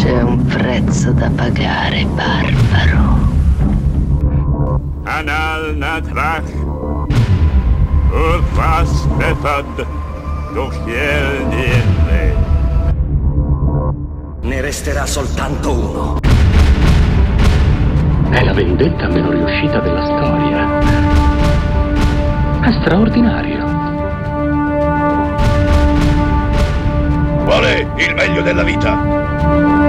[0.00, 3.18] C'è un prezzo da pagare, barbaro.
[5.02, 6.50] Anal natrach.
[8.10, 9.86] Urfas befad.
[10.54, 12.34] Dochiel niente.
[14.40, 16.18] Ne resterà soltanto uno.
[18.30, 20.78] È la vendetta meno riuscita della storia.
[22.62, 23.66] È straordinario.
[27.44, 29.79] Qual è il meglio della vita?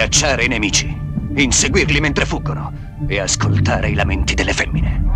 [0.00, 0.86] Schiacciare i nemici,
[1.36, 2.72] inseguirli mentre fuggono
[3.06, 5.10] e ascoltare i lamenti delle femmine.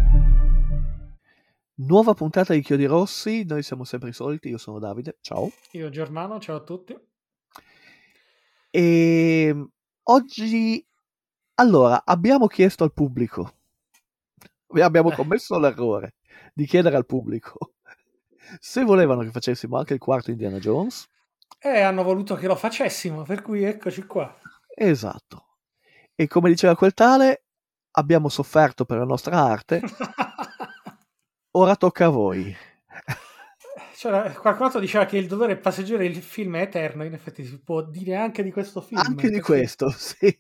[1.77, 5.51] Nuova puntata di Chiodi Rossi, noi siamo sempre i soliti, io sono Davide, ciao.
[5.71, 6.95] Io Germano, ciao a tutti.
[8.69, 9.69] E
[10.03, 10.87] oggi,
[11.55, 13.55] allora, abbiamo chiesto al pubblico,
[14.83, 15.15] abbiamo Eh.
[15.17, 16.17] commesso l'errore
[16.53, 17.73] di chiedere al pubblico
[18.61, 21.09] se volevano che facessimo anche il quarto Indiana Jones.
[21.59, 24.43] E hanno voluto che lo facessimo, per cui eccoci qua.
[24.77, 25.59] Esatto.
[26.15, 27.45] E come diceva quel tale,
[27.93, 29.81] abbiamo sofferto per la nostra arte,
[31.53, 32.55] ora tocca a voi.
[33.97, 37.59] Cioè, qualcun altro diceva che il dolore passeggero del film è eterno, in effetti si
[37.61, 39.01] può dire anche di questo film.
[39.01, 40.39] Anche di perché- questo, sì.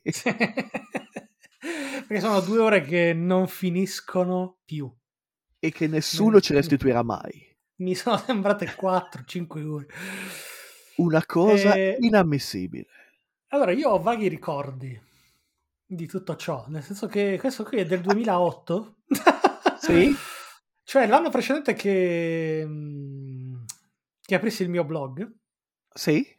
[2.06, 4.92] perché sono due ore che non finiscono più.
[5.58, 7.52] E che nessuno ci restituirà mai.
[7.76, 9.86] Mi sono sembrate 4-5 ore.
[10.96, 12.86] Una cosa Eh, inammissibile.
[13.54, 15.00] Allora, io ho vaghi ricordi
[15.86, 18.96] di tutto ciò, nel senso che questo qui è del 2008.
[19.78, 20.12] Sì?
[20.86, 23.64] Cioè, l'anno precedente che, mm,
[24.20, 25.32] che aprissi il mio blog.
[25.88, 26.36] Sì?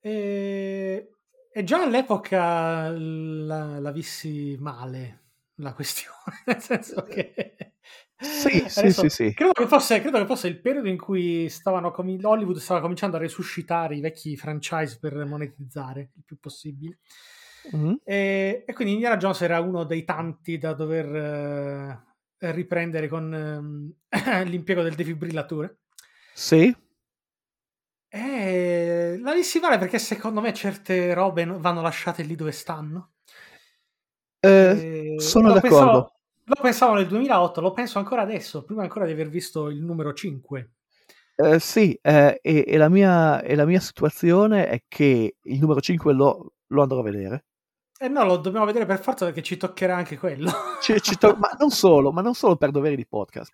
[0.00, 1.10] E,
[1.50, 5.22] e già all'epoca la, la vissi male
[5.56, 7.74] la questione, nel senso che...
[8.20, 9.34] Sì, sì, adesso sì, sì.
[9.34, 13.16] Credo, che fosse, credo che fosse il periodo in cui stavano comi- Hollywood stava cominciando
[13.16, 16.98] a resuscitare i vecchi franchise per monetizzare il più possibile.
[17.70, 18.00] Mhm.
[18.04, 21.14] E, e quindi Indiana Jones era uno dei tanti da dover
[22.38, 23.92] eh, riprendere con ehm,
[24.48, 25.78] l'impiego del defibrillatore.
[26.32, 26.74] Sì?
[28.10, 33.12] E la vissi male perché secondo me certe robe no- vanno lasciate lì dove stanno.
[34.40, 35.68] Eh, sono d'accordo.
[35.68, 36.17] Pensavo,
[36.48, 40.12] lo pensavo nel 2008, lo penso ancora adesso, prima ancora di aver visto il numero
[40.12, 40.70] 5.
[41.40, 45.80] Eh, sì, eh, e, e la mia, e la mia situazione è che il numero
[45.80, 47.44] 5 lo, lo andrò a vedere.
[48.00, 50.50] E no, lo dobbiamo vedere per forza perché ci toccherà anche quello.
[50.80, 53.52] Ci- ci to- ma non solo, ma non solo per doveri di podcast.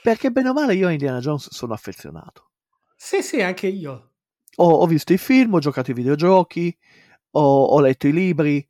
[0.00, 2.50] Perché bene o male io a Indiana Jones sono affezionato.
[2.96, 4.12] sì, sì, anche io.
[4.56, 6.76] Ho, ho visto i film, ho giocato ai videogiochi,
[7.32, 8.66] ho, ho letto i libri.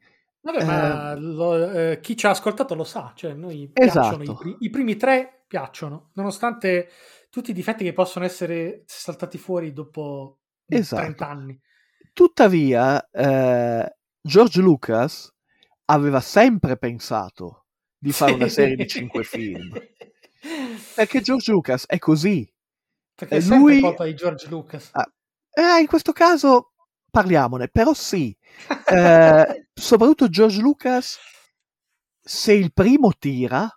[0.46, 4.22] Vabbè, ma lo- eh, chi ci ha ascoltato lo sa, cioè noi Esatto.
[4.44, 6.88] i, i primi tre piacciono, nonostante
[7.30, 11.02] tutti i difetti che possono essere saltati fuori dopo Esatto.
[11.02, 11.60] 30 anni.
[12.12, 15.34] Tuttavia, eh, George Lucas
[15.86, 17.66] aveva sempre pensato
[17.98, 19.72] di fare una serie di cinque film.
[20.94, 22.48] Perché George Lucas è così.
[23.14, 24.90] Perché è sempre lui- colpa di George Lucas.
[24.92, 25.10] Ah,
[25.50, 26.72] Eh, in questo caso
[27.20, 28.36] parliamone, però sì.
[28.88, 31.18] Eh, soprattutto George Lucas,
[32.20, 33.68] se il primo tira,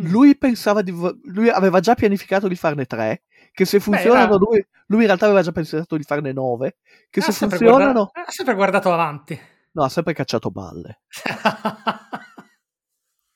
[0.00, 0.10] Mm.
[0.12, 0.92] lui pensava di.
[1.24, 3.24] Lui aveva già pianificato di farne tre.
[3.50, 6.76] Che se funzionano, era- lui, lui in realtà aveva già pensato di farne nove.
[7.10, 9.36] Che se funzionano, guarda- ha sempre guardato avanti.
[9.72, 11.00] no, ha sempre cacciato balle.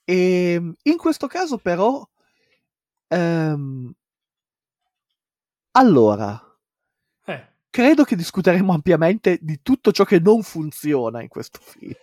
[0.04, 2.04] E in questo caso, però,
[3.08, 3.92] ehm,
[5.72, 6.40] allora,
[7.72, 11.94] credo che discuteremo ampiamente di tutto ciò che non funziona in questo film.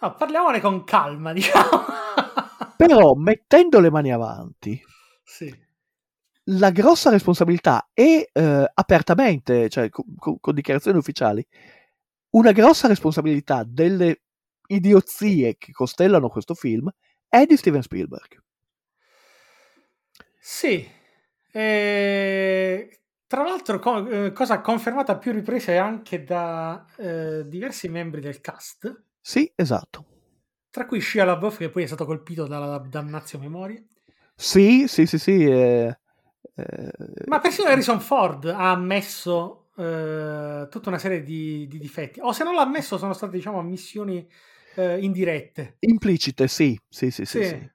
[0.00, 1.84] no, parliamone con calma, diciamo.
[2.76, 4.78] Però, mettendo le mani avanti,
[5.22, 5.54] sì.
[6.46, 11.46] la grossa responsabilità è eh, apertamente, cioè co- co- con dichiarazioni ufficiali,
[12.30, 14.22] una grossa responsabilità delle
[14.66, 16.90] idiozie che costellano questo film
[17.28, 18.42] è di Steven Spielberg.
[20.40, 20.90] Sì.
[21.52, 23.03] E,
[23.34, 28.40] Tra l'altro, co- eh, cosa confermata a più riprese anche da eh, diversi membri del
[28.40, 30.04] cast, Sì, esatto.
[30.70, 33.82] tra cui Shia LaBeouf, che poi è stato colpito dalla damnazio memoria.
[34.36, 35.44] Sì, sì, sì, sì.
[35.44, 35.98] eh,
[36.56, 36.90] eh,
[37.26, 42.20] Ma persino Harrison Ford ha ammesso eh, tutta una serie di, di difetti.
[42.20, 44.28] O se non l'ha ammesso, sono state, diciamo, ammissioni
[44.76, 45.78] eh, indirette.
[45.80, 47.42] implicite, sì, sì, sì, sì.
[47.42, 47.44] Sì.
[47.44, 47.72] sì.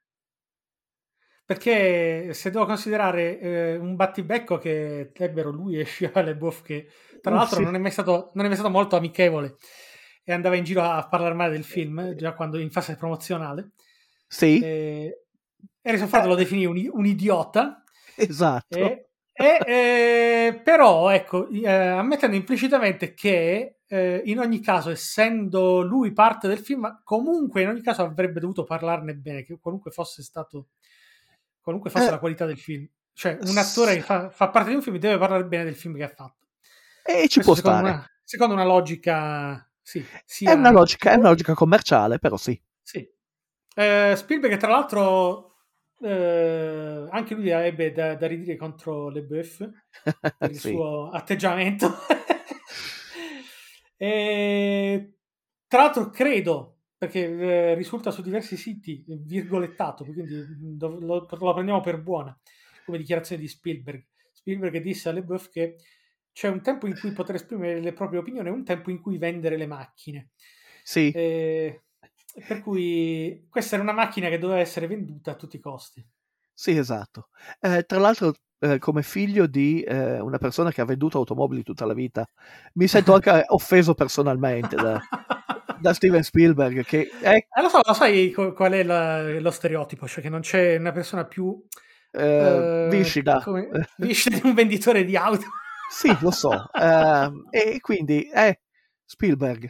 [1.50, 6.88] Perché se devo considerare eh, un battibecco che ebbero lui e Shia LaBeouf, che
[7.22, 7.64] tra Oh, l'altro sì.
[7.64, 9.56] non, è mai stato, non è mai stato molto amichevole
[10.24, 13.72] e andava in giro a parlare male del film, già quando in fase promozionale.
[14.28, 15.24] Sì, Eh,
[15.82, 17.84] Harrison Ford lo definì un, un idiota
[18.16, 18.78] Esatto.
[18.78, 26.12] E, e, eh, però, ecco, eh, ammettendo implicitamente che eh, in ogni caso, essendo lui
[26.14, 30.68] parte del film, comunque in ogni caso avrebbe dovuto parlarne bene, che qualunque fosse stato,
[31.70, 32.88] qualunque fosse Eh, la qualità del film.
[33.14, 35.96] Cioè, un attore che fa, fa parte di un film deve parlare bene del film
[35.96, 36.48] che ha fatto.
[37.04, 37.94] E ci Questo può secondo, stare.
[37.94, 42.60] una, secondo una logica, sì, È sia- una, logica, è una logica commerciale, però sì.
[42.82, 43.08] Sì.
[43.76, 45.56] Eh, Spielberg, tra l'altro,
[46.02, 49.70] eh, anche lui ebbe da, da ridire contro Le Boeuf
[50.38, 50.70] per il Sì.
[50.70, 51.98] suo atteggiamento.
[53.98, 55.14] e,
[55.68, 61.80] tra l'altro, credo perché eh, risulta su diversi siti virgolettato, quindi mm, lo, lo prendiamo
[61.80, 62.38] per buona
[62.84, 64.06] come dichiarazione di Spielberg.
[64.34, 65.78] Spielberg disse a Le Boeuf che
[66.34, 69.18] c'è un tempo in cui poter esprimere le proprie opinioni e un tempo in cui
[69.18, 70.32] vendere le macchine.
[70.84, 71.10] Sì.
[71.12, 71.84] Eh,
[72.46, 76.06] per cui questa era una macchina che doveva essere venduta a tutti i costi.
[76.54, 77.30] Sì, esatto.
[77.62, 81.86] Eh, tra l'altro, eh, come figlio di eh, una persona che ha venduto automobili tutta
[81.86, 82.28] la vita,
[82.74, 85.02] mi sento anche offeso personalmente da,
[85.80, 90.08] da Steven Spielberg, che è Eh, lo so, lo sai qual è la- lo stereotipo?
[90.08, 91.62] Cioè che non c'è una persona più
[92.12, 93.42] eh, eh, viscida.
[93.44, 95.46] come- viscida di un venditore di auto.
[95.92, 96.72] Sì, lo so.
[96.72, 98.56] Eh, e quindi è
[99.04, 99.64] Spielberg.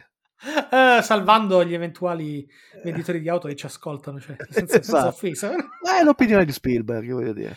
[0.70, 2.46] Eh, salvando gli eventuali
[2.84, 5.08] venditori di auto che ci ascoltano, cioè, senza, senza Esatto.
[5.08, 5.50] offesa.
[5.50, 7.56] È l'opinione di Spielberg, voglio dire.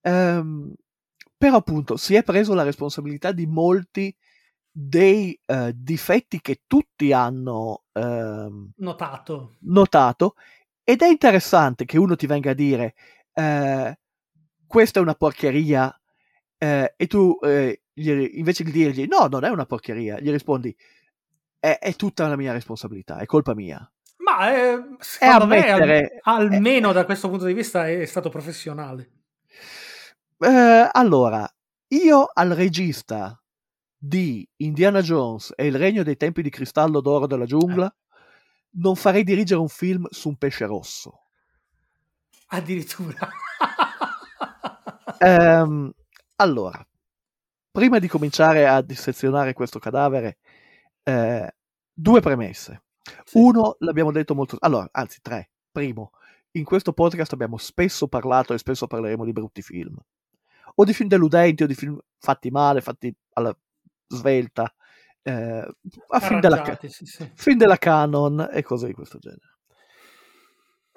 [0.00, 0.72] Ehm,
[1.36, 4.14] però appunto si è preso la responsabilità di molti
[4.70, 9.56] dei eh, difetti che tutti hanno ehm, Notato.
[9.60, 10.34] notato
[10.84, 12.94] ed è interessante che uno ti venga a dire
[13.32, 13.98] eh,
[14.66, 15.92] questa è una porcheria
[16.58, 20.74] eh, e tu eh, gli- invece di dirgli no non è una porcheria gli rispondi
[21.58, 26.18] è, è tutta la mia responsabilità è colpa mia Ma eh, secondo me, al- ammettere-
[26.22, 29.10] almeno da questo punto di vista, è stato professionale.
[30.38, 31.48] Eh, allora
[31.88, 33.40] io al regista
[33.98, 37.92] di Indiana Jones e il regno dei tempi di cristallo d'oro della giungla
[38.70, 41.28] non farei dirigere un film su un pesce rosso
[42.48, 43.28] Addirittura.
[45.20, 45.92] Ehm,
[46.36, 46.86] allora,
[47.72, 50.38] prima di cominciare a dissezionare questo cadavere,
[51.02, 51.54] eh,
[51.92, 52.84] due premesse.
[53.24, 53.38] Sì.
[53.38, 54.56] Uno, l'abbiamo detto molto...
[54.60, 55.50] Allora, anzi, tre.
[55.72, 56.12] Primo,
[56.52, 59.96] in questo podcast abbiamo spesso parlato e spesso parleremo di brutti film.
[60.76, 63.54] O di film deludenti, o di film fatti male, fatti alla
[64.08, 64.72] svelta,
[65.22, 65.68] eh,
[66.08, 67.30] a film della, sì, sì.
[67.34, 69.58] film della canon e cose di questo genere.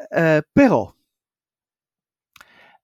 [0.09, 0.91] Eh, però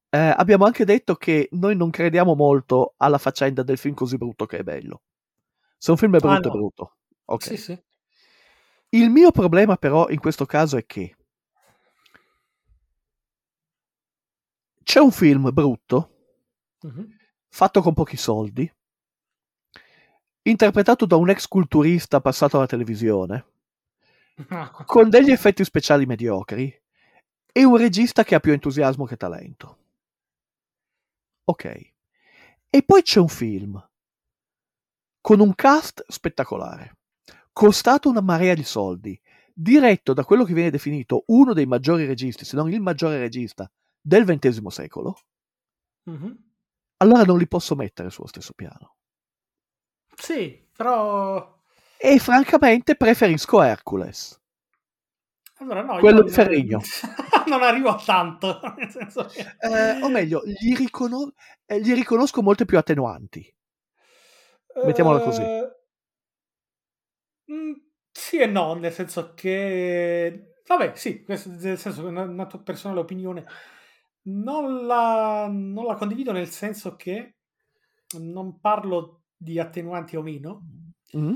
[0.09, 4.45] eh, abbiamo anche detto che noi non crediamo molto alla faccenda del film così brutto
[4.45, 5.01] che è bello.
[5.77, 6.47] Se un film è brutto Ah, no.
[6.47, 6.95] è brutto.
[7.25, 7.57] Ok.
[7.57, 7.83] Sì.
[8.89, 11.15] Il mio problema però in questo caso è che
[14.83, 16.11] c'è un film brutto,
[16.83, 17.09] Mhm.
[17.49, 18.71] fatto con pochi soldi,
[20.49, 23.45] interpretato da un ex culturista passato alla televisione,
[24.85, 26.73] con degli effetti speciali mediocri
[27.51, 29.77] e un regista che ha più entusiasmo che talento.
[31.45, 31.93] Ok.
[32.69, 33.89] E poi c'è un film
[35.21, 36.97] con un cast spettacolare,
[37.51, 39.19] costato una marea di soldi,
[39.53, 43.69] diretto da quello che viene definito uno dei maggiori registi, se non il maggiore regista
[43.99, 45.17] del XX secolo,
[46.03, 46.37] Mhm.
[46.97, 48.96] allora non li posso mettere sullo stesso piano.
[50.19, 51.55] Sì, però...
[51.99, 54.39] E francamente preferisco Hercules.
[55.59, 56.79] Allora, no, Quello di Ferrigno.
[57.47, 58.59] non arrivo a tanto.
[59.33, 61.33] che- Eh, o meglio, gli, ricono-
[61.65, 63.53] eh, gli riconosco molte più attenuanti.
[64.85, 65.41] Mettiamola così.
[65.41, 65.67] Eh,
[67.51, 67.73] mm,
[68.11, 70.53] sì e no, nel senso che...
[70.67, 73.45] Vabbè, sì, questo, nel senso che è una, una tua personale opinione.
[74.23, 77.37] Non la, non la condivido nel senso che
[78.19, 80.61] non parlo di attenuanti o meno,
[81.17, 81.35] Mm?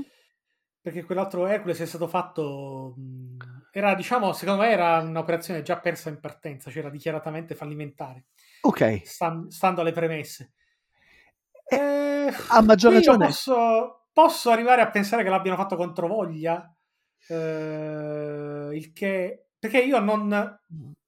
[0.82, 2.94] perché quell'altro Hercules è stato fatto...
[2.96, 3.36] mh,
[3.72, 8.26] Era, diciamo, secondo me era un'operazione già persa in partenza, cioè era dichiaratamente fallimentare,
[8.62, 10.52] Ok, stan- stando alle premesse.
[11.68, 13.26] Eh, a maggior ragione.
[13.26, 16.74] Posso, posso arrivare a pensare che l'abbiano fatto contro voglia,
[17.28, 19.46] eh, il che...
[19.58, 20.58] Perché io non...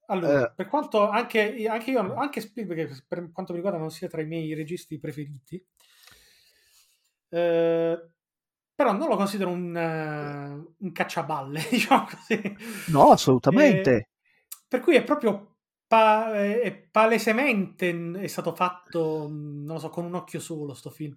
[0.07, 0.53] Allora, Eh.
[0.55, 4.27] per quanto anche, anche io, anche Spielberg, per quanto mi riguarda, non sia tra i
[4.27, 5.65] miei registi preferiti,
[7.35, 8.11] eh,
[8.75, 12.57] però non lo considero un, eh, un cacciaballe, diciamo così.
[12.87, 13.91] No, assolutamente.
[13.91, 14.09] Eh,
[14.69, 19.79] per cui è proprio pa- è è palesemente mh, è stato fatto, mh, non lo
[19.81, 21.17] so, con un occhio solo sto film.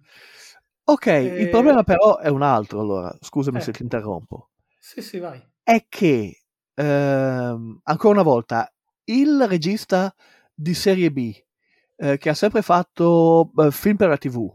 [0.86, 3.60] ok, eh, il problema però è un altro, allora, scusami Eh.
[3.60, 4.48] se ti interrompo.
[4.78, 5.40] Sì, sì, vai.
[5.62, 6.40] È che,
[6.74, 8.70] ehm, ancora una volta,
[9.04, 10.12] il regista
[10.54, 11.32] di serie B
[11.96, 14.52] eh, che ha sempre fatto eh, film per la TV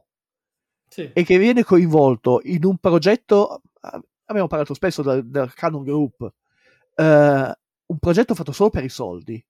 [0.94, 1.10] Sì.
[1.12, 6.32] e che viene coinvolto in un progetto, eh, abbiamo parlato spesso del, del Canon Group,
[6.94, 9.44] eh, un progetto fatto solo per i soldi,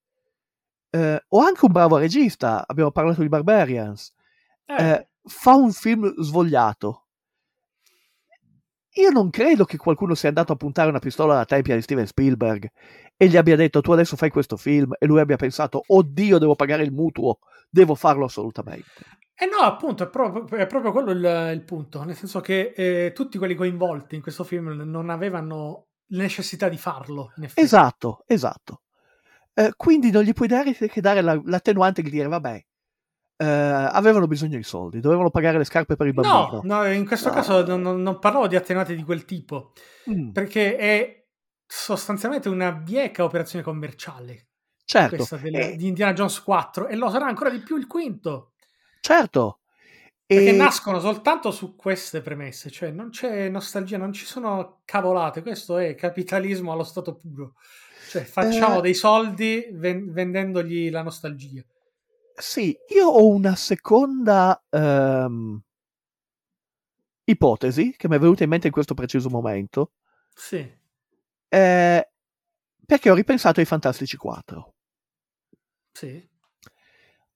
[0.89, 4.13] eh, o anche un bravo regista, abbiamo parlato di Barbarians,
[4.65, 7.02] Eh, eh, fa un film svogliato.
[8.97, 12.05] Io non credo che qualcuno sia andato a puntare una pistola alla tempia di Steven
[12.05, 12.69] Spielberg
[13.17, 16.53] e gli abbia detto tu adesso fai questo film e lui abbia pensato oddio devo
[16.55, 19.21] pagare il mutuo, devo farlo assolutamente.
[19.35, 23.11] Eh no, appunto, è proprio, è proprio quello il, il punto, nel senso che eh,
[23.13, 27.33] tutti quelli coinvolti in questo film non avevano necessità di farlo.
[27.55, 28.81] Esatto, esatto.
[29.55, 32.63] Eh, quindi non gli puoi dare che dare la- l'attenuante di dire vabbè,
[33.43, 36.61] eh, avevano bisogno di soldi, dovevano pagare le scarpe per il bambino.
[36.63, 37.35] No, no, in questo No.
[37.35, 39.73] caso non, non- parlavo di attenuati di quel tipo,
[40.09, 41.25] Mm, perché è
[41.65, 44.47] sostanzialmente una bieca operazione commerciale,
[44.85, 47.87] certo, questa del- eh, di Indiana Jones 4, e lo sarà ancora di più il
[47.87, 48.53] quinto,
[49.01, 49.59] certo.
[50.25, 55.41] perché E- nascono soltanto su queste premesse, cioè non c'è nostalgia, non ci sono cavolate,
[55.41, 57.53] questo è capitalismo allo stato puro.
[58.09, 58.81] Cioè, facciamo Eh.
[58.81, 61.63] dei soldi ven- vendendogli la nostalgia.
[62.43, 65.61] Sì, io ho una seconda ehm,
[67.23, 69.93] ipotesi che mi è venuta in mente in questo preciso momento,
[70.35, 70.57] Sì.
[71.47, 72.11] eh,
[72.85, 74.73] perché ho ripensato ai Fantastici 4.
[75.93, 76.29] Sì.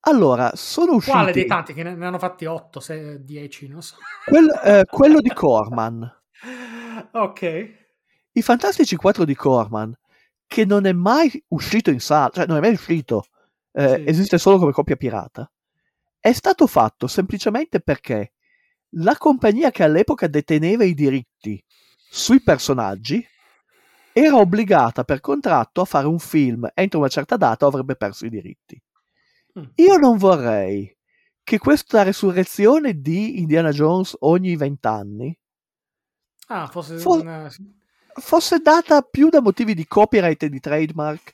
[0.01, 2.81] Allora, sono usciti Quale dei tanti che ne, ne hanno fatti 8,
[3.21, 3.95] 10, non so.
[4.25, 6.21] quel- eh, quello di Corman,
[7.13, 7.75] ok.
[8.33, 9.97] i Fantastici 4 di Corman,
[10.45, 13.23] che non è mai uscito in sala, cioè non è mai uscito,
[13.77, 14.03] eh, Sì.
[14.07, 15.49] esiste solo come coppia pirata,
[16.19, 18.33] è stato fatto semplicemente perché
[18.91, 21.63] la compagnia che all'epoca deteneva i diritti
[22.09, 23.25] sui personaggi
[24.13, 28.25] era obbligata per contratto a fare un film entro una certa data o avrebbe perso
[28.25, 28.81] i diritti.
[29.59, 29.63] Mm.
[29.75, 30.91] Io non vorrei
[31.43, 35.37] che questa resurrezione di Indiana Jones ogni vent'anni
[36.47, 37.49] Ah, fosse For- una...
[38.19, 41.31] fosse data più da motivi di copyright e di trademark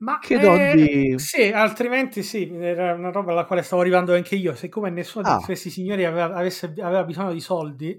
[0.00, 4.34] Ma che eh, di- Sì, altrimenti sì, era una roba alla quale stavo arrivando anche
[4.34, 4.54] io.
[4.54, 5.36] Siccome nessuno Ah.
[5.38, 7.90] di questi signori aveva, avesse- aveva bisogno di soldi,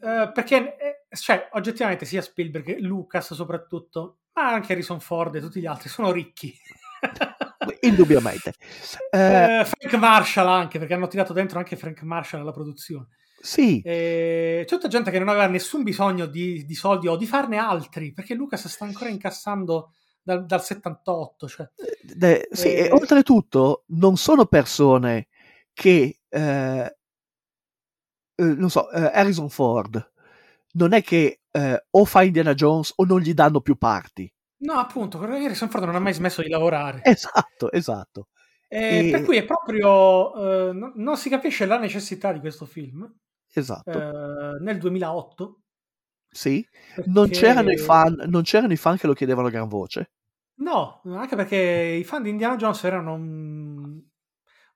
[0.00, 5.40] eh, perché eh, cioè, oggettivamente sia Spielberg che Lucas soprattutto, ma anche Harrison Ford e
[5.40, 6.54] tutti gli altri sono ricchi.
[7.82, 8.52] indubbiamente.
[9.10, 13.08] Eh, Eh, Frank Marshall anche, perché hanno tirato dentro anche Frank Marshall alla produzione.
[13.40, 17.26] sì, Eh, c'è tutta gente che non aveva nessun bisogno di, di soldi o di
[17.26, 19.92] farne altri, perché Lucas sta ancora incassando
[20.26, 21.48] dal, dal 78.
[21.48, 21.70] Cioè.
[22.16, 22.86] de- sì, Eh.
[22.86, 25.28] e oltretutto non sono persone
[25.72, 26.96] che, eh,
[28.34, 30.12] eh, non so, eh, Harrison Ford
[30.72, 34.30] non è che eh, o fa Indiana Jones o non gli danno più parti.
[34.58, 37.00] No, appunto, Harrison Ford non ha mai smesso di lavorare.
[37.04, 38.28] Esatto, esatto.
[38.68, 40.68] Eh, e- Per cui è proprio.
[40.68, 43.10] eh, no- non si capisce la necessità di questo film
[43.54, 43.90] Esatto.
[43.90, 45.60] eh, nel 2008.
[46.28, 46.66] sì,
[47.06, 50.10] non perché- c'erano, i fan, non c'erano i fan che lo chiedevano a gran voce.
[50.58, 51.56] No, anche perché
[52.00, 54.02] i fan di Indiana Jones erano un, un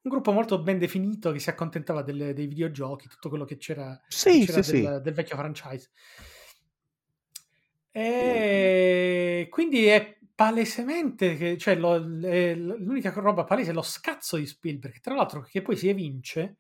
[0.03, 4.45] gruppo molto ben definito che si accontentava delle- dei videogiochi, tutto quello che c'era, Sì,
[4.45, 5.01] c'era sì, del, sì.
[5.03, 5.91] del vecchio franchise.
[7.93, 14.47] E quindi è palesemente che, cioè, lo- è- l'unica roba palese è lo scazzo di
[14.47, 16.57] Spielberg, tra l'altro che poi si evince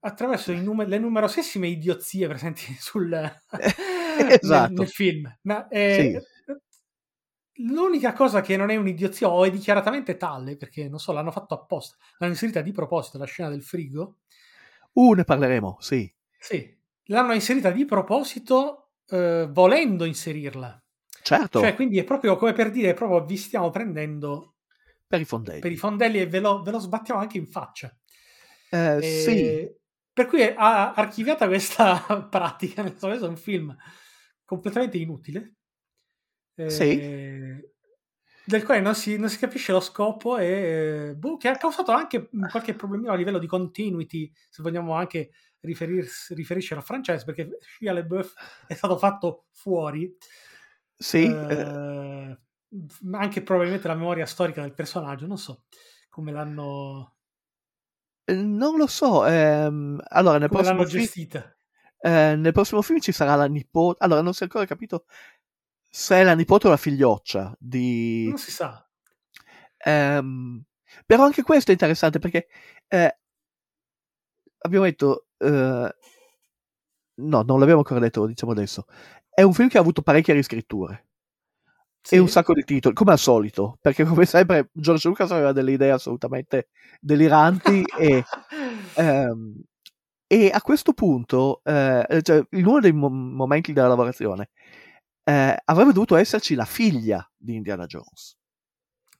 [0.00, 3.08] attraverso i nume- le numerosissime idiozie presenti sul,
[4.40, 4.72] nel, Esatto.
[4.72, 5.34] nel film.
[5.42, 6.22] Ma, eh,
[7.58, 11.54] L'unica cosa che non è un'idiozia o è dichiaratamente tale, perché non so, l'hanno fatto
[11.54, 14.18] apposta, l'hanno inserita di proposito la scena del frigo.
[14.92, 16.12] Uh, ne parleremo, sì.
[16.38, 20.82] Sì, l'hanno inserita di proposito eh, volendo inserirla.
[21.22, 24.56] Certo, Cioè, quindi è proprio come per dire, proprio vi stiamo prendendo
[25.06, 25.60] per i fondelli.
[25.60, 27.96] per i fondelli e ve lo, ve lo sbattiamo anche in faccia.
[28.70, 29.82] Eh, E- sì,
[30.12, 33.74] Per cui ha archiviata questa pratica, nel senso è un film
[34.44, 35.54] completamente inutile.
[36.56, 37.72] Eh, Sì.
[38.46, 41.92] Del quale non si, non si capisce lo scopo e eh, boh, che ha causato
[41.92, 45.30] anche qualche problemino a livello di continuity, se vogliamo anche
[45.60, 48.34] riferirsi, riferirci al franchise, perché Shia LeBeouf
[48.66, 50.14] è stato fatto fuori.
[50.94, 51.24] sì.
[51.24, 52.38] eh, eh,
[53.02, 55.64] ma anche probabilmente la memoria storica del personaggio, non so
[56.08, 57.16] come l'hanno,
[58.24, 59.26] eh, non lo so.
[59.26, 61.56] ehm, allora, nel come prossimo, l'hanno film, gestita.
[61.98, 64.02] eh, nel prossimo film ci sarà la nipote.
[64.04, 65.04] Allora, non si è ancora capito
[65.96, 68.26] se è la nipote o la figlioccia di.
[68.26, 68.84] Non si sa.
[69.78, 70.60] Ehm,
[71.06, 72.48] però anche questo è interessante perché
[72.88, 73.16] eh,
[74.58, 75.26] abbiamo detto.
[75.38, 75.94] eh,
[77.14, 78.86] no, non l'abbiamo ancora detto, lo diciamo adesso.
[79.30, 81.06] È un film che ha avuto parecchie riscritture.
[82.00, 82.16] Sì.
[82.16, 85.72] e un sacco di titoli, come al solito, perché come sempre George Lucas aveva delle
[85.72, 86.70] idee assolutamente
[87.00, 88.24] deliranti e,
[88.96, 89.62] ehm,
[90.26, 94.50] e a questo punto, eh, cioè, in uno dei mo- momenti della lavorazione,
[95.24, 98.36] eh, avrebbe dovuto esserci la figlia di Indiana Jones,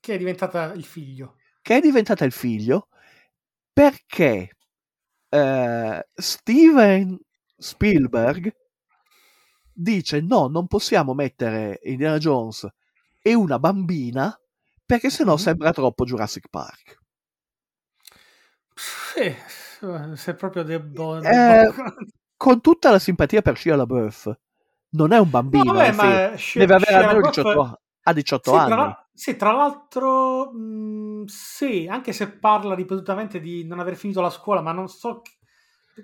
[0.01, 1.37] Che è diventata il figlio.
[1.63, 2.89] che è diventata il figlio
[3.73, 4.51] perché
[5.31, 7.19] eh, Steven
[7.57, 8.55] Spielberg
[9.73, 12.67] dice no, non possiamo mettere Indiana Jones
[13.23, 14.39] e una bambina
[14.85, 15.39] perché sennò Mhm.
[15.39, 16.99] sembra troppo Jurassic Park.
[18.75, 19.35] Sì,
[20.17, 21.21] se proprio devo...
[21.23, 21.73] Eh,
[22.37, 24.31] Con tutta la simpatia per Shia LaBeouf,
[24.95, 28.51] non è un bambino, vabbè, nel senso, ma deve avere almeno LaBeouf- 18, ha 18
[28.51, 28.67] Sì, anni.
[28.67, 34.31] tra, sì, tra l'altro, mh, sì, anche se parla ripetutamente di non aver finito la
[34.31, 35.23] scuola, ma non so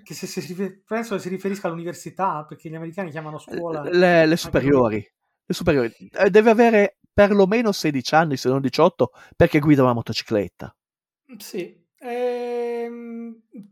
[0.03, 0.55] che, se, se si
[0.85, 3.81] penso che si riferisca all'università, perché gli americani chiamano scuola.
[3.83, 4.97] Le, le superiori.
[5.45, 5.93] Le superiori.
[6.11, 10.73] Eh, Deve avere perlomeno 16 anni, se non 18, perché guida una motocicletta.
[11.37, 11.79] Sì.
[11.99, 12.30] Ehm,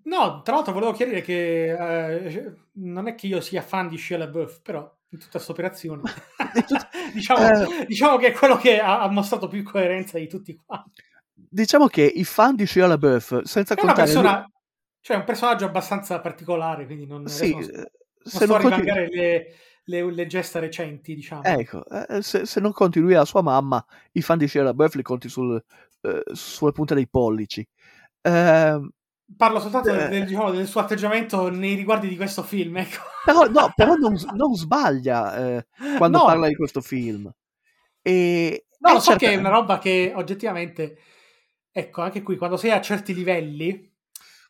[0.09, 4.17] no, tra l'altro volevo chiarire che eh, non è che io sia fan di Shia
[4.17, 4.79] LaBeouf, però
[5.11, 6.01] in tutta questa operazione
[7.13, 7.85] diciamo, Eh.
[7.87, 11.01] diciamo che è quello che ha, ha mostrato più coerenza di tutti quanti.
[11.33, 14.13] Diciamo che i fan di Shia LaBeouf, senza È una contare...
[14.13, 14.51] lui- persona,
[15.01, 17.85] cioè è un personaggio abbastanza particolare, quindi non, Sì, non, eh, non
[18.23, 19.45] se non conti- rivangare le,
[19.85, 21.43] le- le gesta recenti, diciamo.
[21.43, 24.63] Ecco, eh, se, se non conti lui e la sua mamma, i fan di Shia
[24.63, 25.61] LaBeouf li conti sul,
[26.01, 27.65] eh, sulle punte dei pollici.
[28.21, 28.89] Ehm,
[29.37, 30.09] Parlo soltanto del, Eh.
[30.09, 32.97] del- diciamo, del suo atteggiamento nei riguardi di questo film, ecco.
[33.23, 35.67] però no, però non, non sbaglia eh,
[35.97, 37.31] quando No, parla di questo film.
[38.01, 40.97] E, No, lo so certa- che è una roba che oggettivamente,
[41.71, 43.91] ecco, anche qui, quando sei a certi livelli,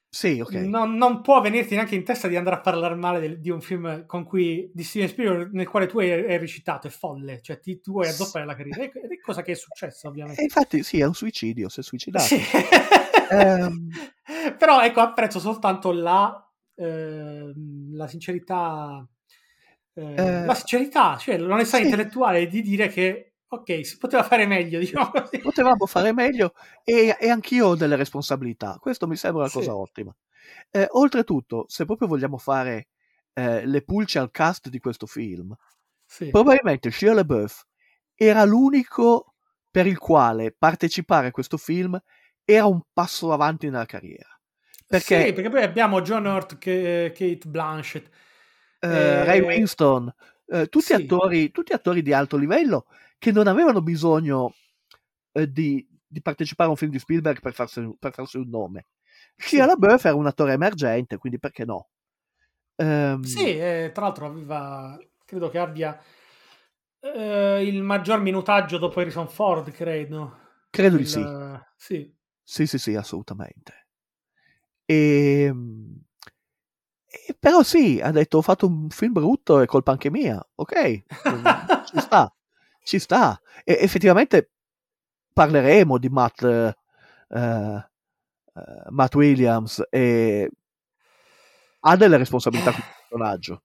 [0.08, 0.54] Sì, ok.
[0.54, 3.60] non, non può venirti neanche in testa di andare a parlare male del- di un
[3.62, 7.60] film con cui, di Steven Spielberg nel quale tu hai, hai recitato, è folle, cioè
[7.60, 10.40] ti, tu vuoi addoppare la carriera, ed è cosa che è successa ovviamente.
[10.42, 12.26] E infatti sì, è un suicidio, si è suicidato.
[12.26, 12.40] Sì.
[13.32, 13.90] Ehm.
[14.58, 19.08] Però ecco, apprezzo soltanto la, ehm, la sincerità,
[19.94, 21.84] eh, Eh, la sincerità, cioè l'onestà sì.
[21.84, 25.40] intellettuale di dire che, ok, si poteva fare meglio, diciamo così.
[25.40, 26.54] Potevamo fare meglio
[26.84, 28.78] e, e anch'io ho delle responsabilità.
[28.80, 29.58] Questo mi sembra una Sì.
[29.58, 30.16] cosa ottima.
[30.72, 32.90] Eh, oltretutto, se proprio vogliamo fare
[33.34, 35.54] eh, le pulce al cast di questo film,
[36.06, 36.30] Sì.
[36.30, 37.64] probabilmente Shia LaBeouf
[38.16, 39.34] era l'unico
[39.72, 41.98] per il quale partecipare a questo film
[42.54, 44.28] era un passo avanti nella carriera.
[44.88, 48.10] Perché, Sì, perché poi abbiamo John Hurt, che- Kate Blanchett.
[48.82, 50.12] eh, eh, Ray Winston,
[50.48, 50.94] eh, tutti, sì.
[50.94, 52.86] attori, tutti attori di alto livello
[53.18, 54.54] che non avevano bisogno
[55.34, 58.86] eh, di, di partecipare a un film di Spielberg per farsi, per farsi un nome.
[59.36, 59.70] Shia Sì.
[59.70, 61.90] LaBeouf era un attore emergente, quindi perché no?
[62.78, 66.00] Ehm, Sì, eh, tra l'altro aveva, credo che abbia
[67.02, 70.38] eh, il maggior minutaggio dopo Harrison Ford, credo.
[70.72, 71.24] Credo di Il- sì.
[71.76, 72.18] Sì.
[72.52, 73.86] Sì, sì, sì, assolutamente.
[74.88, 75.54] E,
[77.06, 80.44] e però sì, ha detto ho fatto un film brutto, è colpa anche mia.
[80.56, 81.46] Ok, mm,
[81.86, 82.34] ci sta,
[82.84, 83.40] ci sta.
[83.64, 84.52] E effettivamente
[85.34, 86.76] parleremo di Matt, eh,
[87.30, 87.86] eh,
[88.90, 90.50] Matt Williams e
[91.82, 93.64] ha delle responsabilità con il personaggio.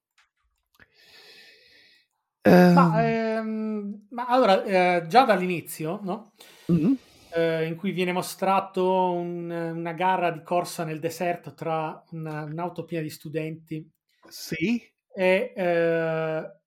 [2.75, 6.33] Ma, Ehm, ehm, ma allora, eh, già dall'inizio, no?
[6.69, 6.99] mhm,
[7.35, 12.85] Eh, in cui viene mostrato un- una gara di corsa nel deserto tra una- un'auto
[12.85, 13.91] piena di studenti.
[14.31, 16.59] Sì, e eh,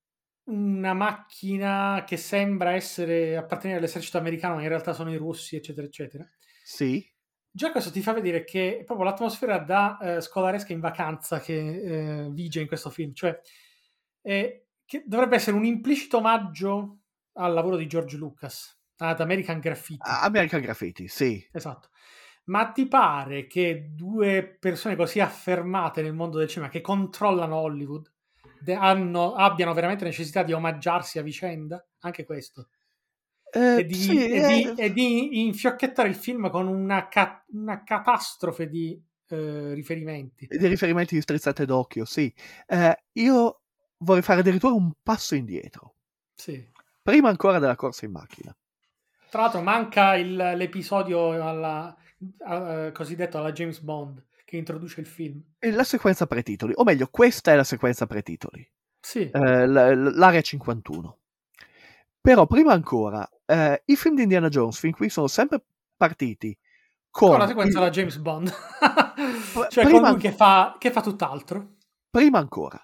[0.49, 5.85] una macchina che sembra essere appartenere all'esercito americano, ma in realtà sono i russi, eccetera,
[5.85, 6.27] eccetera.
[6.63, 7.11] sì,
[7.49, 12.25] Già questo ti fa vedere che è proprio l'atmosfera da eh, scolaresca in vacanza che
[12.25, 13.39] eh, vige in questo film, cioè
[14.21, 16.99] eh, che dovrebbe essere un implicito omaggio
[17.33, 20.01] al lavoro di George Lucas, ad American Graffiti.
[20.03, 21.45] American Graffiti, sì.
[21.51, 21.89] Esatto.
[22.45, 28.09] Ma ti pare che due persone così affermate nel mondo del cinema, che controllano Hollywood,
[28.59, 31.85] de- hanno- abbiano veramente necessità di omaggiarsi a vicenda?
[31.99, 32.69] Anche questo.
[33.51, 37.43] Eh, E di, sì, e di- eh, e di infiocchettare il film con una, ca-
[37.49, 40.47] una catastrofe di eh, riferimenti.
[40.47, 42.33] dei riferimenti di strizzate d'occhio, sì.
[42.65, 43.61] Eh, io
[43.97, 45.95] vorrei fare addirittura un passo indietro,
[46.33, 46.65] Sì.
[47.01, 48.55] prima ancora della corsa in macchina.
[49.29, 51.95] Tra l'altro manca il- l'episodio alla,
[52.45, 55.41] a- cosiddetto alla James Bond che introduce il film.
[55.59, 58.65] E La sequenza pretitoli, o meglio, questa è la sequenza pretitoli,
[58.99, 61.17] Sì, eh, l- l'area 51.
[62.21, 65.61] Però prima ancora, eh, i film di Indiana Jones fin qui sono sempre
[65.97, 66.57] partiti
[67.09, 67.29] con...
[67.31, 68.47] con la sequenza il- alla James Bond.
[69.69, 71.75] cioè prima- con lui che fa, che fa tutt'altro.
[72.09, 72.81] Prima ancora,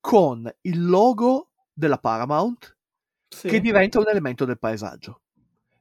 [0.00, 2.76] con il logo della Paramount
[3.28, 3.48] Sì.
[3.48, 5.20] che diventa un elemento del paesaggio.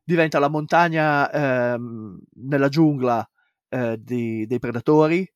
[0.10, 3.30] Diventa la montagna ehm, nella giungla
[3.69, 5.32] eh, di- dei predatori,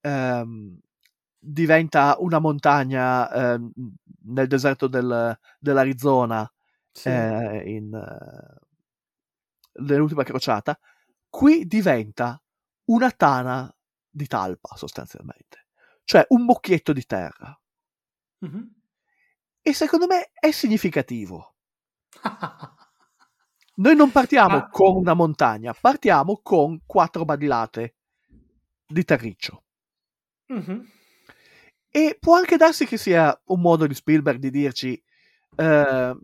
[0.00, 0.76] ehm,
[1.38, 3.70] diventa una montagna ehm,
[4.24, 6.52] nel deserto del- dell'Arizona
[6.90, 7.08] Sì.
[7.08, 8.58] eh, in, eh,
[9.74, 10.76] nell'ultima crociata.
[11.28, 12.42] Qui diventa
[12.86, 13.72] una tana
[14.10, 15.68] di talpa sostanzialmente,
[16.02, 17.56] cioè un mucchietto di terra.
[18.40, 18.74] Mhm.
[19.62, 21.54] E secondo me è significativo.
[23.76, 27.96] Noi non partiamo Ma- con una montagna, partiamo con quattro badilate
[28.86, 29.64] di terriccio.
[30.46, 30.90] Mhm.
[31.90, 35.02] E può anche darsi che sia un modo di Spielberg di dirci
[35.56, 36.16] eh,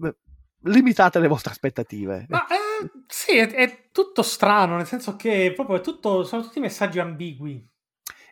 [0.65, 2.27] limitate le vostre aspettative.
[2.29, 6.61] Ma eh, sì, è, è tutto strano, nel senso che proprio è tutto, sono tutti
[6.61, 7.67] messaggi ambigui.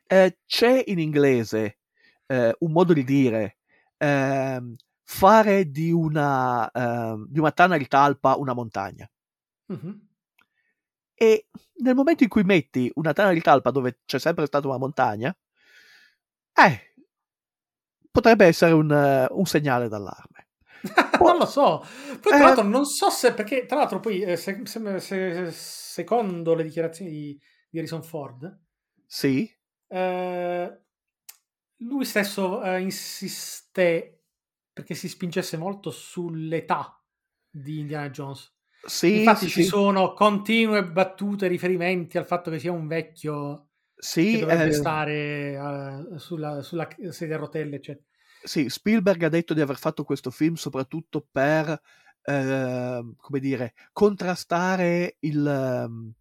[0.07, 1.79] Eh, c'è in inglese
[2.27, 3.59] eh, un modo di dire
[3.97, 4.75] ehm,
[5.13, 9.11] fare di una, ehm, di una tana di talpa una montagna.
[9.69, 10.01] Mhm.
[11.15, 11.47] E
[11.83, 15.33] nel momento in cui metti una tana di talpa dove c'è sempre stata una montagna,
[16.57, 16.81] eh,
[18.11, 20.49] potrebbe essere un, eh, un segnale d'allarme.
[21.21, 21.85] non lo so.
[22.21, 22.41] Poi, tra Eh.
[22.41, 27.11] l'altro, non so se perché, tra l'altro, poi eh, se- se- se- secondo le dichiarazioni
[27.11, 28.61] di, di Harrison Ford,
[29.07, 29.51] Sì,
[29.89, 30.81] eh,
[31.79, 34.20] lui stesso eh, insiste
[34.81, 36.99] perché si spingesse molto sull'età
[37.51, 38.51] di Indiana Jones.
[38.87, 39.63] sì, Infatti, sì, ci sì.
[39.63, 45.53] sono continue battute, riferimenti al fatto che sia un vecchio Sì, che dovrebbe eh, stare
[46.15, 48.07] eh, sulla, sulla sedia a rotelle, eccetera.
[48.43, 51.79] sì, Spielberg ha detto di aver fatto questo film soprattutto per,
[52.23, 56.13] ehm, come dire, contrastare il, ehm,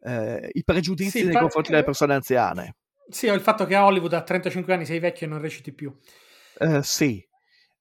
[0.00, 2.76] eh, i pregiudizi Sì, nei confronti delle persone anziane.
[3.10, 5.72] Sì, ho il fatto che a Hollywood a 35 anni sei vecchio e non reciti
[5.72, 5.94] più.
[6.60, 7.26] Eh, sì.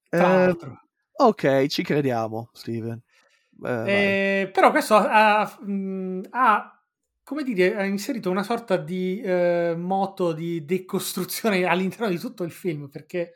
[0.10, 0.56] Eh,
[1.13, 3.02] ok, ci crediamo, Steven.
[3.63, 4.41] Eh.
[4.41, 5.60] Eh, però questo ha, ha,
[6.30, 6.84] ha,
[7.24, 12.52] come dire, ha inserito una sorta di eh, moto di decostruzione all'interno di tutto il
[12.52, 13.34] film, perché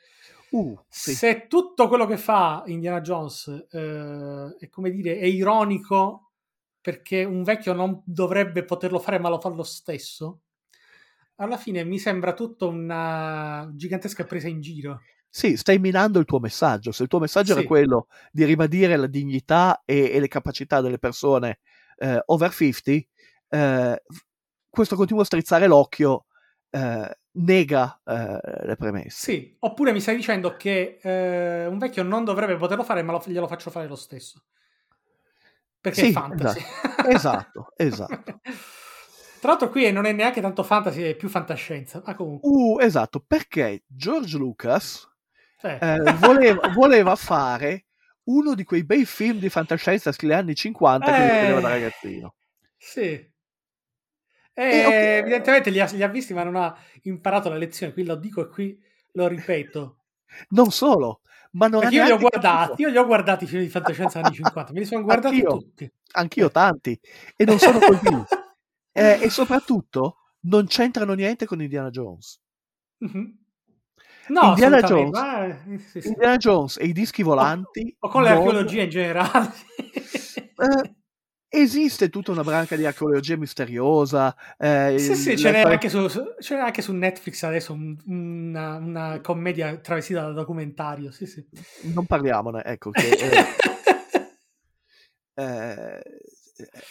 [0.51, 1.13] Uh, sì.
[1.13, 6.31] se tutto quello che fa Indiana Jones eh, è come dire, è ironico
[6.81, 10.41] perché un vecchio non dovrebbe poterlo fare ma lo fa lo stesso,
[11.35, 15.01] alla fine mi sembra tutto una gigantesca presa in giro.
[15.33, 16.91] Sì, stai minando il tuo messaggio.
[16.91, 17.59] Se il tuo messaggio Sì.
[17.59, 21.59] era quello di ribadire la dignità e, e le capacità delle persone
[21.97, 23.07] eh, over 50,
[23.47, 24.03] eh,
[24.69, 26.25] questo continuo strizzare l'occhio
[26.69, 29.31] eh, nega eh, le premesse.
[29.31, 33.23] Sì, oppure mi stai dicendo che eh, un vecchio non dovrebbe poterlo fare, ma lo-
[33.25, 34.43] glielo faccio fare lo stesso.
[35.79, 36.61] Perché Sì, è fantasy.
[37.07, 38.39] Esatto, esatto.
[39.39, 42.03] Tra l'altro qui non è neanche tanto fantasy, è più fantascienza.
[42.05, 45.09] Ma comunque, Uh, esatto, perché George Lucas
[45.61, 47.85] cioè, eh, voleva, voleva fare
[48.23, 51.41] uno di quei bei film di fantascienza stile anni 50 che Eh.
[51.41, 52.35] vedeva da ragazzino.
[52.77, 53.29] sì.
[54.53, 57.93] E Eh, evidentemente li ha, li ha visti, ma non ha imparato la lezione.
[57.93, 58.77] Qui lo dico e qui
[59.13, 59.97] lo ripeto.
[60.49, 61.21] Non solo,
[61.51, 64.33] ma non io li ho guardati, io li ho guardati i film di fantascienza anni
[64.35, 65.49] 50, me li sono guardati Anch'io.
[65.57, 65.91] tutti.
[66.13, 66.99] Anch'io tanti,
[67.35, 68.27] e non sono convinto.
[68.93, 72.41] Eh, e soprattutto non c'entrano niente con Indiana Jones.
[72.97, 73.40] Mhm.
[74.31, 75.11] No, Indiana Jones.
[75.11, 76.07] ma- eh, sì, sì.
[76.07, 77.93] Indiana Jones e i dischi volanti.
[77.99, 79.51] O con non- l'archeologia in generale.
[80.61, 80.95] Eh,
[81.49, 84.33] esiste tutta una branca di archeologia misteriosa.
[84.57, 86.07] eh, sì, sì, ce n'è anche su,
[86.39, 91.11] ce n'è anche su Netflix adesso un- una, una commedia travestita da documentario.
[91.11, 91.45] Sì, sì.
[91.93, 93.45] Non parliamone, ecco, che eh,
[95.35, 95.99] eh,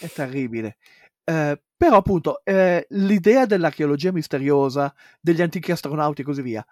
[0.00, 0.76] è terribile.
[1.24, 6.66] Eh, però appunto eh, l'idea dell'archeologia misteriosa, degli antichi astronauti e così via,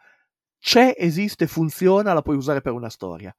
[0.58, 3.34] c'è, esiste, funziona, la puoi usare per una storia,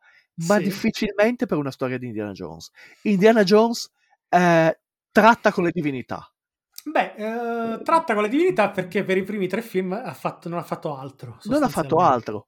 [0.47, 0.63] ma Sì.
[0.63, 2.69] difficilmente per una storia di Indiana Jones.
[3.03, 3.91] Indiana Jones
[4.29, 4.79] eh,
[5.11, 6.31] tratta con le divinità.
[6.85, 10.59] Beh, eh, tratta con le divinità perché per i primi tre film ha fatto- non
[10.59, 11.37] ha fatto altro.
[11.43, 12.45] Non ha fatto altro.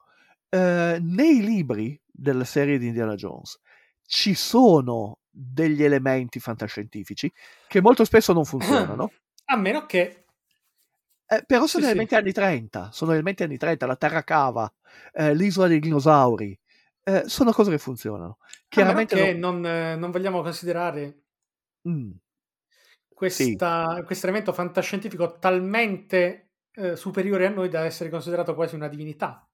[0.49, 3.59] Eh, nei libri della serie di Indiana Jones
[4.05, 7.31] ci sono degli elementi fantascientifici
[7.67, 8.43] che molto spesso non
[8.95, 9.11] funzionano.
[9.45, 10.25] A meno che...
[11.31, 11.89] Eh, però Sì, sono sì.
[11.91, 14.71] elementi anni 30, sono elementi anni 30, la terra cava,
[15.13, 16.57] eh, l'isola dei dinosauri,
[17.03, 18.37] eh, sono cose che funzionano.
[18.67, 21.17] Chiaramente che no- non, eh, non vogliamo considerare
[21.87, 22.11] Mm,
[23.13, 29.45] questa- questo elemento fantascientifico talmente eh, superiore a noi da essere considerato quasi una divinità.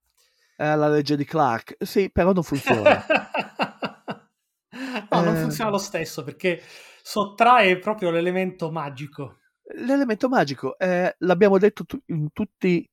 [0.57, 3.03] la legge di Clark, sì, però non funziona.
[5.11, 6.61] no, non funziona lo stesso perché
[7.01, 9.37] sottrae proprio l'elemento magico.
[9.75, 12.89] L'elemento magico, eh, l'abbiamo detto tu- in tutti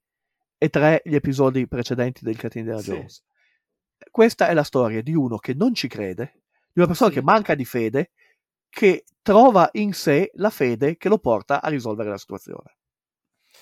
[0.58, 2.90] e tre gli episodi precedenti del Catino Indiana Sì.
[2.92, 3.22] Jones.
[4.10, 7.16] Questa è la storia di uno che non ci crede, di una persona Sì.
[7.16, 8.10] che manca di fede,
[8.68, 12.76] che trova in sé la fede che lo porta a risolvere la situazione.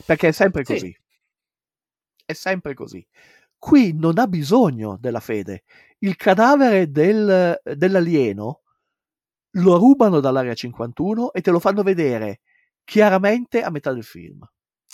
[0.07, 0.73] Perché è sempre Sì.
[0.73, 0.97] così.
[2.25, 3.07] È sempre così.
[3.59, 5.65] Qui non ha bisogno della fede.
[5.99, 8.63] Il cadavere del- dell'alieno
[9.57, 12.41] lo rubano dall'area 51 e te lo fanno vedere
[12.85, 14.47] chiaramente a metà del film.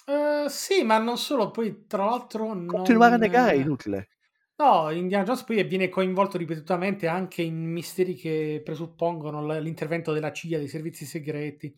[0.06, 2.46] Eh, sì, ma non solo, poi tra l'altro...
[2.46, 2.66] Non...
[2.66, 4.08] Continuare a negare è inutile.
[4.56, 10.58] No, Indiana Jones poi viene coinvolto ripetutamente anche in misteri che presuppongono l'intervento della CIA,
[10.58, 11.72] dei servizi segreti.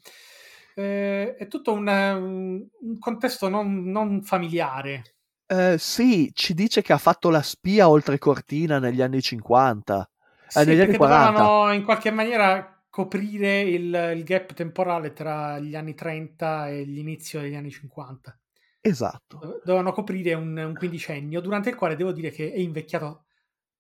[0.75, 5.17] Eh, è tutto un, un contesto non, non familiare.
[5.47, 10.11] Eh, sì, ci dice che ha fatto la spia oltre cortina negli anni 50.
[10.47, 11.31] Sì, negli anni perché 40.
[11.33, 17.41] dovevano in qualche maniera coprire il, il gap temporale tra gli anni 30 e l'inizio
[17.41, 18.39] degli anni 50.
[18.83, 19.39] Esatto.
[19.39, 23.25] Dove- Dovevano coprire un, un quindicennio durante il quale devo dire che è invecchiato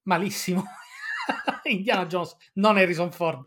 [0.04, 0.64] malissimo.
[1.64, 3.44] Indiana Jones, non Harrison Ford.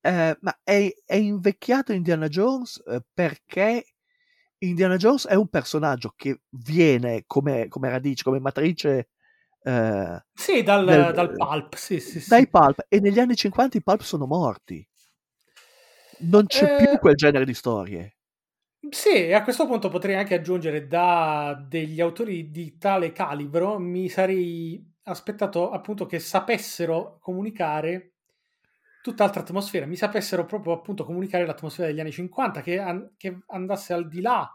[0.00, 3.84] Eh, ma è, è invecchiato Indiana Jones eh, perché
[4.58, 9.08] Indiana Jones è un personaggio che viene come, come radice, come matrice
[9.66, 12.32] eh, Sì, dal, Del- dal pulp, sì, sì, sì.
[12.32, 14.86] dai pulp e negli anni 50 i pulp sono morti.
[16.28, 18.16] Non c'è Eh, più quel genere di storie.
[18.88, 24.08] Sì, e a questo punto potrei anche aggiungere da degli autori di tale calibro, mi
[24.08, 28.12] sarei aspettato appunto che sapessero comunicare
[29.02, 33.92] tutt'altra atmosfera, mi sapessero proprio appunto comunicare l'atmosfera degli anni 50, che, an- che andasse
[33.92, 34.48] al di là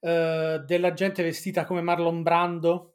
[0.00, 2.93] eh, della gente vestita come Marlon Brando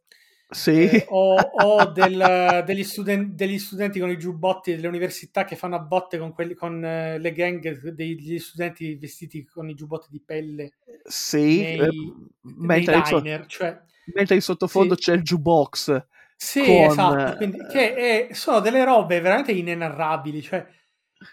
[0.51, 5.55] Sì, eh, o, o del- degli, studen- degli studenti con i giubbotti delle università che
[5.55, 10.07] fanno a botte con, quelli, con eh, le gang degli studenti vestiti con i giubbotti
[10.09, 11.61] di pelle sì.
[11.61, 13.79] nei, eh, nei mentre, in so- diner, cioè
[14.15, 15.01] mentre in sottofondo Sì.
[15.01, 16.05] c'è il jukebox.
[16.35, 20.65] sì, con, esatto, eh, quindi, che è- sono delle robe veramente inenarrabili, cioè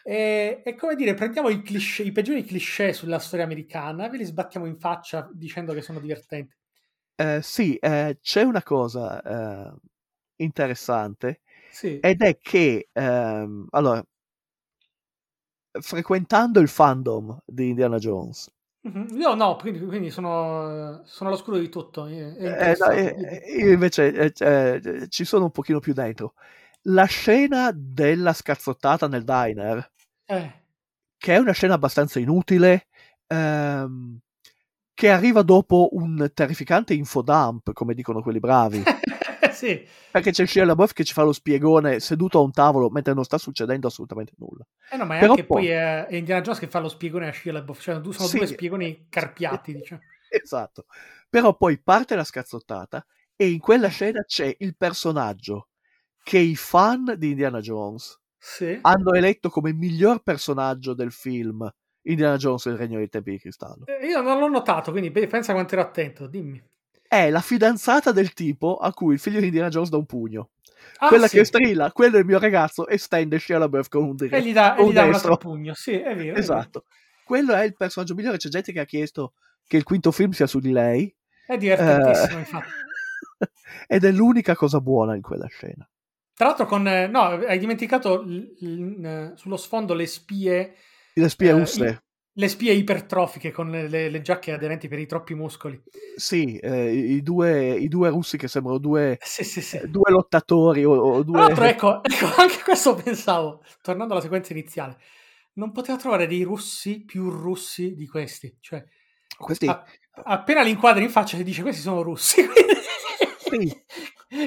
[0.02, 4.24] è, è come dire, prendiamo i, cliché, i peggiori cliché sulla storia americana, ve li
[4.24, 6.55] sbattiamo in faccia dicendo che sono divertenti.
[7.18, 9.74] Eh, sì, eh, c'è una cosa eh,
[10.36, 14.04] interessante Sì, ed è che, ehm, allora,
[15.80, 18.50] frequentando il fandom di Indiana Jones,
[18.82, 19.18] Mhm.
[19.20, 22.06] io no, quindi, quindi sono, sono all'oscuro di tutto.
[22.06, 26.34] Eh, no, eh, io invece eh, ci sono un pochino più dentro.
[26.82, 29.90] La scena della scazzottata nel diner,
[31.18, 32.86] che è una scena abbastanza inutile,
[33.26, 34.18] ehm,
[34.96, 38.82] che arriva dopo un terrificante infodump, come dicono quelli bravi.
[39.52, 43.12] sì, Perché c'è Shia LaBeouf che ci fa lo spiegone seduto a un tavolo mentre
[43.12, 44.66] non sta succedendo assolutamente nulla.
[44.90, 46.88] Eh no, ma è Però anche poi- poi è, è Indiana Jones che fa lo
[46.88, 48.38] spiegone a Shia LaBeouf, cioè sono Sì.
[48.38, 50.00] due spiegoni carpiati, diciamo.
[50.30, 50.86] Esatto.
[51.28, 53.04] Però poi parte la scazzottata
[53.36, 55.68] e in quella scena c'è il personaggio
[56.22, 58.78] che i fan di Indiana Jones Sì.
[58.80, 61.70] hanno eletto come miglior personaggio del film
[62.06, 63.84] Indiana Jones e il Regno dei Tempi di Cristallo.
[63.86, 66.62] Eh, Io non l'ho notato, quindi pe- pensa quanto ero attento, dimmi.
[67.08, 70.50] È la fidanzata del tipo a cui il figlio di Indiana Jones dà un pugno.
[70.98, 71.36] Ah, Quella sì.
[71.38, 74.44] che strilla, quello è il mio ragazzo e stende Shia LaBeouf con un E diretto.
[74.46, 75.32] gli dà, e con gli dà un destro.
[75.32, 76.10] altro pugno, sì, è vero.
[76.14, 76.36] è vero.
[76.38, 76.84] Esatto.
[77.24, 78.36] Quello è il personaggio migliore.
[78.38, 79.34] C'è gente che ha chiesto
[79.66, 81.12] che il quinto film sia su di lei.
[81.46, 82.70] È divertentissimo, Eh, infatti.
[83.88, 85.88] Ed è l'unica cosa buona in quella scena.
[86.34, 86.86] Tra l'altro con...
[86.86, 90.74] eh, No, hai dimenticato l- l- sullo sfondo le spie...
[91.18, 91.84] Le spie eh, russe.
[91.84, 91.98] i-
[92.38, 95.82] le spie ipertrofiche con le, le- le giacche aderenti per i troppi muscoli.
[96.16, 99.76] Sì, eh, i, due, i due russi che sembrano due, Sì, sì, sì.
[99.76, 101.68] eh, due lottatori o, o Tra l'altro, due...
[101.68, 104.98] ecco, ecco, anche questo pensavo, tornando alla sequenza iniziale,
[105.54, 108.56] non poteva trovare dei russi più russi di questi.
[108.60, 108.84] Cioè,
[109.38, 109.66] Questi...
[109.66, 109.84] a-
[110.24, 112.42] appena li inquadri in faccia ti dice questi sono russi.
[113.46, 113.84] Quindi,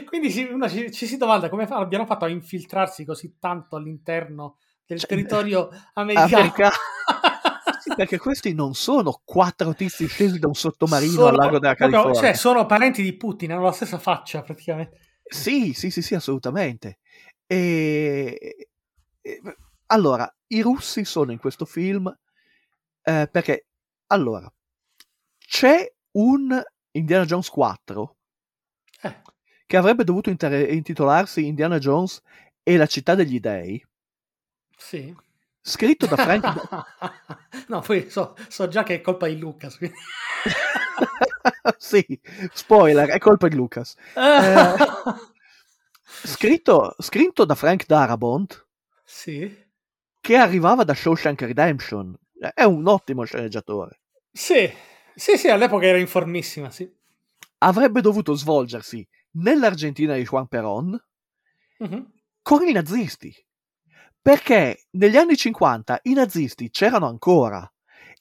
[0.06, 4.58] quindi si- ci, ci si domanda come abbiano fatto a infiltrarsi così tanto all'interno
[4.90, 6.36] del Cioè, territorio americano.
[6.38, 6.72] America-
[7.80, 11.76] Sì, perché questi non sono quattro tizi scesi da un sottomarino Sono al largo della
[11.76, 12.30] proprio- California.
[12.32, 15.00] cioè, sono parenti di Putin, hanno la stessa faccia praticamente.
[15.24, 17.00] Sì, sì, sì, sì, assolutamente.
[17.48, 18.68] E...
[19.22, 19.42] e-
[19.88, 22.14] Allora, i russi sono in questo film
[23.04, 23.68] eh, perché,
[24.08, 24.52] allora,
[25.38, 28.18] c'è un Indiana Jones 4
[29.04, 29.22] Eh,
[29.66, 32.22] che avrebbe dovuto inter- intitolarsi Indiana Jones
[32.62, 33.82] e la città degli dei,
[34.80, 35.14] sì.
[35.62, 36.46] scritto da Frank...
[37.68, 39.78] no, poi so, so già che è colpa di Lucas.
[39.78, 39.98] quindi-
[41.78, 42.20] sì,
[42.54, 43.96] spoiler, è colpa di Lucas.
[46.22, 48.68] Eh, scritto, scritto da Frank Darabont,
[49.04, 49.68] sì.
[50.20, 52.18] che arrivava da Shawshank Redemption.
[52.54, 54.00] È un ottimo sceneggiatore.
[54.32, 54.72] Sì,
[55.16, 56.92] sì, sì, all'epoca era in formissima, sì.
[57.60, 60.98] Avrebbe dovuto svolgersi nell'Argentina di Juan Perón
[61.80, 62.12] Mhm.
[62.42, 63.34] con i nazisti.
[64.22, 67.70] Perché negli anni 50 i nazisti c'erano ancora.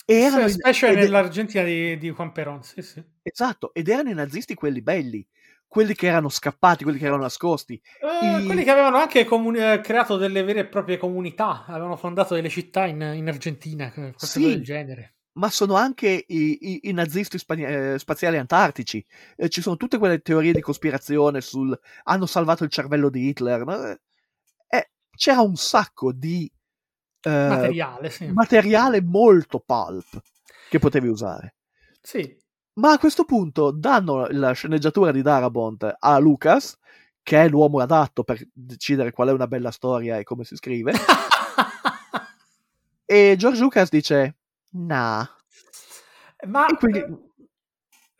[0.04, 2.62] Erano Sì, specie ed- nell'Argentina di, di Juan Perón.
[2.62, 3.02] Sì, sì.
[3.22, 5.26] Esatto, ed erano i nazisti quelli belli,
[5.66, 7.74] quelli che erano scappati, quelli che erano nascosti.
[8.00, 11.96] Eh, I- Quelli che avevano anche comuni- eh, creato delle vere e proprie comunità, avevano
[11.96, 14.46] fondato delle città in, in Argentina, eh, qualcosa Sì.
[14.46, 15.14] del genere.
[15.38, 19.04] Ma sono anche i, i- i nazisti spagn- eh, spaziali antartici.
[19.37, 23.64] Eh, ci sono tutte quelle teorie di cospirazione sul hanno salvato il cervello di Hitler.
[23.64, 23.96] no?
[25.18, 26.48] C'era un sacco di
[27.22, 28.28] eh, Materiale, sì.
[28.28, 30.22] materiale molto pulp
[30.70, 31.57] che potevi usare.
[32.00, 32.37] Sì.
[32.74, 36.78] Ma a questo punto danno la sceneggiatura di Darabont a Lucas,
[37.20, 40.92] che è l'uomo adatto per decidere qual è una bella storia e come si scrive.
[43.04, 44.37] e George Lucas dice:
[44.70, 45.28] Nah.
[46.46, 47.04] Ma E quindi-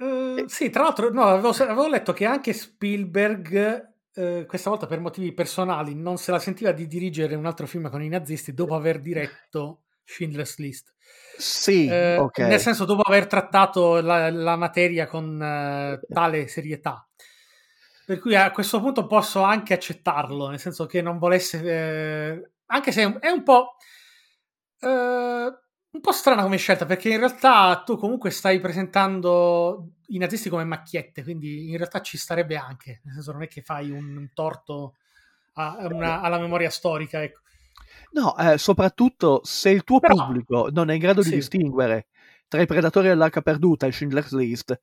[0.00, 4.87] eh, eh, sì, tra l'altro, no, avevo, avevo letto che anche Spielberg, eh, questa volta
[4.87, 8.52] per motivi personali, non se la sentiva di dirigere un altro film con i nazisti
[8.52, 10.92] dopo aver diretto Schindler's List.
[11.37, 12.38] Sì, Eh, ok.
[12.38, 17.07] Nel senso, dopo aver trattato la, la materia con eh, tale serietà.
[18.04, 21.62] Per cui a questo punto posso anche accettarlo, nel senso che non volesse.
[21.62, 23.76] eh, anche se è un, è un po'.
[25.98, 30.62] Un po' strana come scelta, perché in realtà tu comunque stai presentando i nazisti come
[30.62, 33.00] macchiette, quindi in realtà ci starebbe anche.
[33.02, 34.94] Nel senso, non è che fai un, un torto
[35.54, 37.20] a- a una- alla memoria storica.
[37.20, 37.40] Ecco.
[38.12, 41.34] No, eh, soprattutto se il tuo Però- pubblico non è in grado di Sì.
[41.34, 42.06] distinguere
[42.46, 44.80] tra i predatori dell'arca perduta e Schindler's List,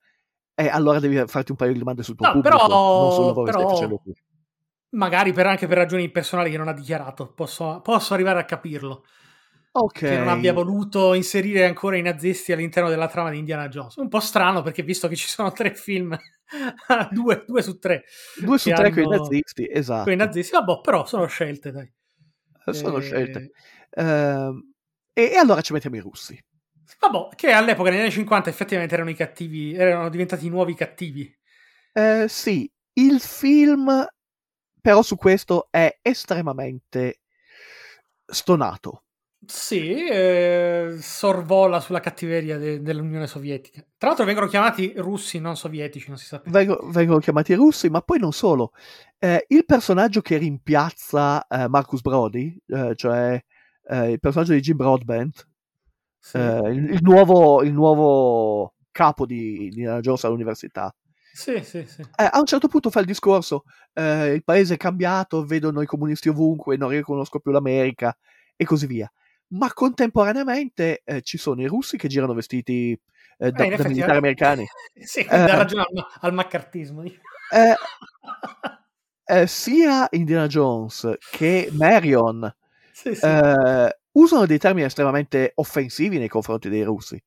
[0.53, 3.25] eh, allora devi farti un paio di domande sul tuo No, pubblico, però- non sul
[3.25, 4.11] lavoro che però- stai facendo tu.
[4.89, 9.05] Magari per, anche per ragioni personali che non ha dichiarato, posso, posso arrivare a capirlo.
[9.77, 9.99] Ok.
[9.99, 13.95] che non abbia voluto inserire ancora i nazisti all'interno della trama di Indiana Jones.
[13.95, 16.17] Un po' strano perché visto che ci sono tre film,
[17.11, 18.05] due, due su tre,
[18.39, 20.03] Due su tre con i hanno- nazisti, esatto.
[20.03, 21.91] con i nazisti, vabbè, però sono scelte, dai.
[22.71, 23.51] Sono Eh, scelte.
[23.91, 24.73] Ehm,
[25.13, 26.41] e, e allora ci mettiamo i russi.
[26.99, 31.31] Vabbè, che all'epoca negli anni 50 effettivamente erano i cattivi, erano diventati i nuovi cattivi.
[31.93, 34.07] Eh, sì, il film
[34.81, 37.19] però su questo è estremamente
[38.25, 39.03] stonato.
[39.47, 43.83] Sì, eh, sorvola sulla cattiveria de- dell'Unione Sovietica.
[43.97, 46.57] Tra l'altro vengono chiamati russi, non sovietici, non si sa perché.
[46.57, 48.71] Vengo- vengono chiamati russi, ma poi non solo.
[49.19, 53.41] Eh, il personaggio che rimpiazza eh, Marcus Brody, eh, cioè
[53.87, 55.47] eh, il personaggio di Jim Broadbent,
[56.19, 56.37] Sì.
[56.37, 60.93] eh, il, il nuovo, il nuovo capo di, di Jones all'università,
[61.33, 62.01] sì, sì, sì.
[62.15, 66.77] a un certo punto fa il discorso: il paese è cambiato, vedono i comunisti ovunque,
[66.77, 68.15] non riconosco più l'America
[68.55, 69.11] e così via.
[69.49, 72.91] Ma contemporaneamente eh, ci sono i russi che girano vestiti
[73.37, 74.17] eh, da, Eh, da militari eh.
[74.17, 74.65] americani.
[74.99, 75.27] sì, Eh.
[75.27, 77.03] ha ragione al, al maccartismo.
[79.27, 82.53] Eh, sia Indiana Jones che Marion
[82.91, 83.25] sì, sì.
[84.11, 87.19] usano dei termini estremamente offensivi nei confronti dei russi.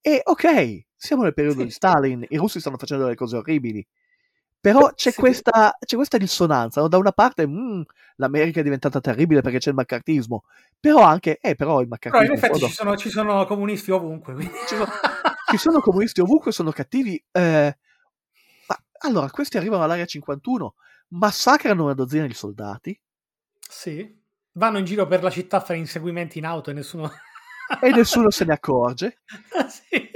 [0.00, 1.64] E ok, siamo nel periodo Sì.
[1.66, 3.84] di Stalin, i russi stanno facendo delle cose orribili.
[4.62, 5.18] Però c'è, Sì.
[5.20, 6.80] questa, c'è questa dissonanza.
[6.80, 6.86] no?
[6.86, 7.82] Da una parte, mm,
[8.16, 10.44] l'America è diventata terribile perché c'è il maccartismo,
[10.78, 13.44] però anche, eh, però il Però maccartismo in in effetti fondo- ci sono, ci sono
[13.44, 14.36] comunisti ovunque.
[14.68, 14.86] Ci sono-
[15.50, 17.20] ci sono comunisti ovunque, sono cattivi.
[17.32, 17.76] eh,
[18.68, 20.74] ma allora, questi arrivano all'area 51,
[21.08, 22.98] massacrano una dozzina di soldati
[23.68, 24.20] sì.
[24.54, 27.10] Vanno in giro per la città a fare inseguimenti in auto e nessuno...
[27.80, 29.22] e nessuno se ne accorge.
[29.68, 30.10] sì.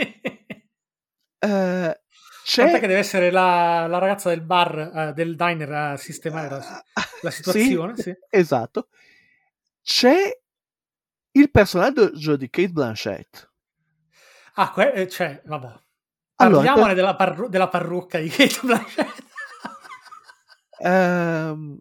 [1.38, 2.00] Eh,
[2.46, 6.84] c'è che deve essere la, la ragazza del bar, eh, del diner a sistemare la,
[7.22, 7.96] la situazione.
[7.96, 8.88] Sì, esatto.
[9.82, 10.38] C'è
[11.32, 13.50] il personaggio di Kate Blanchett.
[14.54, 15.74] Ah, que- eh, cioè, vabbè.
[16.36, 19.24] Allora, Parliamone per- della, parru- della parrucca di Kate Blanchett.
[20.78, 21.78] Ehm,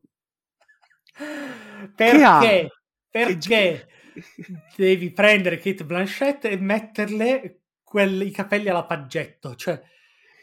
[1.95, 2.69] perché?
[3.09, 3.87] Perché
[4.75, 9.55] devi prendere Kate Blanchett e metterle quel- i capelli alla paggetto?
[9.55, 9.79] Cioè,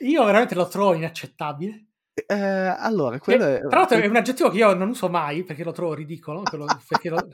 [0.03, 1.87] io veramente lo trovo inaccettabile.
[2.27, 5.65] eh, allora, quello è, tra l'altro è un aggettivo che io non uso mai perché
[5.65, 7.29] lo trovo ridicolo, quello- perché, lo-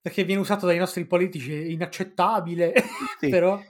[0.00, 2.72] perché viene usato dai nostri politici è inaccettabile,
[3.20, 3.28] Sì.
[3.28, 3.60] però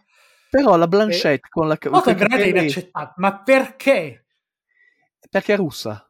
[0.51, 3.13] però la Blanchett con la Molto con è i veramente capelli- inaccettabile.
[3.17, 4.25] Ma perché?
[5.29, 6.09] perché è russa.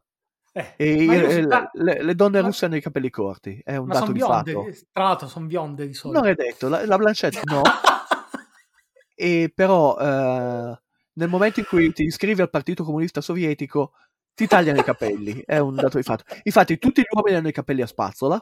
[0.51, 3.87] Eh, E i- so- le, le- donne ma- russe hanno i capelli corti, è un
[3.87, 4.71] ma dato di bionde, fatto.
[4.91, 6.21] tra l'altro sono bionde di solito.
[6.21, 7.61] Non è detto, la, la Blanchett no,
[9.15, 10.79] e però eh,
[11.15, 13.93] nel momento in cui ti iscrivi al Partito Comunista Sovietico
[14.33, 16.23] ti tagliano i capelli, è un dato di fatto.
[16.43, 18.41] Infatti tutti gli uomini hanno i capelli a spazzola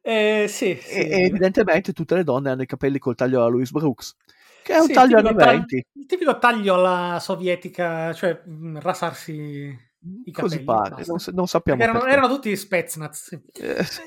[0.00, 1.08] Eh, sì, sì.
[1.08, 4.14] e, evidentemente tutte le donne hanno i capelli col taglio alla Louis Brooks,
[4.62, 5.84] che è un Sì, taglio anni tag- 20.
[5.94, 9.76] Il tipico taglio alla sovietica, cioè mh, rasarsi
[10.24, 11.04] i Così capelli, pare, basta.
[11.04, 12.12] non, non sappiamo Perché erano, perché.
[12.14, 13.38] erano tutti Spetsnaz.
[13.52, 14.02] Eh, sì.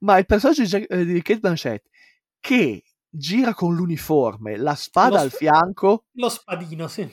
[0.00, 1.84] Ma il personaggio di, Jack- eh, di Kate Blanchett
[2.40, 2.82] che
[3.16, 7.08] gira con l'uniforme, la spada Lo al sp- fianco Lo spadino, sì.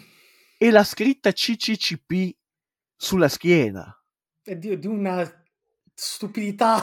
[0.57, 2.35] e la scritta CCCP
[2.95, 3.95] sulla schiena.
[4.41, 5.29] È di, di una
[5.93, 6.77] stupidità.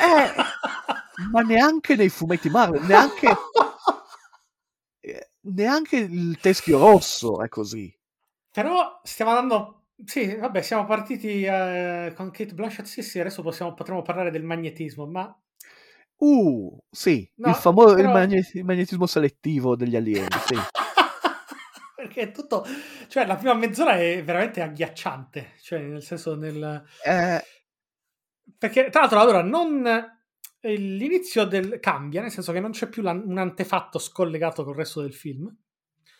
[0.00, 3.28] Eh, ma neanche nei fumetti Marvel, neanche,
[5.00, 7.92] eh, neanche il teschio rosso è così.
[8.50, 9.74] Però stiamo andando.
[10.04, 12.86] Sì, vabbè, siamo partiti eh, con Kate Blanchett.
[12.86, 15.36] Sì, sì, adesso possiamo, potremo parlare del magnetismo, ma
[16.18, 20.54] Uh, sì, No, il famoso il però- magne- il magnetismo selettivo degli alieni, sì.
[21.94, 22.64] perché è tutto.
[23.08, 25.52] Cioè, la prima mezz'ora è veramente agghiacciante.
[25.60, 26.84] Cioè, nel senso, nel.
[27.04, 27.42] Eh,
[28.56, 29.86] Perché, tra l'altro, allora, non.
[29.86, 35.00] eh, L'inizio del cambia, nel senso che non c'è più un antefatto scollegato col resto
[35.00, 35.54] del film.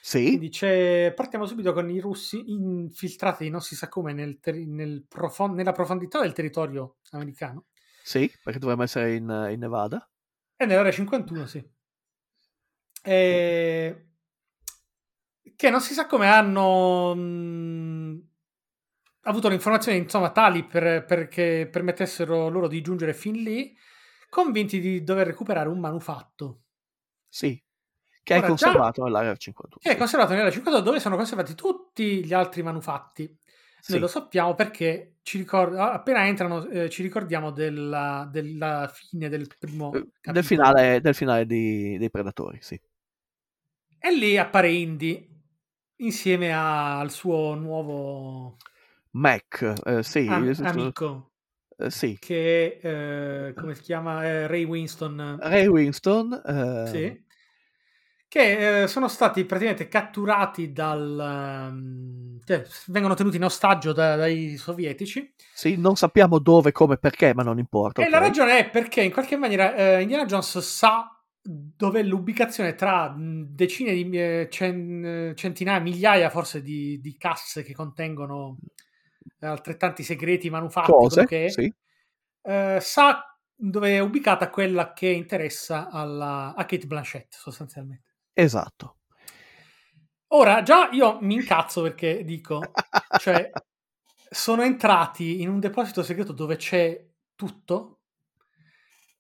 [0.01, 4.66] sì, Quindi c'è, partiamo subito con i russi infiltrati, non si sa come, nel terri-
[4.66, 7.64] nel profon- nella profondità del territorio americano.
[8.09, 10.11] Sì, perché dovremmo essere in, in Nevada.
[10.56, 11.62] E nell'area 51, sì.
[13.02, 14.06] E...
[15.54, 18.28] Che non si sa come hanno mh,
[19.24, 23.76] avuto le informazioni, insomma, tali per, perché permettessero loro di giungere fin lì,
[24.30, 26.62] convinti di dover recuperare un manufatto.
[27.28, 27.62] Sì,
[28.22, 29.80] che è Ora, già- conservato nell'area 51.
[29.82, 29.98] Che è sì.
[29.98, 33.38] conservato nell'area 52 dove sono conservati tutti gli altri manufatti.
[33.80, 33.92] Sì.
[33.92, 39.46] Noi lo sappiamo perché ci ricord- appena entrano eh, ci ricordiamo della, della fine del
[39.58, 40.32] primo Eh, capitolo.
[40.32, 42.80] del finale, del finale di- dei Predatori, sì.
[44.00, 45.28] E lì appare Indy
[45.96, 48.56] insieme a- al suo nuovo
[49.12, 51.32] Mac, eh, sì, am- eh, amico
[51.76, 52.16] eh, sì.
[52.20, 57.24] che eh, come si chiama Ray Winston Ray Winston, sì,
[58.28, 64.56] che eh, sono stati praticamente catturati dal ehm, cioè, vengono tenuti in ostaggio da- dai
[64.58, 68.00] sovietici sì, non sappiamo dove, come, perché, ma non importa.
[68.02, 68.10] E ok.
[68.10, 71.10] la ragione è perché in qualche maniera eh, Indiana Jones sa
[71.42, 77.74] dov'è l'ubicazione tra decine di eh, cen- eh, centinaia, migliaia forse di, di casse che
[77.74, 78.58] contengono
[79.40, 81.72] eh, altrettanti segreti manufatti, Cose, che sì.
[82.42, 88.07] eh, sa dove è ubicata quella che interessa alla- a Kate Blanchett sostanzialmente.
[88.39, 88.99] Esatto.
[90.28, 92.61] Ora, già io mi incazzo perché dico,
[93.18, 93.51] cioè,
[94.30, 98.03] sono entrati in un deposito segreto dove c'è tutto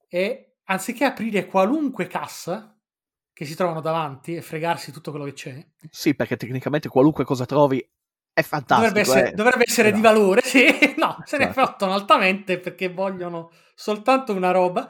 [0.08, 2.78] e anziché aprire qualunque cassa
[3.32, 7.44] che si trovano davanti e fregarsi tutto quello che c'è, Sì, perché tecnicamente qualunque cosa
[7.44, 7.84] trovi
[8.32, 8.88] è fantastico.
[8.88, 9.34] dovrebbe essere, eh.
[9.34, 10.14] dovrebbe essere di Esatto.
[10.14, 10.64] valore, sì,
[10.96, 11.66] no, se ne Esatto.
[11.66, 14.88] fottono altamente perché vogliono soltanto una roba.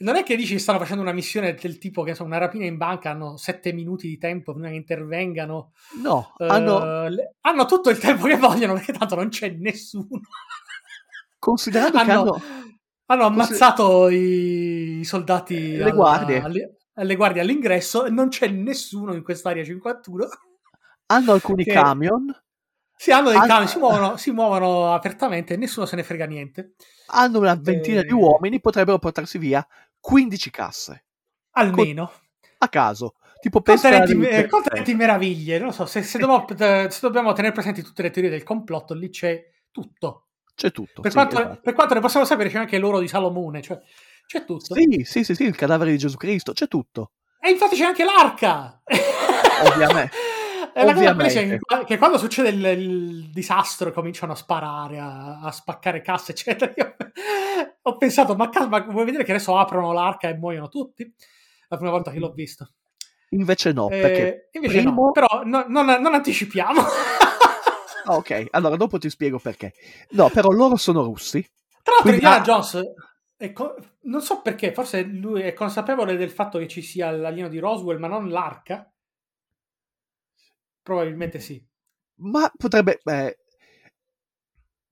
[0.00, 2.64] Non è che dici che stanno facendo una missione del tipo che sono una rapina
[2.66, 7.64] in banca, hanno sette minuti di tempo prima che intervengano No, Eh, hanno, le- hanno
[7.66, 10.06] tutto il tempo che vogliono perché tanto non c'è nessuno.
[11.38, 12.42] considerando che hanno, hanno,
[13.06, 16.40] hanno ammazzato i, i soldati Le alla- guardie.
[16.42, 20.28] alle, alle guardie all'ingresso e non c'è nessuno in quest'area 51.
[21.06, 22.32] hanno alcuni che- camion,
[23.00, 26.26] Si hanno dei Hanno- camion, si muovono, si muovono apertamente e nessuno se ne frega
[26.26, 26.74] niente.
[27.10, 28.04] hanno una ventina Eh.
[28.04, 29.64] di uomini, potrebbero portarsi via
[30.00, 31.04] 15 casse
[31.52, 32.12] Almeno.
[32.58, 33.14] a caso.
[33.40, 35.58] Tipo eh, contenenti meraviglie.
[35.58, 38.42] Non lo so, se, se dobbiamo, eh, se dobbiamo tenere presenti tutte le teorie del
[38.42, 40.26] complotto, lì c'è tutto.
[40.56, 41.02] C'è tutto.
[41.02, 41.60] Per, sì, quanto, esatto.
[41.62, 43.80] per quanto ne possiamo sapere, c'è anche l'oro di Salomone, cioè
[44.26, 44.74] c'è tutto.
[44.74, 47.12] Sì, sì, sì, sì, il cadavere di Gesù Cristo, c'è tutto.
[47.40, 48.82] E infatti c'è anche l'arca.
[49.64, 50.16] Ovviamente.
[50.74, 55.40] E la cosa bellissima è che- quando succede il, il disastro cominciano a sparare, a,
[55.40, 56.72] a spaccare casse, eccetera.
[56.76, 56.94] Io
[57.82, 61.12] ho pensato, ma, ma vuoi vedere che adesso aprono l'arca e muoiono tutti?
[61.68, 62.70] La prima volta che l'ho visto.
[63.30, 66.80] Invece no, Eh, perché invece primo- no, però no- non, non anticipiamo.
[68.04, 69.74] Ah, ok, allora dopo ti spiego perché.
[70.10, 71.42] No, però loro sono russi.
[71.82, 72.80] Tra l'altro, Quindi- Indiana Jones,
[73.36, 77.48] è co- non so perché, forse lui è consapevole del fatto che ci sia l'alieno
[77.48, 78.90] di Roswell, ma non l'arca.
[80.88, 81.62] Probabilmente sì.
[82.20, 82.98] Ma potrebbe...
[83.04, 83.38] eh,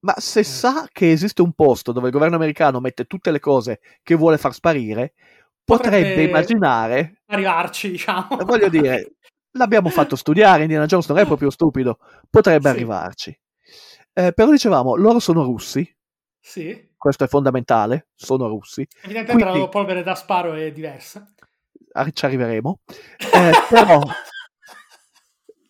[0.00, 0.44] ma se Eh.
[0.44, 4.36] sa che esiste un posto dove il governo americano mette tutte le cose che vuole
[4.36, 5.14] far sparire,
[5.64, 8.38] potrebbe, Potrebbe- immaginare, Arrivarci, diciamo.
[8.38, 9.14] eh, voglio dire,
[9.52, 12.74] l'abbiamo fatto studiare, Indiana Jones non è proprio stupido, potrebbe Sì.
[12.74, 13.40] arrivarci.
[14.12, 15.96] Eh, però dicevamo, loro sono russi,
[16.38, 16.90] Sì.
[16.94, 21.26] questo è fondamentale, sono russi, Evidentemente Quindi- la polvere da sparo è diversa.
[22.12, 22.80] Ci arriveremo.
[23.32, 23.98] Eh, però,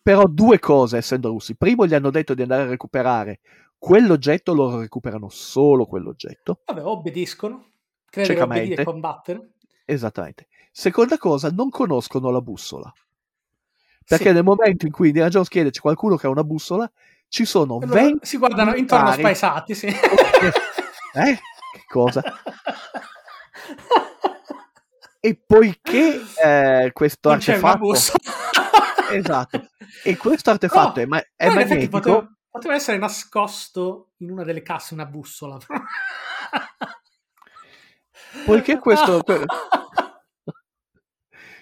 [0.07, 1.57] però due cose, essendo russi.
[1.57, 3.41] Primo, gli hanno detto di andare a recuperare
[3.77, 6.61] quell'oggetto, loro recuperano solo quell'oggetto.
[6.65, 7.71] Vabbè, obbediscono.
[8.09, 9.49] Credo che obbedire e combattere.
[9.83, 10.47] Esattamente.
[10.71, 12.89] Seconda cosa, non conoscono la bussola.
[14.07, 14.31] Perché Sì.
[14.31, 16.89] nel momento in cui Indiana Jones chiede c'è qualcuno che ha una bussola,
[17.27, 19.87] ci sono loro 20 si guardano intorno spaesati, sì.
[21.15, 21.35] Eh?
[21.73, 22.23] Che cosa?
[25.19, 28.66] E poiché eh, questo Non c'è una artefatto...
[29.11, 29.69] Esatto.
[30.03, 31.89] E questo artefatto Però- è, ma- è magnetico...
[31.99, 35.57] poteva, poteva essere nascosto in una delle casse una bussola.
[38.45, 39.45] Poiché questo, que-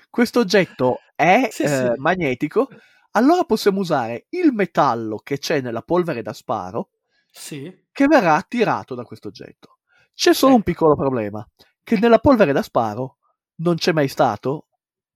[0.09, 1.91] questo oggetto è Sì, eh, sì.
[1.99, 2.67] magnetico,
[3.11, 6.89] allora possiamo usare il metallo che c'è nella polvere da sparo
[7.31, 9.79] sì, che verrà attirato da questo oggetto.
[10.13, 11.45] C'è solo un piccolo problema,
[11.83, 13.17] che nella polvere da sparo
[13.55, 14.67] non c'è mai stato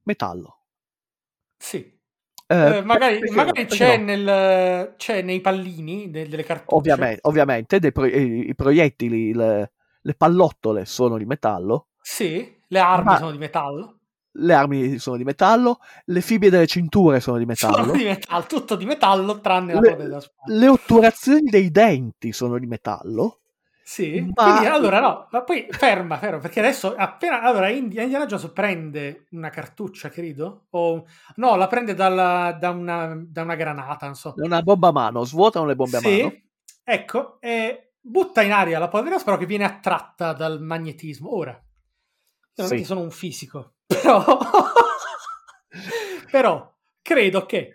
[0.03, 0.61] metallo.
[1.57, 1.97] sì.
[2.51, 6.75] Eh, Eh, magari magari c'è, nel, c'è nei pallini de- delle cartucce.
[6.75, 9.71] Ovviamente, ovviamente dei pro- i, proiettili, le,
[10.01, 13.99] le pallottole sono di metallo, Sì, le armi sono di metallo.
[14.31, 17.83] le armi sono di metallo, le fibbie delle cinture sono di metallo.
[17.83, 20.53] Sono di metallo, tutto di metallo tranne la Le- da sparo.
[20.57, 23.41] Le otturazioni dei denti sono di metallo.
[23.89, 28.27] Sì, Ma- quindi allora no, ma poi ferma, ferma, perché adesso appena allora Indi- Indiana
[28.27, 34.05] Jones prende una cartuccia, credo, o no, la prende dalla- da, una, da una granata,
[34.05, 34.35] non so.
[34.37, 36.29] Una bomba a mano, svuotano le bombe a mano.
[36.29, 36.49] Sì,
[36.83, 41.35] ecco, e butta in aria la polvere da sparo che viene attratta dal magnetismo.
[41.35, 41.59] Ora, io
[42.57, 42.83] non Sì.
[42.83, 44.23] sono un fisico, però,
[46.29, 47.73] però credo che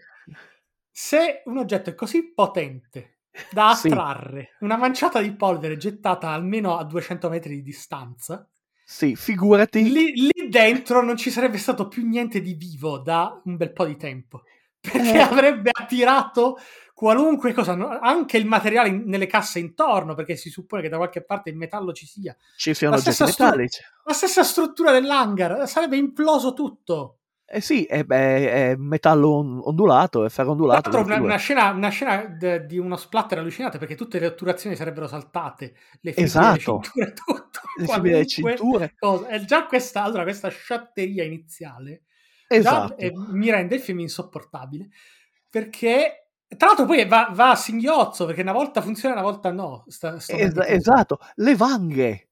[0.92, 3.13] se un oggetto è così potente
[3.50, 3.88] da Sì.
[3.88, 8.48] attrarre una manciata di polvere gettata almeno a 200 metri di distanza,
[8.84, 9.90] Sì, figurati.
[9.90, 13.84] lì, lì dentro non ci sarebbe stato più niente di vivo da un bel po'
[13.86, 14.42] di tempo.
[14.84, 15.18] Perché Eh.
[15.18, 16.58] avrebbe attirato
[16.92, 21.24] qualunque cosa, anche il materiale in- nelle casse intorno, perché si suppone che da qualche
[21.24, 22.36] parte il metallo ci sia.
[22.56, 23.80] Ci siano oggetti stessa stru- metallici.
[24.04, 27.18] La stessa struttura dell'hangar, sarebbe imploso tutto.
[27.56, 30.90] Eh sì, è, beh, è metallo on- ondulato, è ferro Tra ondulato.
[30.90, 34.74] l'altro una, una scena, una scena de- di uno splatter allucinante perché tutte le otturazioni
[34.74, 36.50] sarebbero saltate, le fibre, Esatto.
[36.56, 37.60] le cinture, tutto.
[38.10, 38.94] Le cinture.
[38.98, 39.28] cosa.
[39.28, 42.02] E già questa, allora, questa sciatteria iniziale
[42.48, 42.94] Esatto.
[42.98, 44.88] già, eh, mi rende il film insopportabile
[45.48, 49.84] perché tra l'altro poi va, va a singhiozzo perché una volta funziona una volta no
[49.88, 52.28] sta- sto Es- esatto, le vanghe,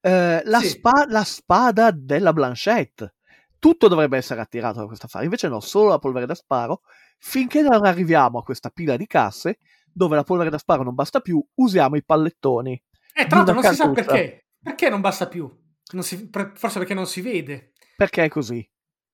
[0.00, 0.68] eh, la, Sì.
[0.68, 3.14] spa- la spada della Blanchette.
[3.62, 6.80] Tutto dovrebbe essere attirato da questo affare, invece no, solo la polvere da sparo.
[7.18, 9.58] Finché non arriviamo a questa pila di casse,
[9.92, 12.72] dove la polvere da sparo non basta più, usiamo i pallettoni.
[13.14, 14.10] Eh, tra l'altro non una si sa cartuccia.
[14.10, 15.48] perché perché non basta più
[15.92, 18.68] Non si- forse perché non si vede Perché è così,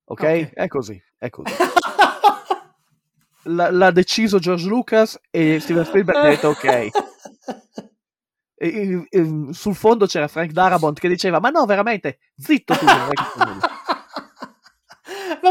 [0.05, 0.20] ok?
[0.22, 0.53] Ok.
[0.55, 1.53] È così, è così.
[3.44, 6.88] L- l'ha deciso George Lucas e Steven Spielberg ha detto ok.
[8.61, 12.84] E- e- e- sul fondo c'era Frank Darabont che diceva ma no veramente zitto tu
[12.86, 13.70] non hai capito nulla."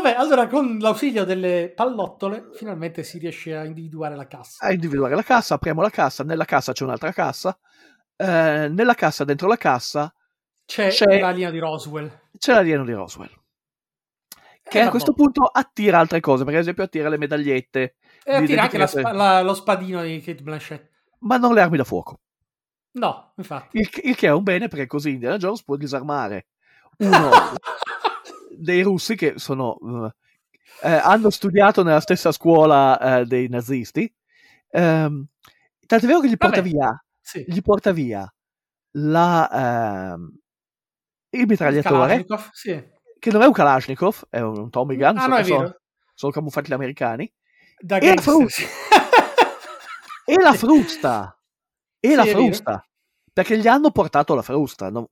[0.01, 4.65] Vabbè, allora con l'ausilio delle pallottole finalmente si riesce a individuare la cassa.
[4.65, 7.57] a individuare la cassa apriamo la cassa nella cassa c'è un'altra cassa
[8.15, 10.13] eh, nella cassa dentro la cassa
[10.65, 12.11] C'è, c'è- la linea di Roswell.
[12.37, 13.29] c'è l'alieno di Roswell
[14.63, 14.89] che Eh, a vabbè.
[14.89, 19.11] questo punto attira altre cose per esempio attira le medagliette E attira anche la spa-
[19.13, 20.89] la- lo spadino di Kate Blanchett.
[21.19, 22.19] ma non le armi da fuoco
[22.97, 23.77] No, infatti.
[23.77, 26.47] il, il che è un bene perché così Indiana Jones può disarmare
[26.99, 27.29] uno
[28.57, 34.11] dei russi che sono eh, eh, hanno studiato nella stessa scuola eh, dei nazisti
[34.69, 35.25] Ehm,
[35.85, 36.69] tant'è vero che gli porta Vabbè.
[36.73, 37.43] via Sì.
[37.47, 38.29] gli porta via
[38.97, 40.37] la, ehm,
[41.29, 42.83] il Il mitragliatore Kalashnikov, sì.
[43.19, 45.75] che non è un Kalashnikov è un, un Tommy Gun Ah, so no, è sono,
[46.13, 47.31] sono camuffati gli americani
[47.79, 48.65] Da E la sì.
[50.25, 51.37] e la frusta
[51.99, 52.85] e Sì, la è frusta
[53.31, 55.07] perché gli hanno portato la frusta non-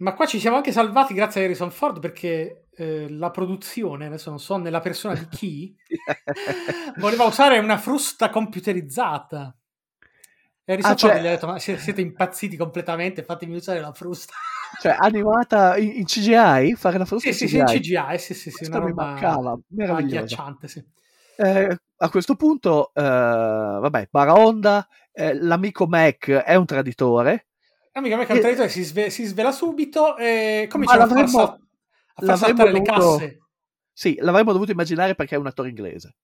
[0.00, 4.30] Ma qua ci siamo anche salvati grazie a Harrison Ford perché eh, la produzione, adesso
[4.30, 5.76] non so nella persona di chi,
[6.98, 9.54] voleva usare una frusta computerizzata.
[10.64, 13.80] E Harrison Ah, Ford cioè- gli ha detto: Ma si- siete impazziti completamente, fatemi usare
[13.80, 14.32] la frusta.
[14.80, 18.18] cioè animata in, in CGI fare la frusta sì, in sì, sì, in CGI, CGI,
[18.18, 19.58] sì, sì, sì, una mi roba mancava
[19.96, 20.82] agghiacciante, sì.
[21.36, 27.46] Eh, a questo punto eh, vabbè Baraonda eh, l'amico Mac è un traditore
[27.92, 31.58] Me che un traditore si, sve- si svela subito e comincia a far, sal-
[32.14, 33.38] a far saltare le dovuto- casse.
[33.92, 36.14] sì l'avremmo dovuto immaginare perché è un attore inglese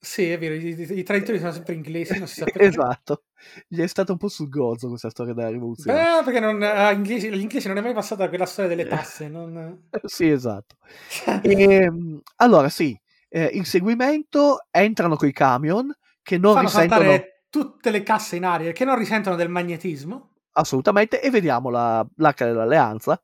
[0.00, 2.64] Sì, è vero, i, i- traditori sono sempre inglesi, non si sa perché.
[2.66, 3.22] esatto
[3.68, 6.90] gli è stata un po' sul gozzo questa storia della rivoluzione Beh, perché non, a
[6.90, 9.28] inglesi, agli inglesi non è mai passata quella storia delle tasse.
[9.28, 9.88] Non...
[10.04, 10.76] sì esatto
[11.42, 12.98] Ehm, allora sì
[13.28, 18.84] eh, inseguimento entrano coi camion che non Fanno risentono tutte le casse in aria che
[18.84, 20.30] non risentono del magnetismo.
[20.54, 23.20] Assolutamente e vediamo la- l'arca dell'alleanza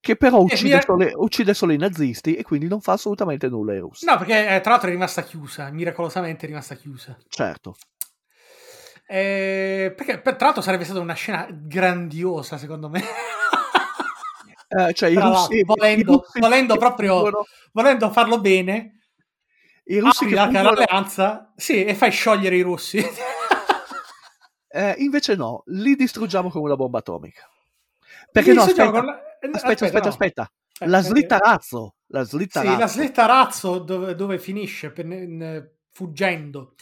[0.00, 3.72] che però uccide, mi- solo, uccide solo i nazisti e quindi non fa assolutamente nulla
[3.72, 4.04] ai russi.
[4.06, 7.16] No, perché eh, tra l'altro è rimasta chiusa, miracolosamente è rimasta chiusa.
[7.28, 7.76] Certo.
[9.06, 13.02] Eh, perché per- tra l'altro sarebbe stata una scena grandiosa, secondo me.
[14.70, 19.00] Eh, cioè, i russi, volendo- i russi volendo proprio- fuggono- Volendo farlo bene,
[19.84, 22.98] i russi apri che fuggono- dell'alleanza, sì, e fai sciogliere i russi.
[24.68, 27.48] eh, invece no, li distruggiamo con una bomba atomica.
[28.30, 30.08] Perché Li no, aspetta, la- eh, aspetta, aspetta, no.
[30.08, 30.52] aspetta.
[30.80, 32.78] Eh, La slitta razzo, la slitta Sì, razzo.
[32.78, 36.74] la slitta razzo dove, dove finisce per- in- fuggendo.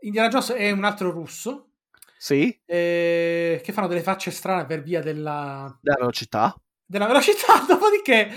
[0.00, 1.70] Indiana Jones è un altro russo
[2.18, 6.54] Sì, eh, che fanno delle facce strane per via della, la velocità.
[6.84, 7.58] della velocità.
[7.66, 8.28] Dopodiché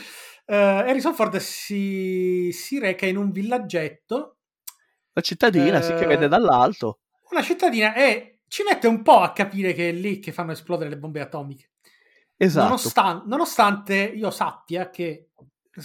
[0.46, 4.38] eh, Harrison Ford si, si reca in un villaggetto,
[5.14, 7.00] La cittadina, sì, che Eh, vede dall'alto.
[7.32, 10.90] una cittadina, e ci mette un po' a capire che è lì che fanno esplodere
[10.90, 11.70] le bombe atomiche.
[12.36, 12.66] Esatto.
[12.66, 15.30] Nonostan- nonostante io sappia che,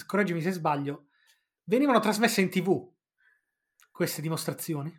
[0.05, 1.05] correggimi se sbaglio,
[1.65, 2.89] venivano trasmesse in tv
[3.91, 4.89] queste dimostrazioni.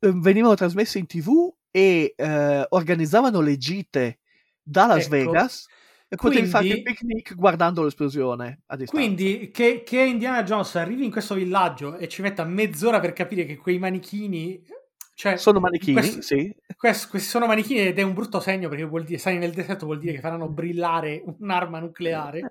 [0.00, 4.18] Eh, Venivano trasmesse in tv e eh, organizzavano le gite
[4.62, 5.10] da Las Ecco.
[5.10, 5.66] Vegas
[6.08, 8.62] e potevi Quindi- fare il picnic guardando l'esplosione.
[8.86, 13.44] Quindi che, che Indiana Jones arrivi in questo villaggio e ci metta mezz'ora per capire
[13.44, 14.78] che quei manichini...
[15.20, 16.50] Cioè, sono manichini, questo- sì.
[16.78, 19.84] quest- questi sono manichini ed è un brutto segno perché vuol dire, stare nel deserto
[19.84, 22.48] vuol dire che faranno brillare un'arma nucleare.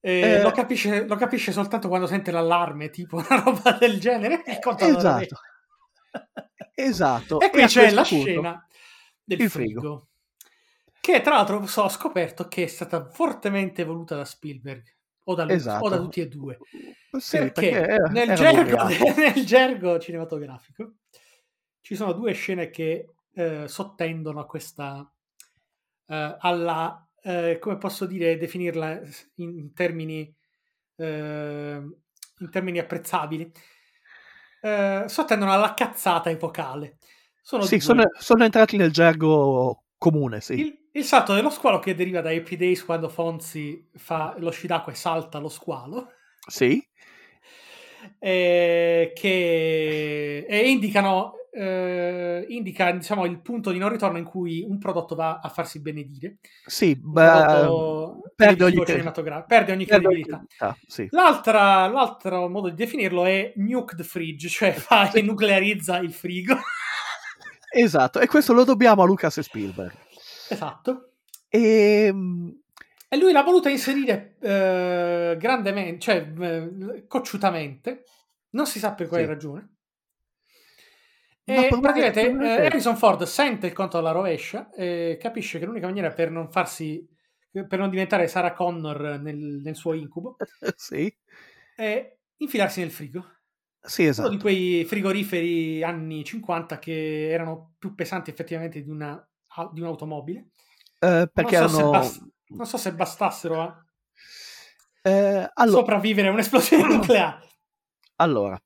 [0.00, 0.42] E Eh.
[0.42, 4.42] lo, capisce, lo capisce soltanto quando sente l'allarme, tipo una roba del genere.
[4.60, 5.36] Contatore Esatto.
[6.74, 7.40] Esatto.
[7.40, 8.66] E qui a c'è questo la scena
[9.22, 9.80] del frigo.
[9.80, 10.06] frigo.
[11.00, 14.82] Che tra l'altro so, ho scoperto che è stata fortemente voluta da Spielberg
[15.24, 15.84] o da, Esatto.
[15.84, 16.58] o da tutti e due.
[17.18, 18.76] Sì, perché era- nel, era gergo,
[19.16, 20.94] nel gergo cinematografico
[21.86, 25.08] ci sono due scene che eh, sottendono a questa
[26.08, 29.00] eh, alla eh, come posso dire definirla
[29.36, 30.34] in termini
[30.96, 31.80] eh,
[32.38, 33.52] in termini apprezzabili.
[34.62, 36.98] Eh, sottendono alla cazzata epocale.
[37.40, 40.54] Sono Sì, sono, sono entrati nel gergo comune, sì.
[40.54, 44.66] Il, il salto dello squalo che deriva da Happy Days quando Fonzi fa lo sci
[44.66, 46.10] d'acqua e salta lo squalo.
[46.48, 46.84] Sì,
[48.18, 54.78] eh, che e indicano eh, indica diciamo il punto di non ritorno in cui un
[54.78, 56.36] prodotto va a farsi benedire
[56.66, 57.66] sì, beh,
[58.36, 61.08] perde ogni- cinematografico perde ogni perde ogni credibilità credibilità, sì.
[61.10, 66.56] L'altra, l'altro modo di definirlo è nuked fridge, cioè fa e nuclearizza il frigo.
[67.70, 69.94] Esatto, e questo lo dobbiamo a Lucas e Spielberg.
[70.48, 71.10] esatto.
[71.48, 72.12] E,
[73.16, 78.04] E lui l'ha voluta inserire eh, grandemente, cioè eh, cocciutamente,
[78.50, 79.28] non si sa per quale Sì.
[79.28, 79.70] ragione.
[81.48, 86.10] E praticamente eh, Harrison Ford sente il conto alla rovescia e capisce che l'unica maniera
[86.12, 87.08] per non farsi
[87.50, 90.36] per non diventare Sarah Connor nel, nel suo incubo
[90.76, 91.10] sì,
[91.74, 93.24] è infilarsi nel frigo.
[93.80, 94.28] sì, Uno esatto.
[94.28, 99.26] di quei frigoriferi anni 50 che erano più pesanti effettivamente di, una,
[99.72, 100.48] di un'automobile.
[100.98, 101.76] Eh, perché so erano...
[101.76, 103.84] se bas- non so se bastassero a
[105.02, 107.46] eh, allora, sopravvivere a un'esplosione nucleare.
[108.16, 108.60] allora,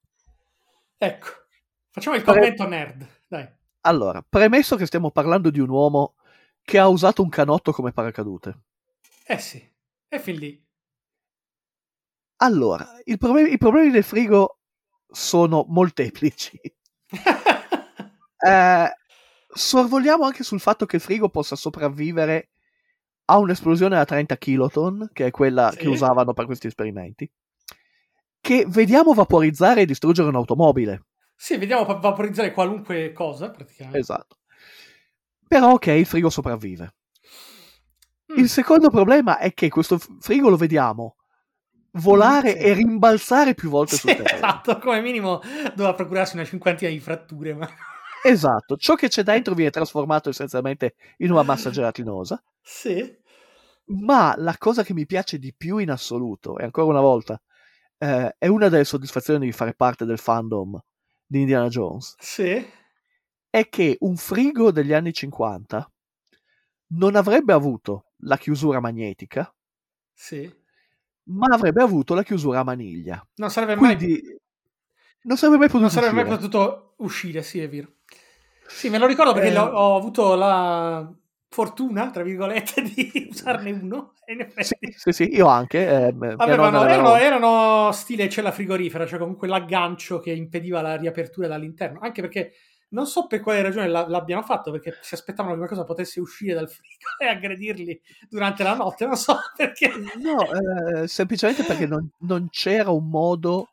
[1.02, 1.28] Ecco,
[1.90, 3.06] facciamo il commento nerd.
[3.26, 3.48] Dai.
[3.82, 6.14] allora, premesso che stiamo parlando di un uomo
[6.62, 8.60] che ha usato un canotto come paracadute.
[9.24, 9.66] Eh sì,
[10.08, 10.62] è fin lì.
[12.42, 14.58] Allora, il problemi- i problemi del frigo
[15.08, 16.58] sono molteplici.
[18.42, 18.90] Eh,
[19.52, 22.52] sorvoliamo anche sul fatto che il frigo possa sopravvivere
[23.30, 25.78] a un'esplosione da 30 kiloton, che è quella Sì.
[25.78, 27.30] che usavano per questi esperimenti,
[28.40, 31.04] che vediamo vaporizzare e distruggere un'automobile.
[31.36, 33.98] sì, vediamo vaporizzare qualunque cosa, praticamente.
[33.98, 34.36] Esatto.
[35.48, 36.94] Però ok, il frigo sopravvive.
[38.32, 38.36] Mm.
[38.38, 41.16] Il secondo problema è che questo frigo lo vediamo
[41.94, 42.58] volare Sì.
[42.58, 44.36] e rimbalzare più volte Sì, sul terreno.
[44.36, 45.40] esatto, come minimo
[45.74, 47.68] doveva procurarsi una cinquantina di fratture, ma...
[48.22, 52.40] Esatto, ciò che c'è dentro viene trasformato essenzialmente in una massa gelatinosa.
[52.62, 53.18] Sì,
[53.92, 57.40] Ma la cosa che mi piace di più in assoluto, e ancora una volta,
[57.98, 60.78] eh, è una delle soddisfazioni di fare parte del fandom
[61.26, 62.64] di Indiana Jones, sì,
[63.48, 65.90] è che un frigo degli anni 50
[66.92, 69.52] non avrebbe avuto la chiusura magnetica,
[70.14, 70.50] sì.
[71.30, 73.24] ma avrebbe avuto la chiusura a maniglia.
[73.36, 74.38] Non sarebbe mai Quindi
[75.22, 76.36] non sarebbe mai potuto Non sarebbe mai uscire.
[76.48, 77.92] potuto uscire, sì, è vero.
[78.66, 79.58] Sì, me lo ricordo perché Eh.
[79.58, 81.12] ho avuto la,
[81.50, 84.14] fortuna, tra virgolette, di usarne uno.
[84.60, 85.86] Sì, sì, sì, io anche.
[85.86, 91.98] eh, avevano, erano, erano stile cella frigorifera, cioè con quell'aggancio che impediva la riapertura dall'interno.
[92.00, 92.52] Anche perché
[92.90, 96.54] non so per quale ragione la- l'abbiano fatto, perché si aspettavano che qualcosa potesse uscire
[96.54, 99.06] dal frigo e aggredirli durante la notte.
[99.06, 99.90] Non so perché.
[100.22, 103.70] No, eh, semplicemente perché non, non c'era un modo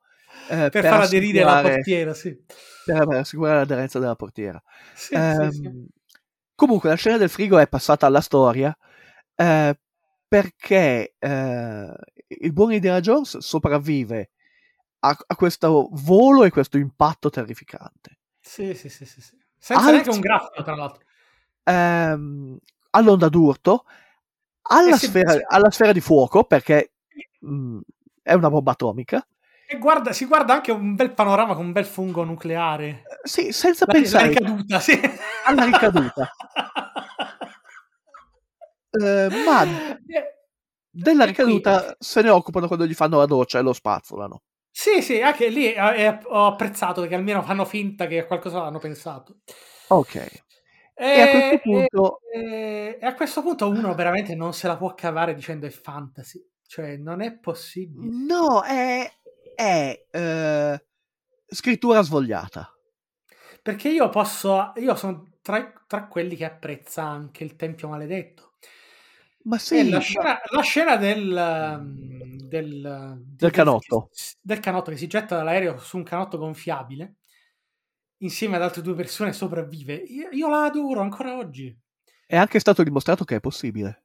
[0.49, 2.35] eh, per, far aderire la portiera, sì.
[2.83, 4.61] per assicurare l'aderenza della portiera.
[4.95, 5.95] Sì, Ehm, sì, sì.
[6.57, 8.75] Comunque, la scena del frigo è passata alla storia
[9.35, 9.79] eh,
[10.27, 11.93] perché eh,
[12.27, 14.31] il buon Indiana Jones sopravvive
[15.01, 18.17] a, a questo volo e questo impatto terrificante.
[18.39, 19.37] Sì, sì, sì, sì, sì.
[19.55, 21.03] Senza Alt- neanche un graffio, tra l'altro.
[21.63, 22.57] Ehm,
[22.89, 23.85] all'onda d'urto,
[24.63, 26.93] alla, Eh sfera, alla sfera di fuoco, perché
[27.41, 27.79] mh,
[28.23, 29.23] è una bomba atomica.
[29.69, 32.87] E guarda, si guarda anche un bel panorama con un bel fungo nucleare.
[32.87, 34.93] Eh, Sì, senza La, pensare ricaduta, sì.
[35.45, 36.29] alla ricaduta.
[38.89, 40.37] Eh, ma Eh,
[40.89, 44.41] della e ricaduta se ne occupano quando gli fanno la doccia e lo spazzolano.
[44.71, 48.79] Sì, sì, anche lì eh, ho apprezzato perché almeno fanno finta che a qualcosa hanno
[48.79, 49.39] pensato.
[49.89, 50.15] Ok.
[50.95, 54.93] E a questo punto- e- e a questo punto uno veramente non se la può
[54.95, 56.43] cavare dicendo è fantasy.
[56.65, 58.07] Cioè, non è possibile.
[58.09, 59.07] No, è,
[59.57, 60.85] è eh,
[61.47, 62.71] scrittura svogliata.
[63.63, 64.71] Perché io posso.
[64.75, 68.53] Io sono tra, tra quelli che apprezza anche il Tempio Maledetto.
[69.45, 74.09] Ma sì, la scena, la scena del, um, del, Del canotto.
[74.41, 77.15] del canotto che si getta dall'aereo su un canotto gonfiabile
[78.17, 79.95] insieme ad altre due persone sopravvive.
[79.95, 81.75] Io, io la adoro ancora oggi.
[82.25, 84.03] è anche stato dimostrato che è possibile.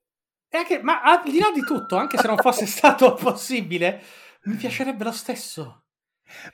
[0.50, 4.00] Anche, ma al di là di tutto, anche se non fosse stato possibile,
[4.44, 5.84] mi piacerebbe lo stesso.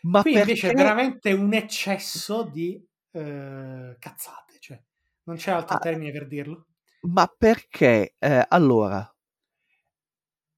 [0.03, 0.49] Ma Qui perché...
[0.49, 4.57] invece è veramente un eccesso di eh, cazzate.
[4.59, 4.83] Cioè,
[5.25, 5.81] non c'è altro Ah.
[5.81, 6.67] termine per dirlo.
[7.03, 9.09] Ma perché, eh, allora,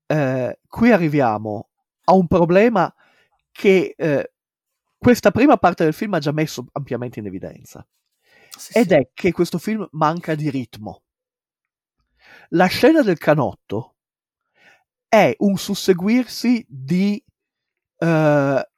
[0.07, 1.69] eh, qui arriviamo
[2.05, 2.93] a un problema
[3.53, 4.33] che eh,
[4.97, 7.87] questa prima parte del film ha già messo ampiamente in evidenza.
[8.57, 8.95] Sì, Ed sì.
[8.95, 11.03] è che questo film manca di ritmo.
[12.51, 13.97] La scena del canotto
[15.11, 17.23] è un susseguirsi di,
[17.99, 18.69] eh,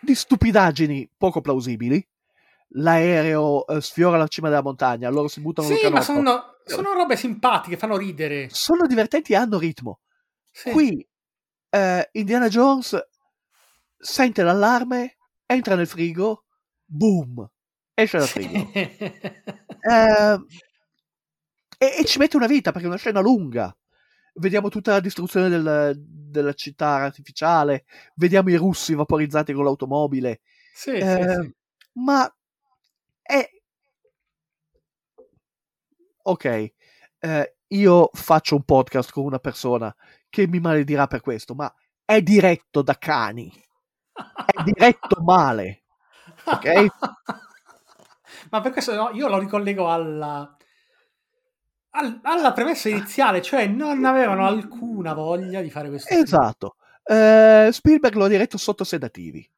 [0.00, 2.06] di stupidaggini poco plausibili.
[2.74, 7.16] L'aereo eh, sfiora la cima della montagna, loro si buttano Sì, ma sono, sono robe
[7.16, 8.48] simpatiche, fanno ridere.
[8.50, 10.00] Sono divertenti e hanno ritmo.
[10.52, 10.70] Sì.
[10.70, 11.08] Qui
[11.70, 12.98] eh, Indiana Jones
[13.96, 15.16] sente l'allarme,
[15.46, 16.44] entra nel frigo,
[16.84, 17.48] boom,
[17.94, 18.70] esce dal frigo.
[19.82, 20.38] Eh,
[21.78, 23.74] e, e ci mette una vita perché è una scena lunga.
[24.40, 27.84] Vediamo tutta la distruzione del- della città artificiale,
[28.14, 30.40] vediamo i russi vaporizzati con l'automobile.
[30.72, 31.54] Sì, Eh, sì, sì.
[31.94, 32.32] Ma
[33.22, 33.48] è
[36.22, 36.44] ok.
[37.22, 39.94] eh, io faccio un podcast con una persona
[40.28, 41.72] che mi maledirà per questo, ma
[42.04, 43.52] è diretto da cani.
[44.44, 45.82] È diretto male.
[46.44, 46.86] ok?
[48.50, 50.56] Ma per questo no, io lo ricollego alla,
[51.90, 56.12] al- alla premessa iniziale, cioè non avevano alcuna voglia di fare questo.
[56.12, 56.76] Esatto.
[57.04, 59.48] Eh, Spielberg lo ha diretto sotto sedativi.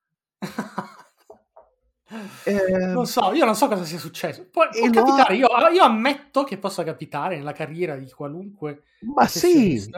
[2.44, 4.48] Eh, non so, io non so cosa sia successo.
[4.50, 9.90] Può, può capitare, io, io ammetto che possa capitare nella carriera di qualunque ma sì,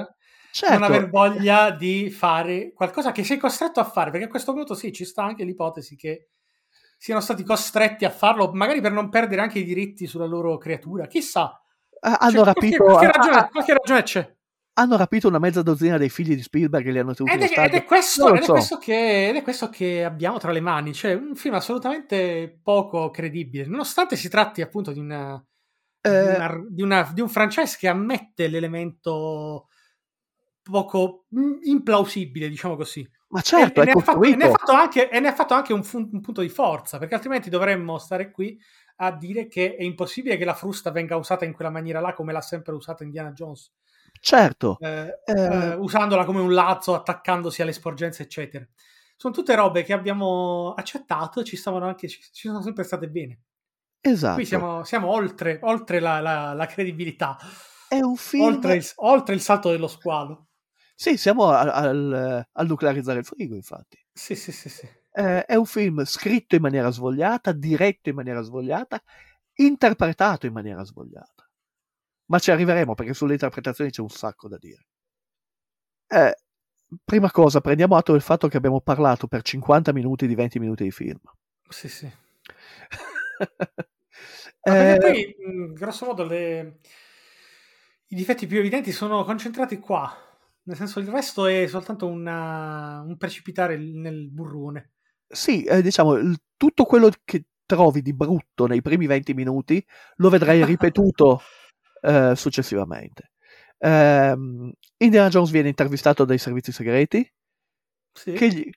[0.51, 0.75] certo.
[0.75, 4.75] non aver voglia di fare qualcosa che sei costretto a fare, perché a questo punto
[4.75, 6.29] sì, ci sta anche l'ipotesi che
[6.97, 11.07] siano stati costretti a farlo, magari per non perdere anche i diritti sulla loro creatura,
[11.07, 11.64] chissà.
[12.07, 14.35] Hanno, Cioè, qualche, rapito, qualche ah, ragione, qualche ragione c'è.
[14.75, 17.61] hanno rapito una mezza dozzina dei figli di Spielberg e li hanno tenuti Ed è,
[17.65, 20.93] ed, è questo, ed è questo che, ed è questo che abbiamo tra le mani,
[20.93, 25.43] cioè un film assolutamente poco credibile, nonostante si tratti appunto di, una,
[26.01, 29.69] di, Eh, una- di una- di un franchise che ammette l'elemento
[30.63, 31.27] poco
[31.63, 33.07] implausibile, diciamo così.
[33.29, 35.33] ma certo, e, è ne ha fatto, e ne ha fatto anche, e ne ha
[35.35, 38.59] fatto anche un, fun- un punto di forza, perché altrimenti dovremmo stare qui
[38.97, 42.33] a dire che è impossibile che la frusta venga usata in quella maniera là come
[42.33, 43.73] l'ha sempre usata Indiana Jones,
[44.21, 44.79] Certo.
[44.81, 45.33] eh, Eh.
[45.43, 48.67] eh, usandola come un lazzo, attaccandosi alle sporgenze, eccetera.
[49.17, 53.09] Sono tutte robe che abbiamo accettato e ci stavano anche, ci, ci sono sempre state
[53.09, 53.41] bene.
[54.01, 54.35] Esatto.
[54.35, 57.37] Qui siamo, siamo oltre, oltre la, la- la credibilità,
[57.89, 58.45] È un film.
[58.45, 60.49] oltre il, oltre il salto dello squalo.
[60.95, 63.99] Sì, siamo al, al- al nuclearizzare il frigo, infatti.
[64.13, 64.89] Sì, sì, sì, sì.
[65.17, 69.01] Eh, è un film scritto in maniera svogliata, diretto in maniera svogliata,
[69.55, 71.49] interpretato in maniera svogliata.
[72.27, 74.87] Ma ci arriveremo perché sulle interpretazioni c'è un sacco da dire.
[76.09, 76.35] Eh,
[77.05, 80.83] prima cosa, prendiamo atto del fatto che abbiamo parlato per 50 minuti di 20 minuti
[80.83, 81.21] di film.
[81.69, 82.11] Sì, sì.
[84.67, 85.37] Eh, poi,
[85.75, 86.79] grosso modo, le...
[88.07, 90.11] i difetti più evidenti sono concentrati qua.
[90.63, 94.94] Nel senso, il resto è soltanto una- un precipitare nel burrone.
[95.35, 99.85] Sì, eh, diciamo, il- tutto quello che trovi di brutto nei primi 20 minuti
[100.17, 101.41] lo vedrai ripetuto
[102.03, 103.33] eh, successivamente.
[103.79, 107.29] Ehm, Indiana Jones viene intervistato dai servizi segreti
[108.15, 108.33] Sì.
[108.33, 108.71] che gli-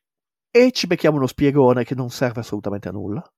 [0.52, 3.30] e ci becchiamo uno spiegone che non serve assolutamente a nulla.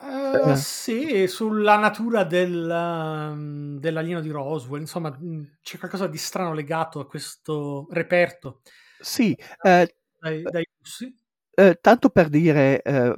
[0.00, 0.56] Eh, Eh.
[0.56, 6.98] sì, sulla natura del, um, dell'alieno di Roswell, insomma, mh, c'è qualcosa di strano legato
[7.00, 8.62] a questo reperto
[9.00, 11.14] Sì, eh, dai, dai russi.
[11.54, 13.14] Eh, tanto per dire, eh,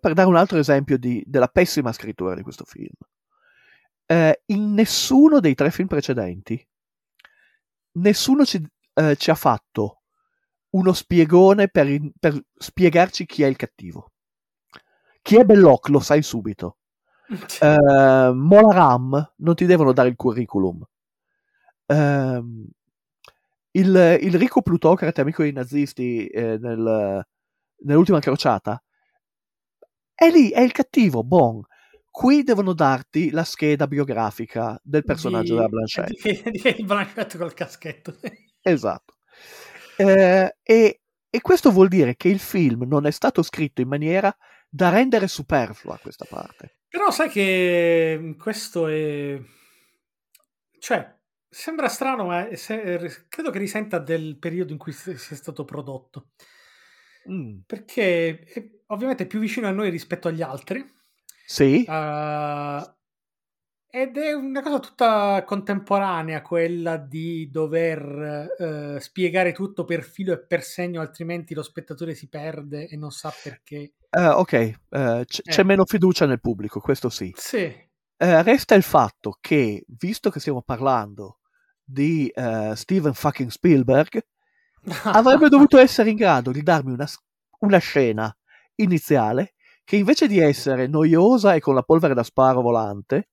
[0.00, 2.88] per dare un altro esempio di- della pessima scrittura di questo film.
[4.06, 6.62] Eh, in nessuno dei tre film precedenti,
[7.98, 8.64] nessuno ci,
[8.94, 10.02] eh, ci ha fatto
[10.70, 14.12] uno spiegone per, in- per spiegarci chi è il cattivo.
[15.22, 16.78] Chi è Belloc lo sai subito.
[17.60, 20.82] Eh, Mola Ram non ti devono dare il curriculum.
[21.88, 22.70] Ehm,
[23.72, 27.24] il, il ricco plutocrate, amico dei nazisti eh, nel-
[27.80, 28.82] nell'ultima crociata,
[30.14, 31.62] è lì, è il cattivo, bon.
[32.10, 36.08] Qui devono darti la scheda biografica del personaggio di, della Blanchett.
[36.08, 38.16] Di, di Kate Blanchett col caschetto.
[38.60, 39.14] Esatto.
[39.96, 41.00] Eh, e,
[41.30, 44.36] e questo vuol dire che il film non è stato scritto in maniera
[44.68, 46.78] da rendere superflua questa parte.
[46.88, 49.40] Però sai che questo è...
[50.78, 51.16] Cioè,
[51.48, 56.30] sembra strano, ma se- credo che risenta del periodo in cui si sia stato prodotto.
[57.30, 60.84] Mm, Perché è ovviamente più vicino a noi rispetto agli altri.
[61.46, 62.82] Sì, Uh,
[63.90, 70.40] ed è una cosa tutta contemporanea quella di dover eh, spiegare tutto per filo e
[70.44, 73.94] per segno, altrimenti lo spettatore si perde e non sa perché.
[74.10, 75.64] eh, ok, eh, c- c'è Eh.
[75.64, 77.32] meno fiducia nel pubblico, questo sì.
[77.34, 77.74] Sì,
[78.16, 81.38] resta il fatto che, visto che stiamo parlando
[81.82, 82.30] di
[82.74, 84.20] Steven fucking Spielberg,
[85.04, 87.06] avrebbe dovuto essere in grado di darmi una,
[87.60, 88.34] una scena
[88.76, 89.54] iniziale
[89.84, 93.28] che invece di essere noiosa e con la polvere da sparo volante,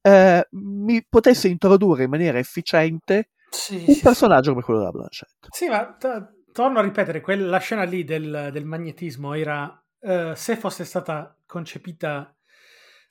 [0.00, 4.00] eh, mi potesse introdurre in maniera efficiente Sì, un sì, sì.
[4.02, 5.48] personaggio come quello della Blanchett.
[5.50, 10.56] Sì, ma t- torno a ripetere, quella scena lì del, del magnetismo era, eh, se
[10.56, 12.34] fosse stata concepita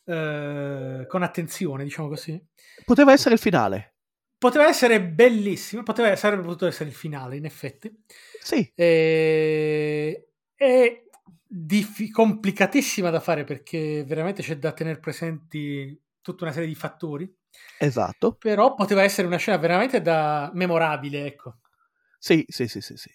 [0.06, 2.44] eh, con attenzione, diciamo così,
[2.84, 3.91] Poteva essere il finale.
[4.42, 7.96] Poteva essere bellissima, poteva, sarebbe potuto essere il finale, in effetti.
[8.42, 11.04] Sì, E- è
[11.46, 17.32] diffi- complicatissima da fare perché veramente c'è da tenere presenti tutta una serie di fattori,
[17.78, 18.34] esatto.
[18.34, 21.58] però poteva essere una scena veramente da memorabile, ecco.
[22.18, 22.98] Sì, sì, sì, sì.
[22.98, 23.12] sì.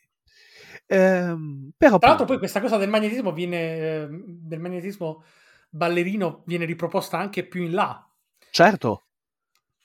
[0.87, 5.25] Ehm, però Tra l'altro poi questa cosa del magnetismo viene eh, del magnetismo
[5.71, 8.09] ballerino viene riproposta anche più in là.
[8.51, 9.06] Certo.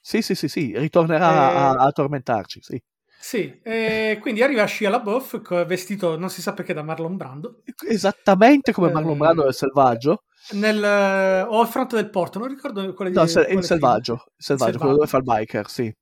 [0.04, 2.82] Sì, sì, sì, sì, ritornerà a, Eh, a tormentarci, sì.
[3.24, 8.72] Sì, e quindi arriva Shia LaBeouf vestito non si sa perché da Marlon Brando Esattamente
[8.72, 10.24] come Marlon Eh, Brando nel Selvaggio.
[10.54, 14.14] nel, eh, o al fronte del porto, non ricordo quale No, di quale il Selvaggio,
[14.14, 15.94] il Selvaggio, quello dove fa il biker, sì.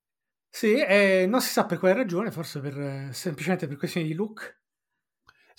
[0.52, 4.14] Sì, e non si sa per quale ragione, forse per, eh, semplicemente per questioni di
[4.14, 4.59] look.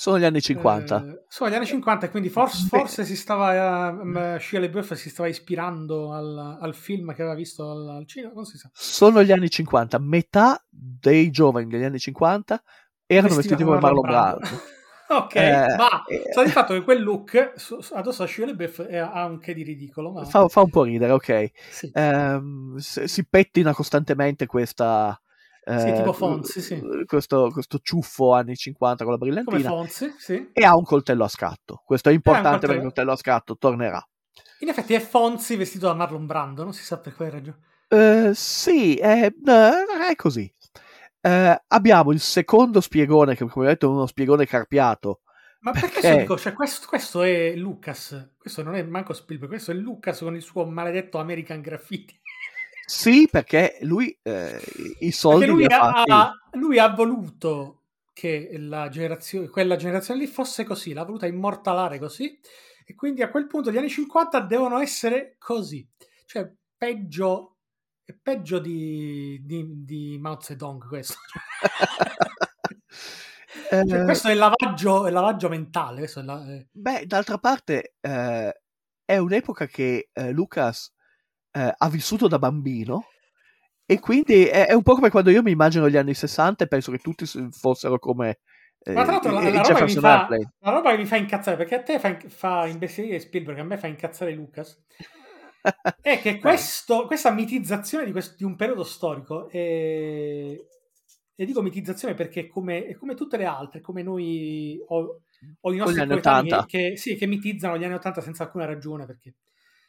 [0.00, 1.04] Sono gli anni 50.
[1.04, 6.14] Eh, sono gli anni 50, quindi forse, forse si stava, uh, Shia si stava ispirando
[6.14, 8.70] al, al film che aveva visto al, al cinema, non si sa.
[8.72, 9.98] Sono gli anni 50.
[9.98, 12.62] Metà dei giovani degli anni 50
[13.04, 14.40] erano vestiti come Marlon Brando.
[15.10, 16.22] ok, Eh, ma eh.
[16.30, 17.52] sta di fatto che quel look
[17.92, 20.84] addosso a Shia LaBeouf è- ha un che di ridicolo, ma Fa, fa un po'
[20.84, 21.50] ridere, ok.
[21.70, 21.90] sì.
[21.92, 25.20] Ehm, s- si pettina costantemente questa...
[25.62, 26.82] Sì, eh, tipo Fonzi, sì.
[27.04, 30.50] Questo, questo ciuffo anni 50 con la brillantina Fonzi, sì.
[30.52, 31.82] e ha un coltello a scatto.
[31.84, 33.12] Questo è importante perché il coltello.
[33.12, 34.02] a scatto tornerà.
[34.60, 37.58] In effetti è Fonzi vestito da Marlon Brando, non si sa per quale ragione.
[37.88, 40.52] Eh, sì, è, eh, è così.
[41.20, 45.20] Eh, abbiamo il secondo spiegone, che come ho detto è uno spiegone carpiato.
[45.60, 46.20] Ma perché Perché?
[46.20, 50.34] dico, cioè, questo, questo è Lucas, questo non è manco Spielberg, questo è Lucas con
[50.34, 52.18] il suo maledetto American Graffiti.
[52.90, 54.60] Sì, perché lui eh,
[54.98, 60.18] i soldi Perché lui li ha ha, lui ha voluto che la generazione, quella generazione
[60.18, 62.36] lì fosse così, l'ha voluta immortalare così,
[62.84, 65.88] e quindi a quel punto gli anni 50 devono essere così,
[66.26, 67.58] cioè peggio,
[68.20, 71.14] peggio di, di, di Mao Zedong questo.
[73.72, 76.08] Eh, Cioè, questo è lavaggio, è lavaggio mentale.
[76.14, 76.66] La- eh.
[76.72, 78.60] Beh, d'altra parte eh,
[79.04, 80.92] è un'epoca che eh, Lucas
[81.52, 83.06] eh, ha vissuto da bambino
[83.84, 86.68] e quindi è, è un po' come quando io mi immagino gli anni 60 e
[86.68, 88.38] penso che tutti fossero come
[88.82, 90.28] eh, Ma tra l'altro la, la roba che mi Jefferson fa,
[90.60, 93.76] la roba che mi fa incazzare, perché a te fa, fa imbestialire Spielberg, a me
[93.76, 94.82] fa incazzare Lucas,
[96.00, 102.14] è che questo, questa mitizzazione di, questo, di, un periodo storico è, e dico mitizzazione
[102.14, 105.20] perché è come, è come tutte le altre, come noi o,
[105.60, 109.34] o i nostri coetanei che, sì, che mitizzano gli anni 80 senza alcuna ragione perché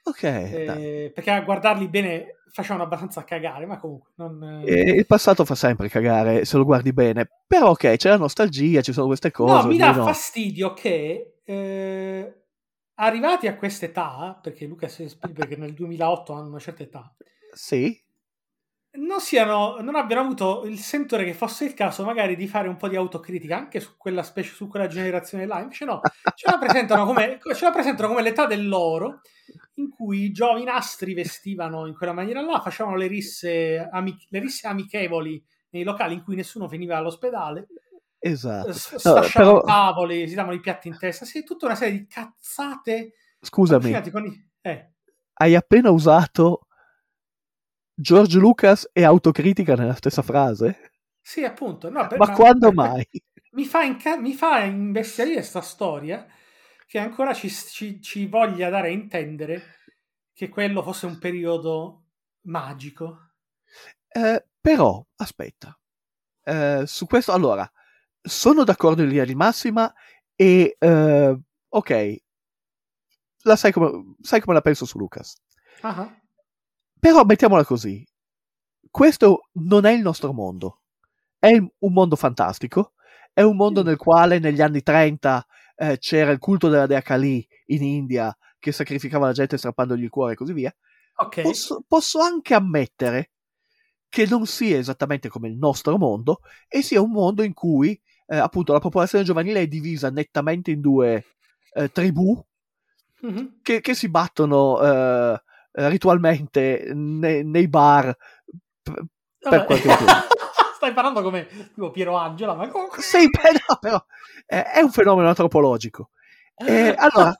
[0.04, 0.24] Ok.
[0.24, 4.12] Eh, perché a guardarli bene facevano abbastanza cagare, ma comunque.
[4.16, 4.64] Non...
[4.66, 7.28] Eh, il passato fa sempre cagare se lo guardi bene.
[7.48, 9.54] Però ok, c'è la nostalgia, ci sono queste cose.
[9.54, 10.04] No, mi dà no.
[10.04, 12.44] fastidio che eh,
[12.96, 17.16] arrivati a quest'età, perché Lucas e Spielberg nel 2008 hanno una certa età.
[17.54, 17.98] Sì.
[18.94, 22.76] Non, siano, non abbiano avuto il sentore che fosse il caso magari di fare un
[22.76, 25.62] po' di autocritica anche su quella specie, su quella generazione là.
[25.62, 26.02] Invece no,
[26.36, 29.22] ce la presentano come, ce la presentano come l'età dell'oro
[29.76, 34.68] in cui i giovinastri vestivano in quella maniera là, facevano le risse, amiche, le risse
[34.68, 37.68] amichevoli nei locali in cui nessuno veniva all'ospedale.
[38.20, 38.74] Esatto.
[38.74, 39.62] Sfasciavano no, però...
[39.62, 41.24] tavoli, si davano i piatti in testa.
[41.24, 43.14] Sì, tutta una serie di cazzate.
[43.40, 43.90] Scusami.
[43.90, 44.50] I...
[44.62, 44.92] Eh.
[45.34, 46.68] Hai appena usato
[48.02, 50.92] George Lucas e autocritica nella stessa frase?
[51.22, 51.90] Sì, appunto.
[51.90, 53.08] No, per, ma, ma, quando mai?
[53.54, 56.26] Mi fa, inca- mi fa imbestialire questa storia
[56.88, 59.62] che ancora ci, ci, ci voglia dare a intendere
[60.34, 62.06] che quello fosse un periodo
[62.44, 63.34] magico.
[64.08, 65.78] Eh, però, aspetta,
[66.46, 67.70] eh, su questo, allora,
[68.22, 69.94] sono d'accordo in linea di massima
[70.34, 72.16] e, eh, ok,
[73.44, 75.36] la sai, come, sai come la penso su Lucas.
[75.82, 76.21] Uh-huh.
[77.02, 78.08] Però mettiamola così,
[78.92, 80.82] questo non è il nostro mondo,
[81.40, 82.94] è un mondo fantastico,
[83.34, 85.48] è un mondo nel quale negli anni 30
[85.78, 90.12] eh, c'era il culto della dea Kali in India che sacrificava la gente strappandogli il
[90.12, 90.72] cuore e così via.
[91.16, 91.44] Okay.
[91.44, 93.32] Posso, posso anche ammettere
[94.08, 98.38] che non sia esattamente come il nostro mondo e sia un mondo in cui eh,
[98.38, 101.26] appunto la popolazione giovanile è divisa nettamente in due
[101.74, 102.40] eh, tribù
[103.26, 103.46] mm-hmm.
[103.64, 105.42] che, che, si battono
[105.72, 108.16] eh, ritualmente ne, nei bar
[108.82, 109.04] p-
[109.40, 110.06] per qualche tempo.
[110.82, 113.04] stai parlando come tipo Piero Angela, ma comunque...
[113.04, 114.06] Sì, però, però
[114.48, 116.10] eh, è un fenomeno antropologico.
[116.56, 117.36] Eh, allora,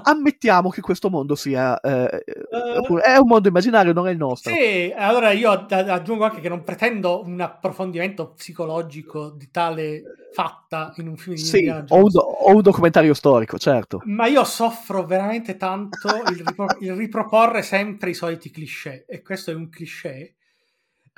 [0.00, 4.52] ammettiamo che questo mondo sia eh, uh, è un mondo immaginario, non è il nostro.
[4.52, 11.08] Sì, allora io aggiungo anche che non pretendo un approfondimento psicologico di tale fatta in
[11.08, 14.00] un film di sì, o un, o un, documentario storico, certo.
[14.04, 19.50] Ma io soffro veramente tanto il, ripro- il riproporre sempre i soliti cliché, e questo
[19.50, 20.36] è un cliché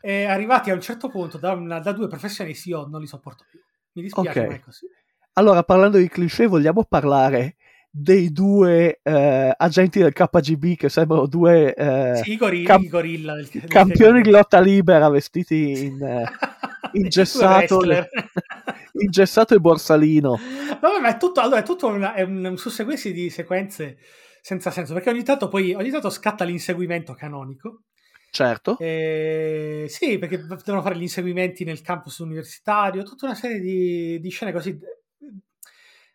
[0.01, 3.45] e arrivati a un certo punto da, una, da due professionisti io non li sopporto
[3.49, 3.59] più.
[3.93, 4.47] Mi dispiace, okay.
[4.49, 4.87] ma è così.
[5.35, 7.57] Allora, parlando di cliché, vogliamo parlare
[7.97, 13.49] dei due eh, agenti del KGB che sembrano due eh, sì, gorilla, cam- gorilla del,
[13.53, 16.25] del campioni di lotta libera vestiti in eh,
[16.99, 17.83] ingessato,
[18.99, 20.37] ingessato e borsalino.
[20.81, 23.99] Vabbè, ma è tutto, allora, è tutto una, è un, un susseguirsi di sequenze
[24.41, 27.85] senza senso perché ogni tanto poi ogni tanto scatta l'inseguimento canonico.
[28.33, 28.77] Certo.
[28.81, 34.31] Eh, sì, perché devono fare gli inseguimenti nel campus universitario, tutta una serie di, di
[34.31, 34.77] scene così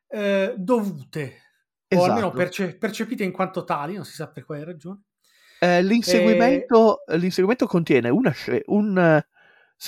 [0.10, 1.49] eh, dovute,
[1.90, 1.96] esatto.
[1.96, 2.38] o almeno esatto.
[2.38, 5.02] perce- percepite in quanto tali, non si sa per quale ragione.
[5.60, 8.34] Eh, l'inseguimento, eh, l'inseguimento, contiene una,
[8.68, 9.22] un,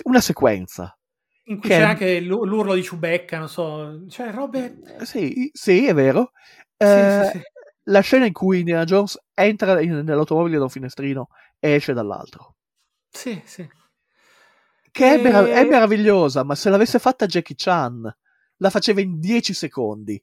[0.04, 0.98] una sequenza.
[1.46, 1.84] In cui c'è è...
[1.84, 4.80] anche l'urlo di Ciubecca, non so, cioè robe...
[5.00, 6.32] Eh, sì, sì è vero.
[6.78, 7.42] Sì, sì, eh, sì.
[7.86, 11.30] La scena in cui Indiana Jones entra in, nell'automobile da un finestrino
[11.60, 12.56] esce dall'altro.
[13.10, 13.68] Sì, sì.
[14.92, 15.16] Che e...
[15.16, 18.14] è, merav- è, meravigliosa, ma se l'avesse fatta Jackie Chan,
[18.58, 20.22] la faceva in 10 secondi.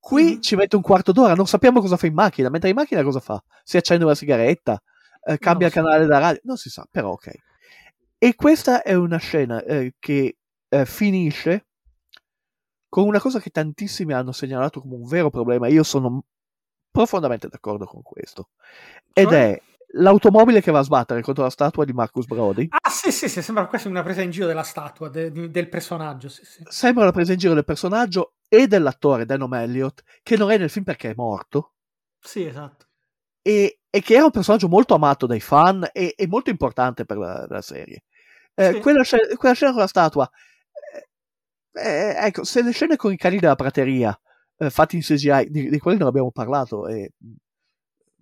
[0.00, 0.40] Qui mm.
[0.40, 3.20] ci mette un quarto d'ora, non sappiamo cosa fa in macchina, mentre in macchina cosa
[3.20, 3.40] fa?
[3.62, 4.82] Si accende una sigaretta,
[5.22, 5.74] eh, cambia so.
[5.74, 7.30] canale da radio, non si sa, però ok.
[8.18, 10.38] E questa è una scena eh, che
[10.68, 11.66] eh, finisce
[12.88, 15.68] con una cosa che tantissimi hanno segnalato come un vero problema.
[15.68, 16.24] Io sono
[16.90, 18.48] profondamente d'accordo con questo.
[19.12, 19.52] Ed cioè?
[19.52, 22.68] è l'automobile che va a sbattere contro la statua di Marcus Brody.
[22.70, 25.68] Ah, sì, sì, sì, sembra questa una presa in giro della statua, de, de, del
[25.68, 26.28] personaggio.
[26.28, 26.62] Sì, sì.
[26.66, 30.68] Sembra una presa in giro del personaggio e dell'attore Denom Elliott, che non è nel
[30.68, 31.74] film perché è morto.
[32.18, 32.86] Sì, esatto.
[33.40, 37.16] E, e che era un personaggio molto amato dai fan e, e molto importante per
[37.16, 38.02] la, la serie.
[38.54, 38.80] Eh, sì.
[38.80, 40.28] quella, scena, quella, scena con la statua,
[41.72, 44.18] eh, eh, ecco, se le scene con i cani della prateria
[44.58, 47.12] eh, fatti in CGI, di, di quelli non abbiamo parlato e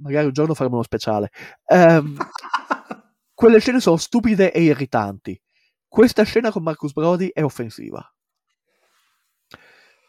[0.00, 1.30] magari un giorno faremo uno speciale.
[1.64, 2.16] Um,
[3.32, 5.40] quelle scene sono stupide e irritanti.
[5.88, 8.06] Questa scena con Marcus Brody è offensiva.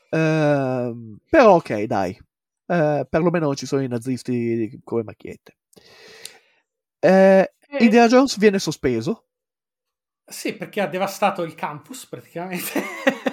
[0.09, 2.17] Uh, però ok, dai.
[2.65, 5.57] Uh, perlomeno non ci sono i nazisti come macchiette.
[6.99, 7.43] Uh,
[7.79, 9.25] Indiana Jones viene sospeso.
[10.25, 12.83] Sì, perché ha devastato il campus praticamente.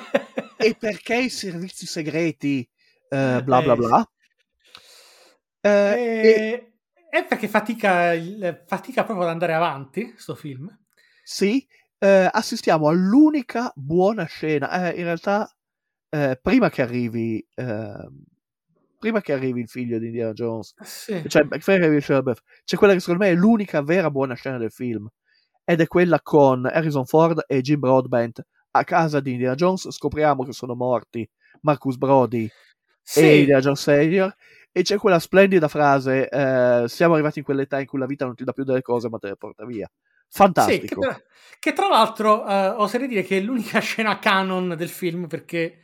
[0.56, 2.66] e perché i servizi segreti,
[3.08, 4.10] bla bla bla,
[5.60, 6.72] e,
[7.10, 8.12] è perché fatica,
[8.66, 10.74] fatica proprio ad andare avanti, sto film.
[11.22, 11.66] Sì,
[11.98, 14.92] assistiamo all'unica buona scena.
[14.92, 15.55] In realtà,
[16.10, 18.24] eh, prima che arrivi, ehm,
[18.98, 21.22] prima che arrivi il figlio di Indiana Jones, Sì.
[21.28, 25.08] cioè c'è quella che secondo me è l'unica vera buona scena del film.
[25.64, 28.40] Ed è quella con Harrison Ford e Jim Broadbent
[28.72, 29.90] a casa di Indiana Jones.
[29.90, 31.28] Scopriamo che sono morti
[31.62, 32.48] Marcus Brody
[33.02, 33.20] Sì.
[33.20, 34.34] e Indiana Jones Senior.
[34.72, 38.34] E c'è quella splendida frase: eh, Siamo arrivati in quell'età in cui la vita non
[38.36, 39.88] ti dà più delle cose, ma te le porta via.
[39.88, 39.98] Sì,
[40.28, 41.00] che, Fantastico.
[41.00, 41.20] tra,
[41.58, 45.80] che tra l'altro eh, oserei dire che è l'unica scena canon del film perché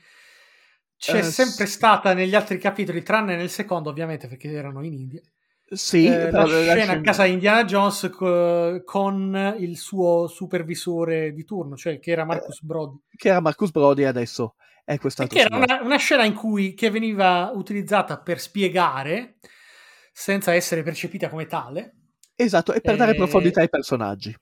[1.03, 1.73] c'è Eh, sempre sì.
[1.73, 5.21] stata negli altri capitoli, tranne nel secondo ovviamente perché erano in India,
[5.69, 11.33] Sì, eh, la scena a scena- casa di Indiana Jones co- con il suo supervisore
[11.33, 12.99] di turno, cioè che era Marcus Brody.
[13.17, 16.91] che era Marcus Brody adesso è quest'altro che era una, una scena in cui che
[16.91, 19.39] veniva utilizzata per spiegare
[20.13, 21.97] senza essere percepita come tale
[22.37, 24.35] Esatto, e per dare Eh, profondità ai personaggi.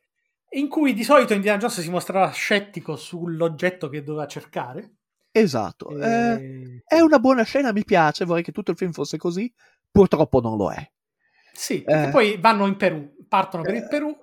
[0.53, 4.97] in cui di solito Indiana Jones si mostrava scettico sull'oggetto che doveva cercare.
[5.33, 5.91] Esatto.
[5.99, 9.53] Eh, E- è una buona scena, mi piace, vorrei che tutto il film fosse così.
[9.91, 10.91] Purtroppo non lo è.
[11.53, 12.05] Sì, Eh.
[12.05, 13.79] e poi vanno in Perù, partono per Eh.
[13.79, 14.17] il Perù,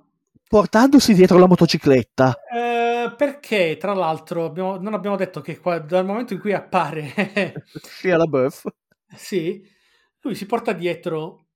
[0.49, 2.37] Portandosi dietro la motocicletta.
[2.53, 7.13] eh, perché tra l'altro abbiamo- non abbiamo detto che qua- dal momento in cui appare,
[7.83, 8.65] Shia LaBeouf.
[9.15, 9.61] sì,
[10.21, 11.47] lui si porta dietro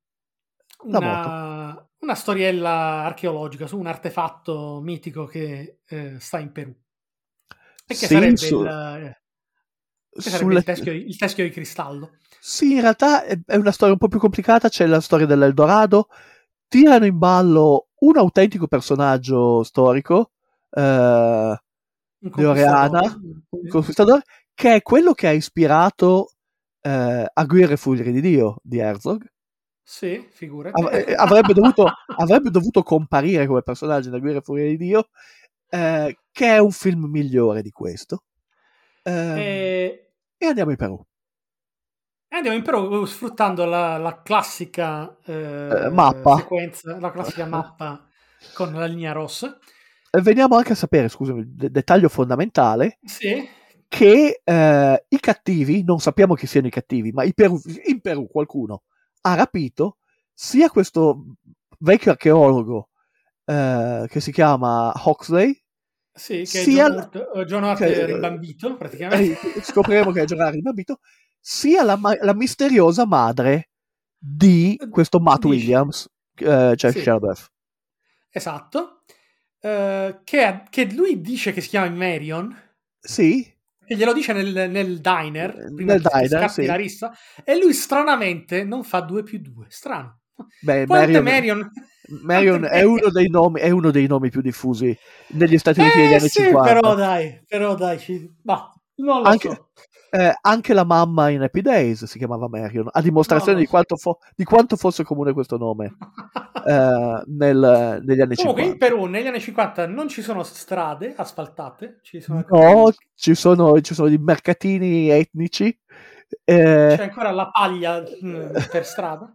[0.88, 6.72] La una, una storiella archeologica su un artefatto mitico che eh, sta in Perù.
[6.72, 6.78] E
[7.88, 9.21] che Sì, sarebbe, su- il, eh,
[10.18, 12.12] sulle- il, teschio, di- il teschio di cristallo.
[12.40, 14.70] Sì, in realtà è, è una storia un po' più complicata.
[14.70, 16.08] C'è la storia dell'Eldorado.
[16.68, 20.32] Tirano in ballo un autentico personaggio storico,
[20.72, 21.60] eh,
[22.18, 23.20] di conquistatore.
[23.70, 24.22] conquistadore,
[24.54, 26.32] che è quello che ha ispirato
[26.82, 29.24] eh, a Guerre e Furie di Dio di Herzog.
[29.84, 30.82] Sì, figurati.
[30.82, 31.86] Av- eh, avrebbe, dovuto,
[32.16, 35.10] avrebbe dovuto comparire come personaggio nella Guerra e Furia di Dio,
[35.70, 38.24] eh, che è un film migliore di questo.
[39.06, 41.06] Ehm, E- e andiamo in Perù.
[42.28, 45.34] E andiamo in Perù sfruttando la, la classica eh,
[45.86, 46.36] Eh, mappa.
[46.36, 48.08] sequenza, la classica mappa
[48.54, 49.58] con la linea rossa.
[50.14, 53.48] E veniamo anche a sapere, scusami, de- dettaglio fondamentale, Sì,
[53.88, 58.28] che eh, i cattivi, non sappiamo chi siano i cattivi, ma i Perù- in Perù
[58.30, 58.84] qualcuno
[59.22, 59.98] ha rapito
[60.34, 61.36] sia questo
[61.80, 62.90] vecchio archeologo
[63.46, 65.61] eh, che si chiama Huxley,
[66.14, 69.40] sì, che Sia John Hurt, eh, John Hurt che- è rimbambito praticamente.
[69.56, 71.00] eh, scopriremo che è Gerard Rimbambito,
[71.40, 73.70] sia la, la misteriosa madre
[74.18, 77.04] di questo Matt Williams, eh, cioè Sì.
[77.04, 77.48] LaBeouf.
[78.30, 79.04] Esatto.
[79.60, 82.56] Eh, che, che lui dice che si chiama Marion,
[83.00, 83.44] Sì,
[83.86, 86.66] che glielo dice nel, nel diner, Eh, prima nel che diner, sì.
[86.66, 87.12] la rissa,
[87.44, 89.66] e lui stranamente non fa 2 più 2.
[89.70, 90.22] Strano.
[90.62, 91.72] beh, Marion, Marion?
[92.24, 94.96] Marion è, uno dei nomi, è uno dei nomi più diffusi
[95.30, 96.74] negli Stati Uniti Eh anni sì, 50.
[96.74, 98.30] però dai, però dai, ci...
[98.44, 99.68] ma non lo Anche- so.
[100.14, 103.96] Eh, anche la mamma in Happy Days si chiamava Marion, a dimostrazione No, di, quanto
[103.96, 105.86] fo- di quanto fosse comune questo nome
[106.68, 108.76] eh, nel- negli anni Comunque in 50.
[108.76, 113.94] Perù negli anni 50 non ci sono strade asfaltate, ci sono No, ci sono, ci
[113.94, 115.78] sono dei mercatini etnici
[116.44, 119.34] eh, c'è ancora la paglia mh, per strada.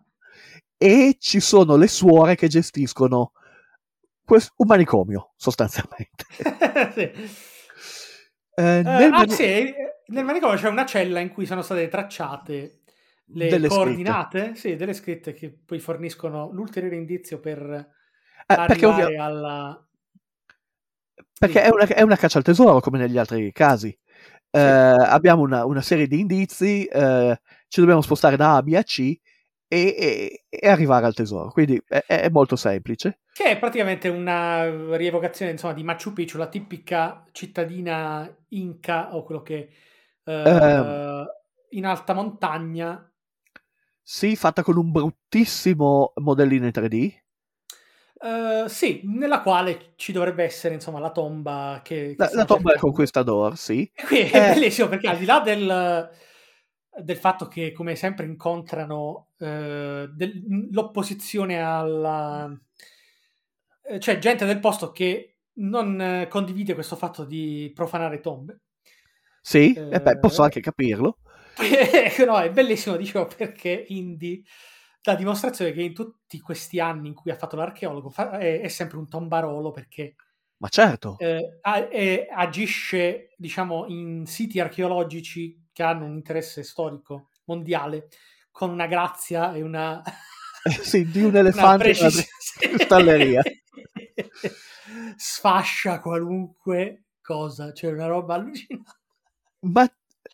[0.78, 3.32] E ci sono le suore che gestiscono
[4.24, 6.24] quest- un manicomio, sostanzialmente.
[6.94, 7.10] Sì.
[8.58, 9.74] Eh, Eh, nel ah, mani- sì, eh,
[10.06, 12.80] nel manicomio c'è una cella in cui sono state tracciate
[13.30, 17.60] le Delle coordinate, sì, delle scritte che poi forniscono l'ulteriore indizio per
[18.46, 19.88] Eh, arrivare ovvia- alla...
[21.38, 23.96] perché è, una, è una caccia al tesoro come negli altri casi.
[24.50, 28.72] Eh, abbiamo una, una serie di indizi, eh, ci dobbiamo spostare da A a B
[28.74, 29.14] a C
[29.68, 31.50] e, e- e arrivare al tesoro.
[31.50, 33.20] Quindi è, è molto semplice.
[33.30, 39.42] Che è praticamente una rievocazione insomma, di Machu Picchu, la tipica cittadina inca o quello
[39.42, 39.68] che
[40.24, 40.96] eh, Ehm.
[41.70, 43.12] in alta montagna.
[44.02, 47.14] Sì, fatta con un bruttissimo modellino in 3D.
[48.20, 52.72] eh, sì, nella quale ci dovrebbe essere insomma la tomba che, che La, la tomba
[52.72, 52.78] del.
[52.78, 53.90] Conquistador, sì.
[53.94, 54.44] E qui è Eh.
[54.44, 56.10] bellissimo perché al di là del,
[57.02, 62.50] del fatto che come sempre incontrano eh, del- l'opposizione alla...
[63.82, 68.60] eh, cioè gente del posto che non eh, condivide questo fatto di profanare tombe.
[69.40, 71.18] Sì, Eh, beh, posso anche capirlo.
[72.26, 74.42] no, è bellissimo, dicevo, perché Indy
[75.02, 78.68] dà dimostrazione che in tutti questi anni in cui ha fatto l'archeologo fa- è, è
[78.68, 80.16] sempre un tombarolo perché
[80.58, 81.16] Ma certo.
[81.16, 88.08] eh, a- e agisce, diciamo, in siti archeologici che hanno un interesse storico mondiale
[88.56, 90.02] con una grazia e una
[90.82, 92.26] sì, di un elefante precisione.
[92.58, 93.42] cristalleria.
[95.16, 98.90] Sfascia qualunque cosa, cioè una roba allucinante.
[99.60, 99.86] Ma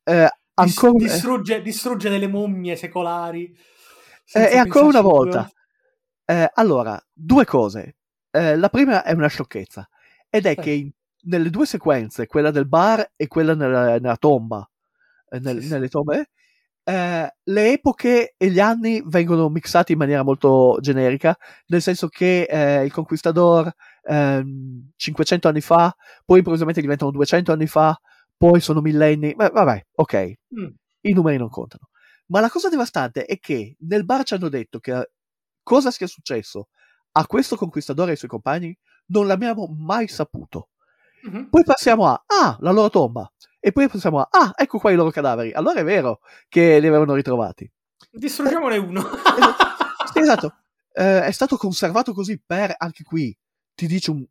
[0.05, 3.53] eh, ancora, distrugge, distrugge delle mummie secolari.
[4.35, 5.51] eh, e ancora una volta.
[6.25, 7.97] Eh, allora, due cose.
[8.31, 9.89] Eh, la prima è una sciocchezza,
[10.31, 10.55] ed è Eh.
[10.57, 10.91] che in-
[11.25, 14.69] nelle due sequenze, quella del bar e quella nella, nella tomba,
[15.31, 15.73] eh, nel- Sì, sì.
[15.73, 16.31] nelle tombe,
[16.85, 21.37] eh, le epoche e gli anni vengono mixati in maniera molto generica,
[21.67, 23.73] nel senso che eh, il Conquistador
[24.03, 25.95] ehm, 500 anni fa,
[26.25, 27.99] poi improvvisamente diventano 200 anni fa,
[28.37, 30.67] poi sono millenni, Beh, vabbè, ok, Mm.
[31.03, 31.89] i numeri non contano.
[32.27, 35.11] Ma la cosa devastante è che nel bar ci hanno detto che
[35.63, 36.69] cosa sia successo
[37.13, 38.77] a questo conquistadore e ai suoi compagni
[39.07, 40.71] non l'abbiamo mai saputo.
[41.23, 41.49] Mhm.
[41.51, 43.31] Poi passiamo a ah, la loro tomba.
[43.65, 45.53] E poi passiamo a ah, ecco qua i loro cadaveri.
[45.53, 46.19] Allora è vero
[46.49, 47.71] che li avevano ritrovati.
[48.11, 49.03] Distruggiamone uno.
[50.13, 50.57] Sì, esatto.
[50.95, 53.35] Eh, è stato conservato così per anche qui
[53.75, 54.23] ti dice un,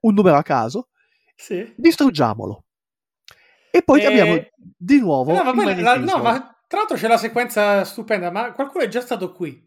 [0.00, 0.88] un numero a caso.
[1.34, 1.72] sì.
[1.74, 2.64] Distruggiamolo.
[3.70, 4.44] E poi Eh, abbiamo
[4.76, 8.84] di nuovo No, poi la- no, ma tra l'altro c'è la sequenza stupenda, ma qualcuno
[8.84, 9.66] è già stato qui.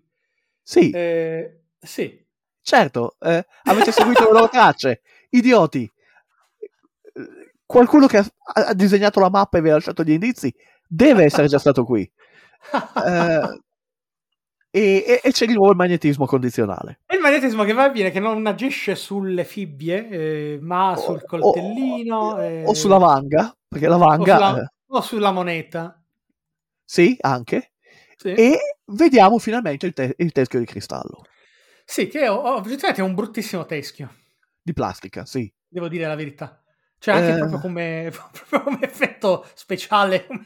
[0.61, 2.23] Sì, Eh, sì.
[2.61, 5.01] certo, eh, avete seguito le loro tracce,
[5.31, 5.91] idioti.
[7.69, 10.51] Qualcuno che ha, ha disegnato la mappa e vi ha lasciato gli indizi
[10.87, 12.09] deve essere già stato qui.
[14.71, 17.01] Eh, e, e- c'è di nuovo il magnetismo condizionale.
[17.13, 21.25] Il magnetismo che va e viene, che non agisce sulle fibbie, eh, ma sul O-
[21.25, 22.17] coltellino.
[22.17, 26.03] o, eh, o sulla vanga, perché la o vanga, sulla, eh, o sulla moneta.
[26.83, 27.73] sì, anche.
[28.17, 31.21] Sì, E vediamo finalmente il, te- il teschio di cristallo,
[31.85, 34.13] Sì, che è, oh, oggettivamente è un bruttissimo teschio,
[34.61, 35.51] di plastica, sì.
[35.67, 36.61] devo dire la verità.
[36.99, 37.37] Cioè, anche Eh.
[37.37, 40.45] proprio, come, proprio come effetto speciale, come,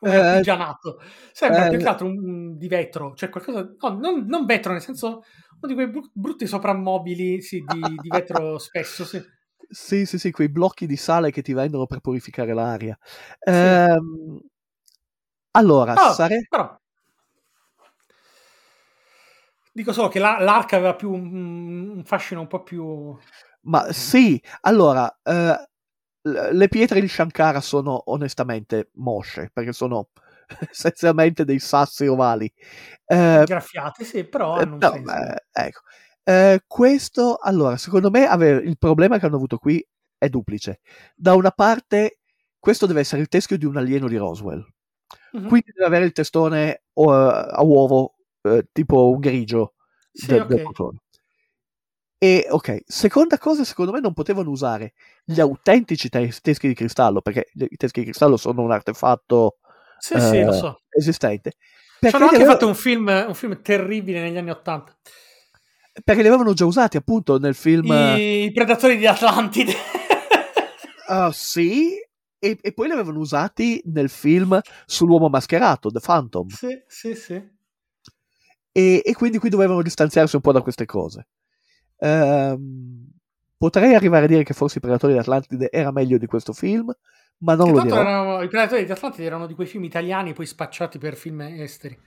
[0.00, 1.00] Eh, artigianato.
[1.32, 3.68] Sembra eh, più che altro un, un di vetro, cioè qualcosa...
[3.80, 5.22] No, non, non vetro, nel senso
[5.60, 9.20] uno di quei bru- brutti soprammobili, sì, di, di vetro spesso, sì.
[9.70, 12.98] Sì, sì, sì, quei blocchi di sale che ti vendono per purificare l'aria.
[13.40, 14.40] Ehm,
[15.52, 16.78] allora, Ah, sare- però
[19.72, 23.16] dico solo che la- l'arca aveva più un, un fascino un po' più
[23.68, 25.68] ma sì, allora, eh,
[26.22, 30.08] le pietre di Shankara sono onestamente mosce, perché sono
[30.70, 32.50] essenzialmente dei sassi ovali.
[33.06, 35.12] Eh, graffiate, sì, però eh, hanno un no, senso.
[35.14, 35.80] eh, ecco.
[36.24, 39.84] Eh, questo, allora, secondo me ave- il problema che hanno avuto qui
[40.18, 40.80] è duplice.
[41.14, 42.18] Da una parte,
[42.58, 44.66] questo deve essere il teschio di un alieno di Roswell.
[45.32, 45.46] Mhm.
[45.48, 49.74] quindi deve avere il testone uh, a uovo eh, tipo un grigio
[50.12, 50.46] Sì, del, ok.
[50.48, 50.98] del cotone.
[52.18, 57.20] E ok, seconda cosa, secondo me non potevano usare gli autentici tes- teschi di cristallo,
[57.20, 59.58] perché i teschi di cristallo sono un artefatto
[59.98, 60.80] Sì, sì, eh, so.
[60.90, 61.52] esistente.
[62.00, 64.96] Perché hanno anche aveva- fatto un film, un film terribile negli anni Ottanta.
[66.04, 67.90] perché li avevano già usati appunto nel film.
[67.90, 69.72] I, I Predatori di Atlantide.
[71.10, 71.94] Ah, sì,
[72.38, 76.48] e, e poi li avevano usati nel film sull'uomo mascherato, The Phantom.
[76.48, 77.42] sì, sì, sì.
[78.72, 81.28] e, e quindi qui dovevano distanziarsi un po' da queste cose.
[81.98, 83.08] Ehm,
[83.56, 86.92] potrei arrivare a dire che forse I Predatori d'Atlantide era meglio di questo film,
[87.38, 87.96] ma non Che lo dirò.
[87.96, 91.98] erano, I Predatori di Atlantide erano di quei film italiani poi spacciati per film esteri.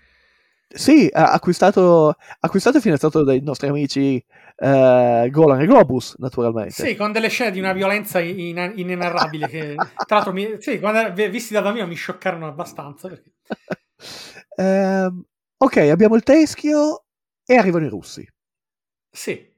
[0.73, 4.23] Sì, acquistato, acquistato e finanziato dai nostri amici
[4.55, 6.73] eh, Golan e Globus, naturalmente.
[6.76, 11.13] Sì, con delle scene di una violenza in- inenarrabile che tra l'altro mi- sì, quando
[11.30, 13.31] visti da bambino mi scioccarono abbastanza perché
[14.57, 15.23] Ehm,
[15.57, 17.03] ok, abbiamo il teschio
[17.45, 18.27] e arrivano i russi.
[19.13, 19.51] Sì.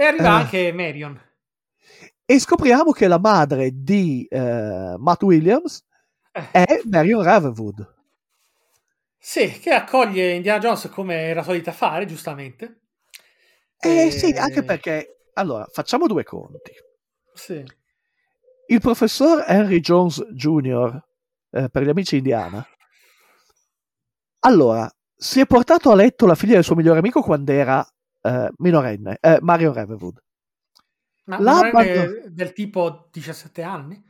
[0.00, 0.42] E arriva Eh.
[0.42, 1.20] anche Marion.
[2.24, 5.84] E scopriamo che la madre di eh, Matt Williams
[6.32, 6.50] Eh.
[6.52, 7.96] è Marion Ravenwood.
[9.18, 12.80] Sì, che accoglie Indiana Jones come era solita fare, giustamente.
[13.78, 15.24] Eh E- sì, anche perché...
[15.34, 16.72] Allora, facciamo due conti.
[17.34, 17.62] Sì.
[18.68, 20.98] Il professor Henry Jones Jr.,
[21.50, 22.66] eh, per gli amici Indiana,
[24.40, 27.86] allora, si è portato a letto la figlia del suo migliore amico quando era
[28.22, 30.22] eh, minorenne, eh, Marion Ravenwood.
[31.24, 34.02] Ma La abbandon- del tipo 17 anni?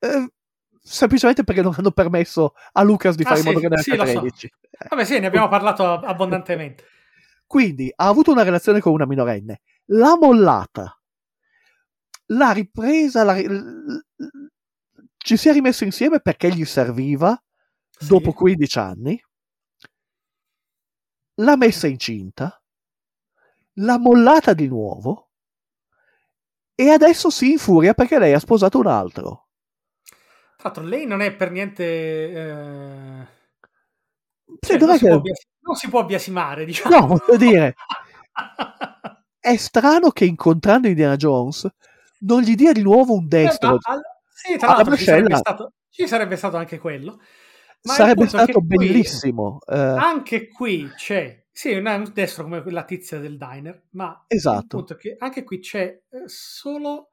[0.00, 0.32] Eh,
[0.80, 3.82] semplicemente perché non hanno permesso a Lucas di Ah, fare in sì, modo che ne
[3.82, 4.20] sì, avesse lo so.
[4.20, 4.46] 13.
[4.70, 6.84] Eh, Vabbè, sì, ne abbiamo parlato ab- abbondantemente.
[7.46, 11.00] Quindi ha avuto una relazione con una minorenne, l'ha mollata,
[12.26, 14.48] l'ha ripresa, l'ha ri- l- l-
[15.16, 17.40] ci si è rimesso insieme perché gli serviva
[17.90, 18.06] Sì.
[18.08, 19.22] dopo 15 anni,
[21.40, 22.60] l'ha messa incinta,
[23.80, 25.30] l'ha mollata di nuovo
[26.74, 29.48] e adesso si infuria perché lei ha sposato un altro.
[30.56, 31.84] Tra l'altro, lei non è per niente.
[31.84, 33.26] eh,
[34.60, 35.20] cioè, non, si che-
[35.60, 36.96] non si può biasimare, diciamo.
[36.98, 37.74] No, voglio dire,
[39.38, 41.68] è strano che incontrando Indiana Jones
[42.20, 43.70] non gli dia di nuovo un Eh, destro.
[43.70, 44.00] ma al-
[44.32, 47.20] sì, tra l'altro ci sarebbe, stato, ci sarebbe stato anche quello.
[47.82, 49.60] Ma Sarebbe stato qui- bellissimo.
[49.66, 54.78] eh, Anche qui c'è, sì, un un destro come la tizia del diner, ma Esatto.
[54.78, 57.08] punto è che anche qui c'è eh, solo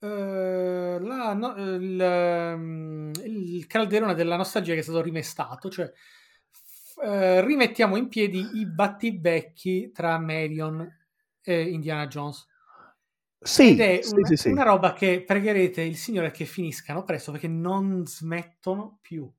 [0.00, 5.90] eh, la- no, il, ehm, il calderone della nostalgia che è stato rimestato, cioè
[7.02, 10.86] eh, rimettiamo in piedi i battibecchi tra Marion
[11.42, 12.46] e Indiana Jones.
[13.42, 14.50] sì, Ed è sì, una, sì, sì.
[14.50, 19.30] una roba che pregherete il Signore che finiscano presto perché non smettono più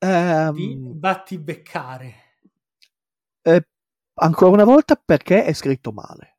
[0.00, 2.23] Ehm, di battibeccare.
[3.44, 3.66] Eh,
[4.14, 6.38] ancora una volta perché è scritto male.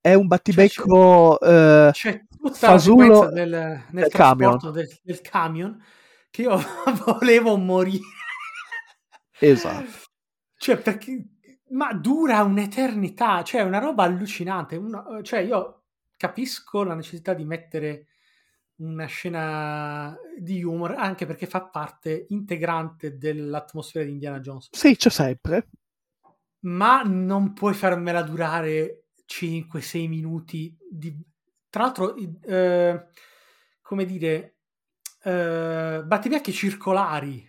[0.00, 4.58] È un battibecco eh, C'è tutta la fasullo del, nel del camion.
[4.72, 5.80] del, del camion
[6.28, 6.58] che io
[7.06, 8.02] volevo morire.
[9.38, 9.90] Esatto.
[10.56, 11.26] Cioè, perché...
[11.70, 14.76] Ma dura un'eternità, cioè è una roba allucinante.
[14.76, 15.84] Una- cioè, io
[16.16, 18.08] capisco la necessità di mettere
[18.82, 24.68] una scena di humor, anche perché fa parte integrante dell'atmosfera di Indiana Jones.
[24.70, 25.68] Sì, c'è sempre.
[26.64, 31.16] ma non puoi farmela durare 5-6 minuti di...
[31.68, 33.06] tra l'altro eh,
[33.80, 34.56] come dire
[35.24, 37.48] eh, battibecchi circolari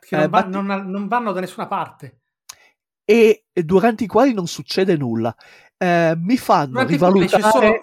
[0.00, 2.20] che non, Eh, va- batti- non- non vanno da nessuna parte
[3.04, 5.34] E durante i quali non succede nulla.
[5.76, 7.80] Eh, mi fanno Durante i quali c'è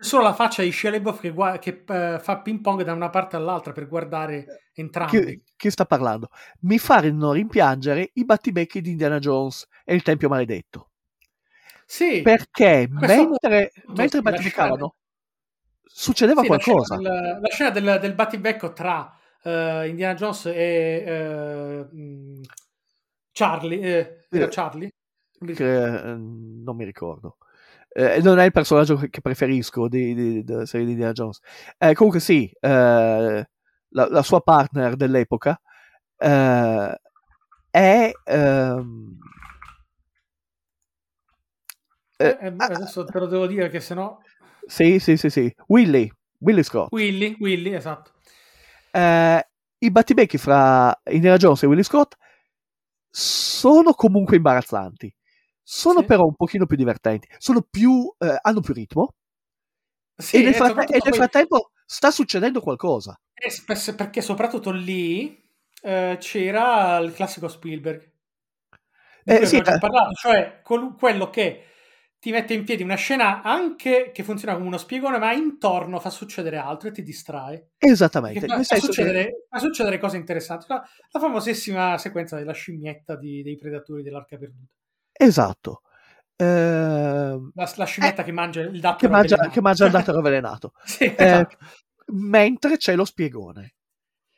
[0.00, 3.36] solo, la faccia di LaBeouf che, gua- che, eh, fa ping pong da una parte
[3.36, 6.30] all'altra per guardare entrambi Chi, chi sta parlando?
[6.60, 10.90] Mi fanno rimpiangere i battibecchi di Indiana Jones e il Tempio Maledetto.
[11.86, 14.94] sì, Perché mentre, mentre battibeccavano
[15.86, 16.98] succedeva Sì, la scena, qualcosa.
[16.98, 22.40] del, la scena del, del battibecco tra eh, Indiana Jones e eh, mh,
[23.32, 23.80] Charlie.
[23.80, 24.90] eh, Eh, Charlie?
[25.52, 25.64] Che,
[26.12, 27.38] eh, non mi ricordo.
[27.92, 31.40] Eh, non è il personaggio che preferisco di, di- della serie di Indiana Jones.
[31.76, 33.48] Eh, comunque sì, eh,
[33.88, 35.60] la, la sua partner dell'epoca
[36.16, 37.00] eh,
[37.70, 38.12] è...
[38.24, 39.18] ehm,
[42.16, 44.18] eh, Eh, ah, adesso te lo devo dire che sennò
[44.66, 45.52] sì, sì, sì, sì.
[45.66, 46.08] Willy,
[46.38, 46.92] Willy Scott.
[46.92, 48.12] Willy, Willy, esatto.
[48.92, 52.16] I battibecchi fra Indiana Jones e Willy Scott
[53.08, 55.12] sono comunque imbarazzanti.
[55.72, 56.06] Sono Sì.
[56.06, 57.28] però un pochino più divertenti.
[57.38, 59.14] Sono più, eh, hanno più ritmo.
[60.16, 63.14] Sì, e, nel e soprattutto e nel poi- frattempo sta succedendo qualcosa.
[63.32, 65.40] eh, spes- perché soprattutto lì
[65.82, 68.10] eh, c'era il classico Spielberg.
[69.24, 69.62] Eh, sì, eh.
[69.78, 71.64] parlato, cioè col- quello che
[72.18, 76.10] ti mette in piedi una scena anche che funziona come uno spiegone, ma intorno fa
[76.10, 77.70] succedere altro e ti distrae.
[77.78, 78.40] Esattamente.
[78.46, 80.66] Fa, fa senso che- succedere, fa succedere cose interessanti.
[80.68, 80.82] La,
[81.12, 84.74] la famosissima sequenza della scimmietta di- dei predatori dell'arca perduta.
[85.20, 85.82] Esatto.
[86.36, 89.50] Ehm, La, la scimmietta che mangia il dattero che, mangia, avvelenato.
[89.50, 90.72] che mangia il dattero avvelenato.
[90.84, 91.56] Sì, Eh, esatto.
[92.12, 93.74] mentre c'è lo spiegone.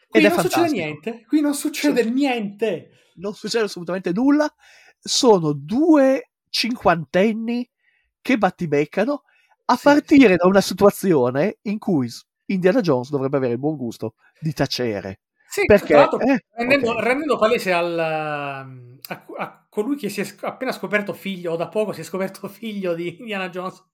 [0.09, 1.25] Qui ed non succede niente.
[1.27, 2.91] Qui non succede niente.
[3.15, 4.53] non succede assolutamente nulla.
[4.99, 7.69] Sono due cinquantenni
[8.21, 9.23] che battibeccano
[9.67, 12.09] a Sì, partire da una situazione in cui
[12.47, 15.21] Indiana Jones dovrebbe avere il buon gusto di tacere.
[15.53, 17.03] Sì, Perché, eh, rendendo, ok.
[17.03, 18.61] rendendo palese al, a,
[19.37, 22.95] a colui che si è appena scoperto figlio, o da poco si è scoperto figlio
[22.95, 23.85] di Indiana Jones,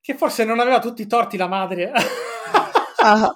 [0.00, 1.90] che forse non aveva tutti i torti la madre
[2.98, 3.30] Ah.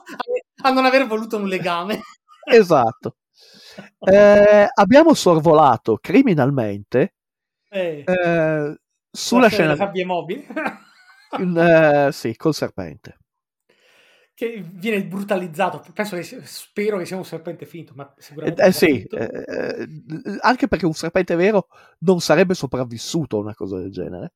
[0.63, 2.01] a non aver voluto un legame.
[2.45, 3.17] Esatto.
[4.01, 7.15] Eh, abbiamo sorvolato criminalmente
[7.71, 8.81] Eh, eh,
[9.11, 9.75] sulla la scena.
[9.75, 10.47] delle sabbie mobili,
[11.39, 13.19] in, eh, sì, col serpente.
[14.41, 15.85] Che viene brutalizzato.
[15.93, 18.13] Penso che spero che sia un serpente finto, ma
[18.43, 19.89] Eh, sicuramente eh, po' sì, eh, eh,
[20.41, 21.69] anche perché un serpente vero
[22.01, 24.33] non sarebbe sopravvissuto a una cosa del genere.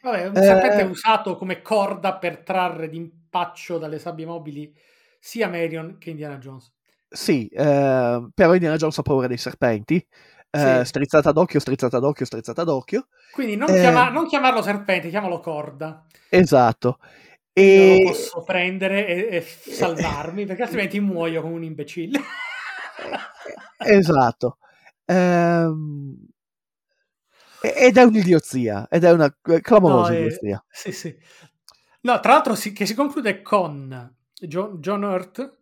[0.00, 4.74] Vabbè, un eh, serpente usato come corda per trarre d'impaccio dalle sabbie mobili
[5.18, 6.72] sia Marion che Indiana Jones.
[7.08, 10.04] Sì, eh, però Indiana Jones ha paura dei serpenti.
[10.50, 10.84] eh, Sì.
[10.84, 13.08] Strizzata d'occhio, strizzata d'occhio, strizzata d'occhio.
[13.30, 13.76] Quindi non, Eh.
[13.76, 16.04] chiama- non chiamarlo serpente, chiamalo corda.
[16.28, 16.98] Esatto.
[17.58, 22.20] E lo posso prendere e, e salvarmi, perché altrimenti muoio come un imbecille.
[23.78, 24.58] esatto.
[25.06, 26.16] Ehm,
[27.60, 30.64] ed è un'idiozia, ed è una clamorosa No, eh, idiozia.
[30.70, 31.16] sì, sì.
[32.02, 35.58] No, tra l'altro si, che si conclude con John, John Hurt,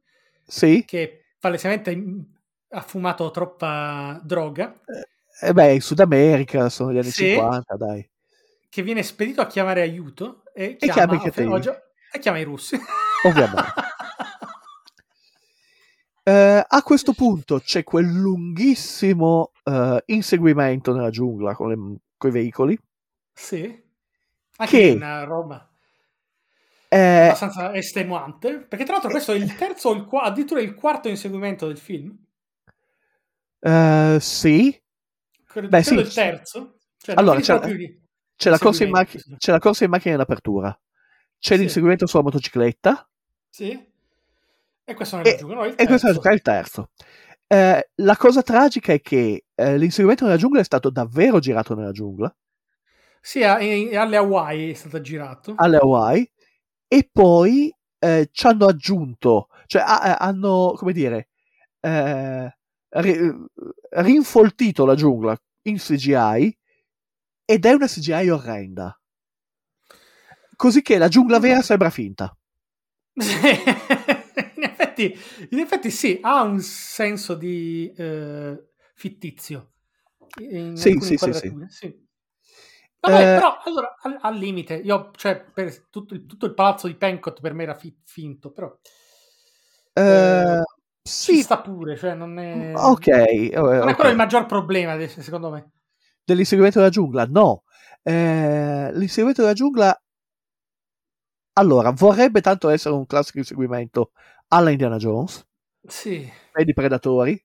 [0.47, 1.97] Sì, che palesemente
[2.71, 4.81] ha fumato troppa droga,
[5.41, 7.27] e beh, in Sud America sono gli anni Sì.
[7.29, 8.09] 50, dai.
[8.69, 11.53] che viene spedito a chiamare aiuto e chiama chiama, i cattivi.
[11.53, 11.81] oh, già-
[12.13, 12.79] e chiama i russi.
[13.27, 13.73] Ovviamente.
[16.27, 22.79] Eh, a questo punto c'è quel lunghissimo eh, inseguimento nella giungla con i veicoli.
[23.31, 23.83] Sì.
[24.57, 25.71] Anche Che- una roba
[26.89, 28.59] Eh, abbastanza estenuante.
[28.61, 32.17] Perché tra l'altro questo è il terzo o il addirittura il quarto inseguimento del film.
[33.61, 34.83] eh, sì,
[35.47, 36.07] Credo, Beh, credo sì.
[36.07, 36.79] il terzo.
[36.97, 38.03] Cioè, Allora, c'è- di-
[38.37, 39.35] c'è la, corsa in sì.
[39.39, 40.71] c'è la corsa in macchina in apertura,
[41.39, 41.61] c'è Sì.
[41.61, 43.09] l'inseguimento sulla motocicletta
[43.49, 43.93] Sì.
[44.87, 46.29] E questo non è e, la giungla, no, il e questo terzo.
[46.29, 46.91] è il terzo.
[47.47, 51.93] Eh, la cosa tragica è che eh, l'inseguimento nella giungla è stato davvero girato nella
[51.93, 52.35] giungla,
[53.21, 55.55] Sì, a- in- alle Hawaii è stato girato.
[55.57, 56.31] alle Hawaii,
[56.89, 61.29] e poi eh, ci hanno aggiunto, cioè ha- ha- hanno, come dire,
[61.81, 62.55] eh,
[62.91, 63.35] ri-
[63.91, 66.55] rinfoltito la giungla in CGI
[67.47, 68.99] ed è una CGI orrenda.
[70.57, 72.35] Così che la giungla vera sembra finta.
[73.17, 75.17] in, effetti,
[75.51, 79.73] in effetti sì, ha un senso di eh, fittizio.
[80.51, 82.03] In Sì, sì, sì, inquadrature, sì.
[83.01, 86.87] Vabbè, Eh, però allora al, al limite, io, cioè, per tutto il, tutto il palazzo
[86.87, 88.75] di Pencott per me era fi- finto, però
[89.97, 90.63] Eh,
[91.19, 93.07] ci sì, sta pure, cioè non è, ok.
[93.09, 95.71] eh, non è quello il maggior problema, secondo me.
[96.25, 97.27] Dell'inseguimento della giungla?
[97.27, 97.65] No.
[98.03, 99.99] Eh, l'inseguimento della giungla.
[101.57, 104.11] Allora, vorrebbe tanto essere un classico inseguimento
[104.49, 105.47] alla Indiana Jones,
[105.87, 107.41] Sì, vedi predatori,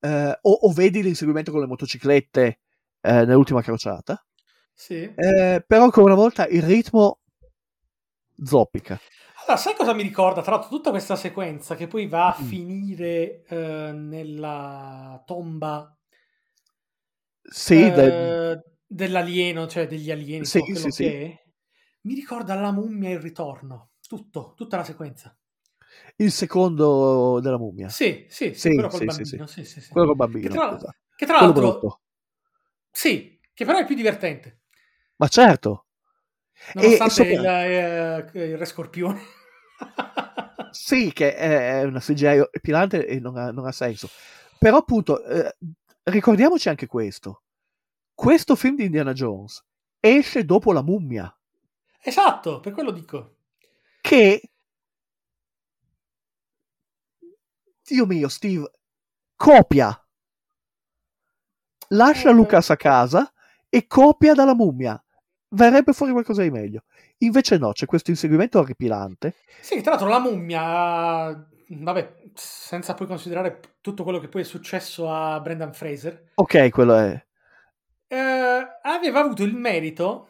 [0.00, 2.58] eh, o, o vedi l'inseguimento con le motociclette
[3.00, 4.24] eh, nell'ultima crociata.
[4.72, 5.02] sì.
[5.14, 7.20] Eh, però ancora una volta il ritmo
[8.42, 8.98] zoppica.
[9.42, 10.42] Allora, sai cosa mi ricorda?
[10.42, 12.44] Tra l'altro, tutta questa sequenza che poi va a Mm.
[12.44, 15.96] finire eh, nella tomba
[17.50, 21.04] Sì, eh, de- dell'alieno, cioè degli alieni, Sì, sì, che sì.
[21.06, 21.42] è,
[22.02, 23.90] mi ricorda la mummia e il ritorno.
[24.06, 25.36] Tutto, tutta la sequenza.
[26.16, 27.88] il secondo della mummia.
[27.88, 29.46] Sì, sì, sì, Sì, quello col bambino.
[29.46, 29.80] Sì, sì.
[29.88, 30.54] Quello col Che bambino.
[30.54, 30.94] tra, esatto.
[31.16, 32.00] che tra l'altro, brutto.
[32.90, 34.60] sì, che però è più divertente.
[35.16, 35.86] Ma certo.
[36.74, 37.72] Nonostante sopra- il,
[38.34, 39.20] eh, il re scorpione.
[40.70, 44.08] Sì, che è è una CGI pilante e non ha, non ha senso.
[44.58, 45.56] Però appunto, eh,
[46.10, 47.42] ricordiamoci anche questo.
[48.14, 49.64] Questo film di Indiana Jones
[50.00, 51.32] esce dopo La mummia,
[52.00, 53.36] esatto, per quello dico.
[54.00, 54.50] che...
[57.82, 58.70] Dio mio, Steve,
[59.34, 60.06] copia.
[61.88, 62.32] Lascia Eh.
[62.32, 63.32] Lucas a casa
[63.68, 65.02] e copia dalla mummia.
[65.50, 66.84] Verrebbe fuori qualcosa di meglio.
[67.18, 69.36] Invece no, c'è questo inseguimento orripilante.
[69.62, 75.10] Sì, tra l'altro la mummia, vabbè, senza poi considerare tutto quello che poi è successo
[75.10, 77.26] a Brendan Fraser, Ok, quello è...
[78.08, 80.24] eh, aveva avuto il merito.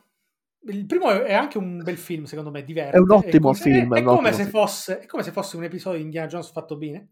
[0.63, 2.97] Il primo è è anche un bel film, secondo me, diverte.
[2.97, 4.49] È un ottimo come- film, È, è un come, ottimo film.
[4.51, 7.11] fosse, è come se fosse un episodio di Indiana Jones fatto bene.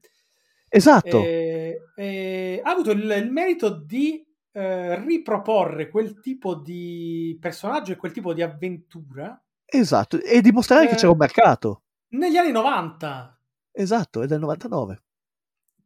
[0.69, 1.21] Esatto.
[1.23, 7.97] Eh, eh, ha avuto il, il merito di eh, riproporre quel tipo di personaggio e
[7.97, 10.97] quel tipo di avventura Esatto, e dimostrare che Eh.
[10.97, 11.83] c'era un mercato.
[12.09, 13.36] negli anni 90.
[13.79, 15.03] Esatto, è del 99.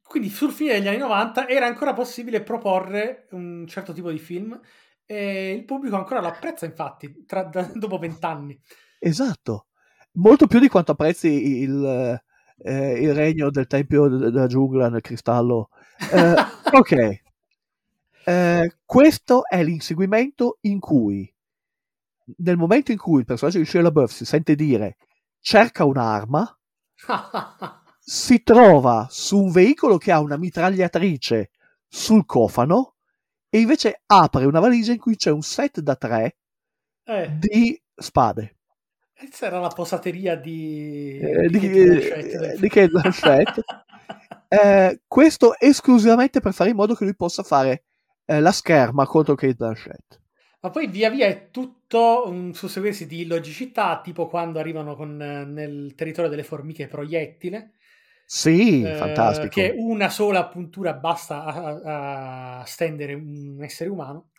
[0.02, 4.58] Quindi sul fine degli anni 90 era ancora possibile proporre un certo tipo di film
[5.04, 8.58] e il pubblico ancora lo apprezza infatti tra- da- dopo vent'anni.
[9.00, 9.66] Esatto.
[10.12, 11.28] Molto più di quanto apprezzi
[11.62, 12.20] il,
[12.62, 15.70] eh, il regno del tempio de- della giungla nel cristallo.
[16.12, 16.34] Eh,
[16.72, 17.22] ok.
[18.24, 21.32] Eh, questo è l'inseguimento in cui,
[22.38, 24.96] nel momento in cui il personaggio di Shia LaBeouf si sente dire
[25.40, 26.59] cerca un'arma,
[27.98, 31.50] si trova su un veicolo che ha una mitragliatrice
[31.86, 32.96] sul cofano
[33.48, 36.36] e invece apre una valigia in cui c'è un set da tre
[37.04, 38.56] eh, di spade.
[39.16, 42.68] questa era la posateria di, Eh, di di, Kate eh.
[42.68, 43.60] Kate Blanchett.
[44.52, 47.84] Eh, questo esclusivamente per fare in modo che lui possa fare
[48.24, 50.20] eh, la scherma contro Kate Blanchett.
[50.62, 55.44] Ma poi via via è tutto un susseguirsi di illogicità, tipo quando arrivano con, eh,
[55.44, 57.72] nel territorio delle formiche proiettile.
[58.26, 59.54] Sì, eh, fantastico.
[59.54, 64.30] Che una sola puntura basta a, a stendere un essere umano.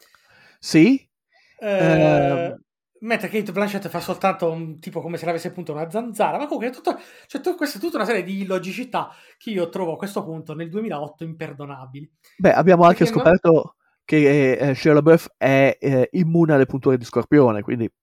[0.60, 1.10] Sì,
[1.57, 2.61] Eh, Ehm.
[3.02, 6.68] Mentre Kate Blanchett fa soltanto un tipo come se l'avesse appunto una zanzara, ma comunque
[6.68, 9.98] è tutto, cioè, tu- questa è tutta una serie di illogicità che io trovo a
[9.98, 12.11] questo punto nel 2008 imperdonabili.
[12.35, 17.05] beh, abbiamo anche Perché scoperto che eh, Shia LaBeouf è eh, immune alle punture di
[17.05, 17.85] scorpione, quindi...
[17.85, 17.93] eh,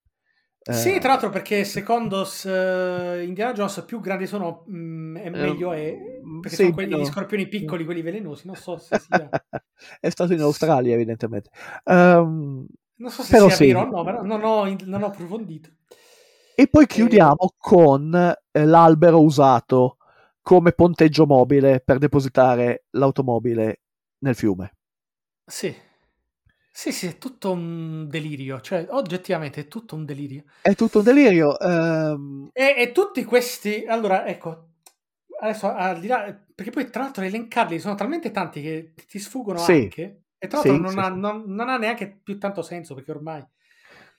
[0.71, 5.97] Sì, tra l'altro perché secondo s- Indiana Jones più grandi sono mm, e meglio è,
[6.39, 6.99] perché sì, sono quelli no.
[6.99, 9.31] gli scorpioni piccoli, quelli velenosi, non so se sia,
[9.99, 11.49] è stato in Australia, evidentemente.
[11.85, 12.65] Ehm,
[12.97, 13.65] non so se Però sia sì.
[13.65, 15.69] vero o no, però non ho, non ho approfondito.
[16.53, 19.97] E poi chiudiamo con eh, l'albero usato
[20.41, 23.81] come ponteggio mobile per depositare l'automobile
[24.19, 24.73] nel fiume.
[25.47, 25.75] Sì.
[26.79, 30.45] Sì, sì, è tutto un delirio, cioè oggettivamente è tutto un delirio.
[30.61, 31.59] È tutto un delirio.
[31.59, 34.75] ehm, E, e tutti questi, allora, ecco,
[35.41, 39.59] adesso al di là, perché poi tra l'altro elencarli sono talmente tanti che ti sfuggono
[39.59, 39.73] Sì.
[39.73, 42.95] anche, e tra l'altro Sì, non, sì, ha, non- non ha neanche più tanto senso
[42.95, 43.45] perché ormai...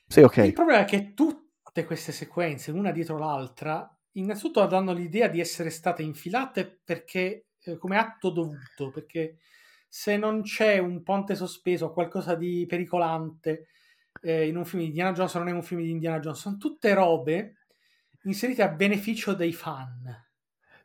[0.06, 0.36] Sì, ok.
[0.38, 5.70] Il problema è che tutte queste sequenze, una dietro l'altra, innanzitutto danno l'idea di essere
[5.70, 9.38] state infilate perché, eh, come atto dovuto, perché
[9.90, 13.66] se non c'è un ponte sospeso o qualcosa di pericolante
[14.22, 16.56] eh, in un film di Indiana Jones, non è un film di Indiana Jones, sono
[16.56, 17.56] tutte robe
[18.24, 20.04] inserite a beneficio dei fan,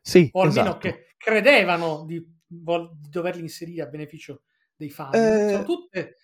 [0.02, 0.78] Sì, o almeno esatto.
[0.78, 4.42] che credevano di, vol- di doverli inserire a beneficio
[4.74, 5.12] dei fan.
[5.12, 6.16] Eh, sono tutte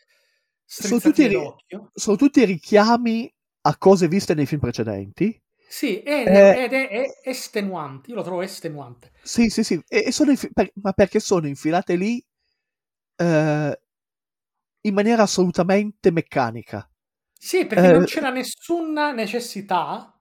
[0.77, 1.55] sono tutti ri-.
[1.95, 3.33] Sono tutti richiami
[3.63, 5.41] a cose viste nei film precedenti.
[5.67, 9.11] Sì, ed Eh, è, ed è- è estenuante, io lo trovo estenuante.
[9.25, 12.23] Sì, sì, sì, e, e sono infi- per- ma perché sono infilate lì
[13.23, 13.77] eh,
[14.83, 16.89] in maniera assolutamente meccanica.
[17.39, 20.17] Sì, perché non Eh, c'era nessuna necessità,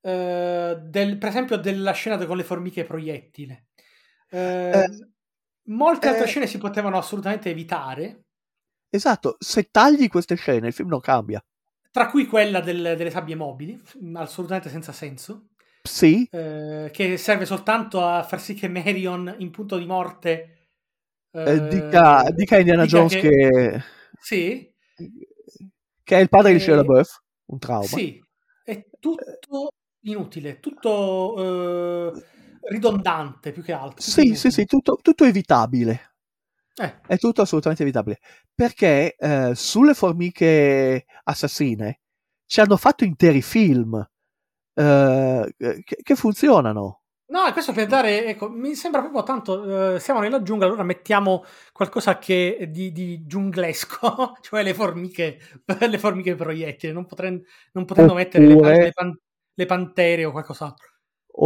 [0.00, 3.68] eh, del, per esempio, della scena con le formiche proiettile.
[4.28, 4.86] Eh, Eh,
[5.68, 8.24] molte altre eh, scene si potevano assolutamente evitare,
[8.90, 11.42] esatto, se tagli queste scene il film non cambia.
[11.90, 13.78] tra cui quella del- delle sabbie mobili,
[14.14, 15.48] assolutamente senza senso,
[15.84, 16.30] Sì,
[16.92, 20.57] che serve soltanto a far sì che Marion, in punto di morte,
[21.46, 23.20] eh, dica, eh, dica a Indiana dica Jones che...
[23.20, 23.82] che,
[24.20, 24.74] Sì,
[26.02, 27.84] che è il padre di Shia LaBeouf, un trauma.
[27.84, 28.22] Sì,
[28.64, 29.68] è tutto
[30.00, 32.22] inutile, tutto eh,
[32.68, 34.00] ridondante più che altro.
[34.00, 34.50] Sì, sì, inutile.
[34.50, 36.14] sì, tutto, tutto evitabile.
[36.74, 38.20] Eh, È tutto assolutamente evitabile.
[38.54, 42.00] Perché eh, sulle formiche assassine
[42.46, 43.94] ci hanno fatto interi film
[44.74, 46.97] eh, che, che funzionano.
[47.30, 51.44] No, questo per dare, ecco, mi sembra proprio tanto, eh, siamo nella giungla, allora mettiamo
[51.72, 55.38] qualcosa che di, di giunglesco, cioè le formiche,
[55.90, 57.42] le formiche proiettili, non, potrei-
[57.72, 59.18] non potendo mettere le, pan- Oppure, le pan-
[59.54, 60.88] le pantere o qualcos'altro.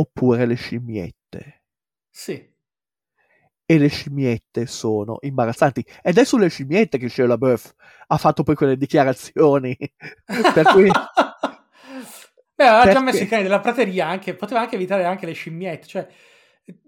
[0.00, 1.62] oppure le scimmiette.
[2.10, 2.50] Sì.
[3.64, 5.84] E le scimmiette sono imbarazzanti.
[6.02, 7.72] Ed è sulle scimmiette che Shia LaBeouf
[8.08, 9.76] ha fatto poi quelle dichiarazioni.
[10.52, 10.90] per cui...
[12.62, 15.86] Beh, aveva già messo i cani della prateria, anche, poteva anche evitare anche le scimmiette,
[15.86, 16.06] cioè,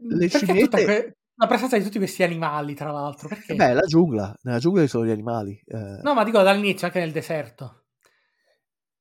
[0.09, 0.85] Le scimmiette...
[0.85, 3.55] que- la presenza di tutti questi animali, tra l'altro, perché?
[3.57, 4.33] Beh, la giungla.
[4.43, 5.61] Nella giungla ci sono gli animali.
[5.67, 7.87] eh, No, ma dico dall'inizio, anche nel deserto.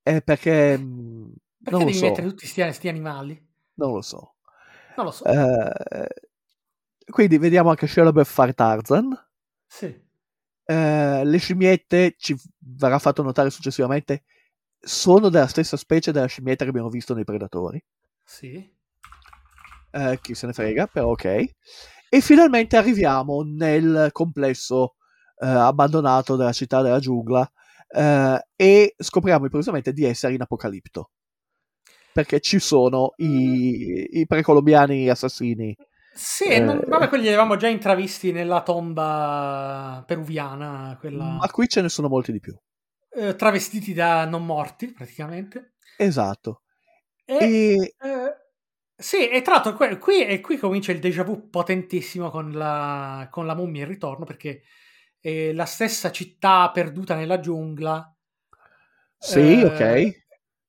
[0.01, 0.77] è perché...
[0.77, 1.33] mh,
[1.63, 2.05] Perché non lo devi so.
[2.05, 3.47] mettere tutti questi animali?
[3.75, 4.35] Non lo so.
[4.97, 5.25] Non lo so.
[5.25, 6.07] Eh,
[7.09, 9.15] quindi vediamo anche LaBeouf fare Tarzan.
[9.67, 10.01] Sì.
[10.65, 14.23] Eh, le scimmiette, ci verrà fatto notare successivamente,
[14.83, 17.81] sono della stessa specie della scimmietta che abbiamo visto nei Predatori.
[18.25, 18.71] Sì.
[19.91, 21.25] Eh, chi se ne frega, però ok.
[22.09, 24.95] E finalmente arriviamo nel complesso
[25.37, 27.49] eh, abbandonato della città della giungla
[27.87, 31.09] eh, e scopriamo improvvisamente di essere in Apocalipto.
[32.13, 35.75] Perché ci sono i, i precolombiani assassini.
[36.15, 41.67] Sì, Eh, non- vabbè, quelli li avevamo già intravisti nella tomba peruviana, quella ma qui
[41.67, 42.55] ce ne sono molti di più.
[43.15, 45.75] Eh, travestiti da non morti, praticamente.
[45.97, 46.61] Esatto.
[47.25, 48.43] E, E eh,
[48.95, 53.45] sì, e tra l'altro qui, e qui comincia il déjà vu potentissimo con la, con
[53.45, 54.63] la mummia in ritorno, perché
[55.19, 58.15] è la stessa città perduta nella giungla.
[59.17, 60.21] sì, eh, ok.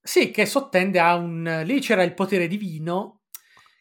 [0.03, 1.62] Sì, che sottende a un...
[1.65, 3.23] Lì c'era il potere divino,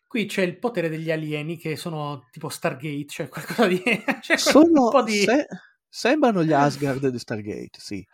[0.08, 3.82] qui c'è il potere degli alieni che sono tipo Stargate, cioè qualcosa di...
[3.86, 5.18] un Sono, di...
[5.20, 5.48] se-
[5.90, 8.06] sembrano gli Asgard di Stargate, sì.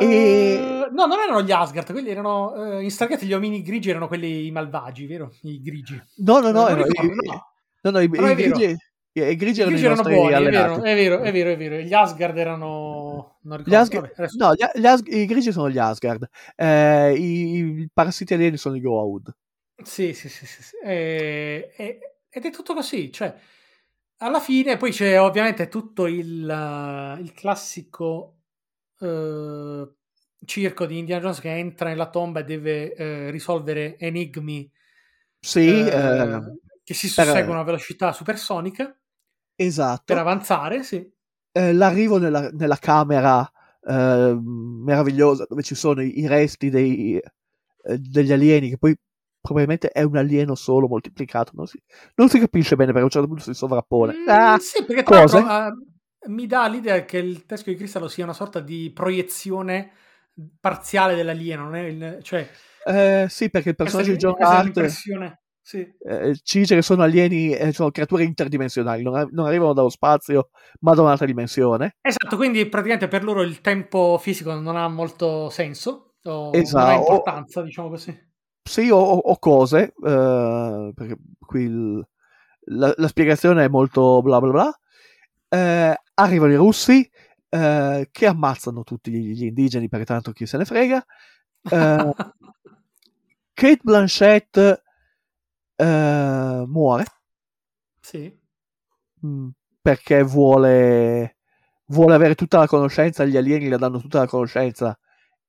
[0.00, 2.78] Eh, E- no, non erano gli Asgard, quelli erano...
[2.78, 5.32] eh, in Stargate gli omini grigi erano quelli malvagi, vero?
[5.42, 6.00] I grigi.
[6.16, 7.44] No, no, no, Eh, non erano- ricordo, i, no.
[7.82, 8.34] no, no, i, i vero.
[8.34, 8.64] grigi,
[9.12, 11.50] i- i grigi I erano i grigi erano buoni, è vero, è vero, è vero,
[11.50, 11.76] è vero.
[11.76, 13.38] Gli Asgard erano...
[13.42, 16.26] Non Gli Asgard, vabbè, no, gli, gli Asg- i grigi sono gli Asgard.
[16.56, 19.32] Eh, i, i parassiti alieni sono i Goa'uld.
[19.82, 20.76] Sì, sì, sì, sì, sì.
[20.84, 21.98] E- e-
[22.28, 23.32] ed è tutto così, cioè,
[24.18, 28.38] alla fine poi c'è ovviamente tutto il, eh, il classico
[29.04, 29.92] eh,
[30.44, 34.70] circo di Indiana Jones che entra nella tomba e deve eh, risolvere enigmi
[35.40, 36.40] Sì, eh, eh,
[36.82, 38.96] che si per- susseguono a velocità supersonica
[39.56, 40.02] esatto.
[40.04, 41.10] per avanzare, sì.
[41.56, 43.48] L'arrivo nella, nella camera
[43.86, 47.20] meravigliosa dove ci sono i, i resti dei,
[47.82, 48.96] degli alieni, che poi
[49.40, 51.52] probabilmente è un alieno solo moltiplicato.
[51.54, 51.78] Non si,
[52.14, 54.14] non si capisce bene perché a un certo punto si sovrappone.
[54.14, 55.38] Mm, Ah, sì, perché tra l'altro
[56.26, 59.90] mi dà l'idea che il teschio di cristallo sia una sorta di proiezione
[60.60, 62.48] parziale dell'alieno, non è il- cioè
[62.86, 64.84] eh, sì, perché il personaggio di John Hart.
[65.66, 65.78] Sì.
[65.78, 70.50] Eh, ci dice che sono alieni, eh, sono creature interdimensionali, non, non arrivano dallo spazio,
[70.80, 71.96] ma da un'altra dimensione.
[72.02, 76.58] Esatto, quindi praticamente per loro il tempo fisico non ha molto senso, o non ha
[76.58, 76.98] Esatto.
[76.98, 78.32] importanza, diciamo così.
[78.62, 82.06] Sì, o, o- o cose, eh, perché qui il-
[82.66, 84.78] la, la spiegazione è molto bla bla bla.
[86.14, 87.08] Arrivano i russi
[87.48, 91.04] eh, che ammazzano tutti gli, indigeni perché tanto chi se ne frega.
[91.70, 92.14] Eh,
[93.54, 94.82] Kate Blanchett
[95.76, 97.04] eh, muore
[98.04, 98.30] sì.
[99.24, 99.48] mm,
[99.80, 101.36] perché vuole,
[101.86, 104.98] vuole avere tutta la conoscenza, gli alieni le danno tutta la conoscenza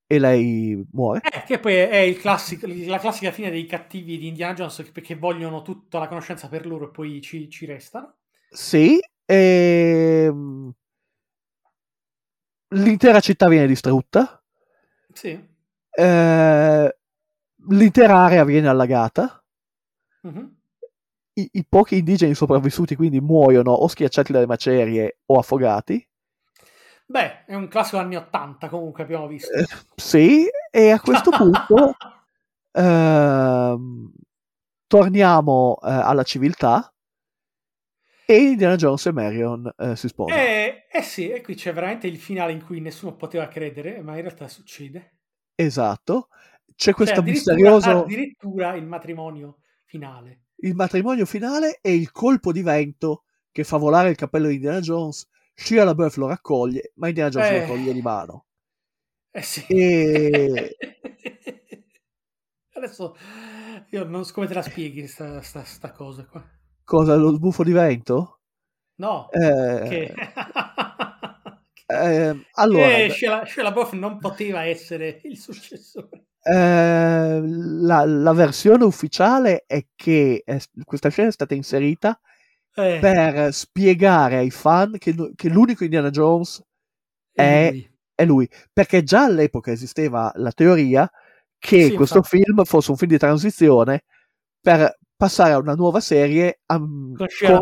[0.08, 1.22] e lei muore.
[1.30, 5.16] Eh, che poi è il classico- la classica fine dei cattivi di Indiana Jones perché
[5.16, 8.16] vogliono tutta la conoscenza per loro e poi ci, ci restano.
[8.50, 10.69] Sì, e mm,
[12.76, 14.41] l'intera città viene distrutta,
[15.14, 15.47] Sì.
[15.91, 16.97] eh,
[17.69, 19.43] l'intera area viene allagata,
[20.22, 20.56] Mhm.
[21.34, 26.06] i, i pochi indigeni sopravvissuti quindi muoiono o schiacciati dalle macerie o affogati.
[27.07, 29.52] Beh, è un classico anni 80 comunque abbiamo visto.
[29.52, 29.65] Eh,
[29.95, 31.95] sì, e a questo punto
[32.72, 34.11] ehm,
[34.88, 36.91] torniamo eh, alla civiltà
[38.26, 40.41] e Indiana Jones e Marion eh, si sposano.
[40.41, 44.15] Eh, eh sì, e qui c'è veramente il finale in cui nessuno poteva credere, ma
[44.15, 45.18] in realtà succede.
[45.56, 46.30] Esatto.
[46.76, 50.41] C'è questo Cioè, addirittura, misterioso addirittura il matrimonio finale.
[50.57, 54.80] il matrimonio finale e il colpo di vento che fa volare il cappello di Indiana
[54.81, 55.27] Jones.
[55.53, 57.60] Shia LaBeouf lo raccoglie, ma Indiana Jones Eh.
[57.61, 58.45] lo toglie di mano.
[59.31, 59.65] Eh sì.
[59.68, 60.76] E
[62.76, 63.15] Adesso
[63.91, 66.43] io non so come te la spieghi sta, sta, sta cosa qua.
[66.86, 67.16] Cosa?
[67.16, 68.40] Lo sbuffo di vento?
[68.98, 70.14] No, Eh, che...
[71.88, 76.26] eh, allora, Shia LaBeouf non poteva essere il successore.
[76.44, 82.20] eh, la, la versione ufficiale è che eh, questa scena è stata inserita
[82.78, 86.64] Eh, per spiegare ai fan che, che l'unico Indiana Jones
[87.34, 87.90] è, lui.
[88.14, 91.10] è lui, perché già all'epoca esisteva la teoria
[91.60, 92.24] che Sì, questo infatti.
[92.24, 94.03] film fosse un film di transizione
[94.62, 97.62] per passare a una nuova serie am- con Shia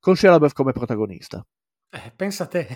[0.00, 1.44] con, LaBeouf come protagonista.
[1.90, 2.68] Eh, pensa a te.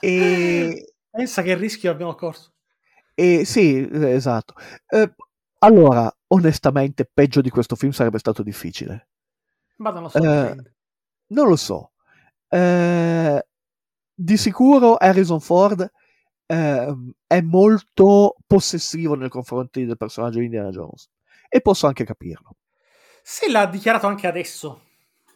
[0.00, 2.52] E, pensa che rischio abbiamo corso.
[3.14, 4.54] e sì, eh, esatto.
[4.88, 5.14] Eh,
[5.58, 9.08] allora, onestamente, peggio di questo film sarebbe stato difficile.
[9.76, 10.18] Ma non lo so.
[10.18, 10.56] Eh.
[11.28, 11.92] Non lo so.
[12.48, 13.46] Eh,
[14.14, 15.90] di sicuro Harrison Ford
[16.46, 21.08] ehm, è molto possessivo nei confronti del personaggio di Indiana Jones.
[21.54, 22.56] E posso anche capirlo.
[23.22, 24.82] Se l'ha dichiarato anche adesso,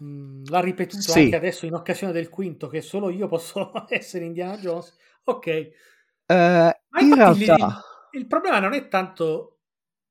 [0.03, 1.21] mm, l'ha ripetuto Sì.
[1.21, 4.97] anche adesso in occasione del quinto, che solo io posso essere Indiana Jones.
[5.25, 5.71] Ok,
[6.89, 9.59] ma in realtà, il, il problema non è tanto,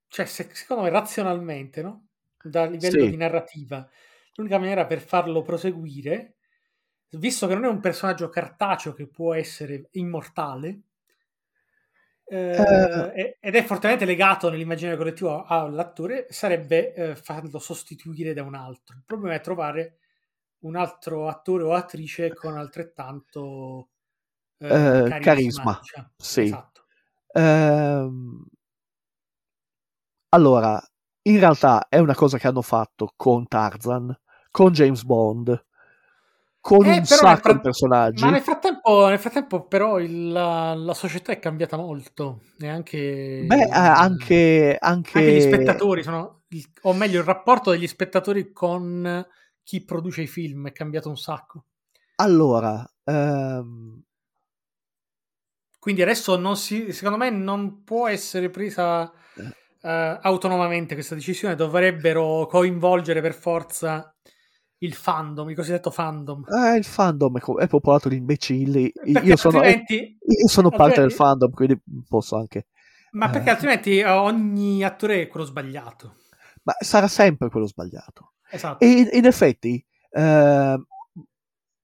[0.07, 2.07] cioè, se- secondo me, razionalmente, no?
[2.41, 3.09] Da livello Sì.
[3.09, 3.87] di narrativa,
[4.35, 6.35] l'unica maniera per farlo proseguire,
[7.11, 10.81] visto che non è un personaggio cartaceo che può essere immortale,
[12.25, 13.37] eh, Eh.
[13.39, 18.95] ed è fortemente legato nell'immaginario collettivo all'attore, sarebbe eh, farlo sostituire da un altro.
[18.97, 19.97] Il problema è trovare
[20.59, 23.89] un altro attore o attrice con altrettanto
[24.57, 25.19] eh, Eh, carisma.
[25.19, 26.09] carisma, diciamo.
[26.17, 26.41] sì.
[26.41, 26.85] Esatto.
[27.33, 28.45] ehm,
[30.29, 30.81] allora,
[31.23, 34.15] in realtà è una cosa che hanno fatto con Tarzan,
[34.51, 35.65] con James Bond,
[36.59, 38.23] con Eh, un sacco fra- di personaggi.
[38.23, 38.74] Ma nel frattempo,
[39.09, 42.41] nel frattempo però, il- la, la società è cambiata molto.
[42.59, 42.97] E anche,
[43.47, 46.43] Beh, eh, anche, anche, anche gli spettatori sono.
[46.83, 49.25] o meglio, il rapporto degli spettatori con
[49.63, 51.65] chi produce i film è cambiato un sacco.
[52.17, 54.03] Allora, ehm,
[55.79, 59.11] Quindi adesso non si, secondo me non può essere presa
[59.81, 64.11] eh, autonomamente questa decisione, dovrebbero coinvolgere per forza
[64.79, 66.45] il fandom, il cosiddetto fandom.
[66.47, 68.91] eh, il fandom è, popolato di imbecilli.
[69.05, 72.67] Io sono, altrimenti, io sono parte del fandom, quindi posso anche.
[73.11, 73.51] ma perché eh.
[73.51, 76.15] altrimenti eh, ogni attore è quello sbagliato.
[76.63, 78.33] Ma sarà sempre quello sbagliato.
[78.49, 78.83] Esatto.
[78.83, 80.85] E in, in effetti, ehm,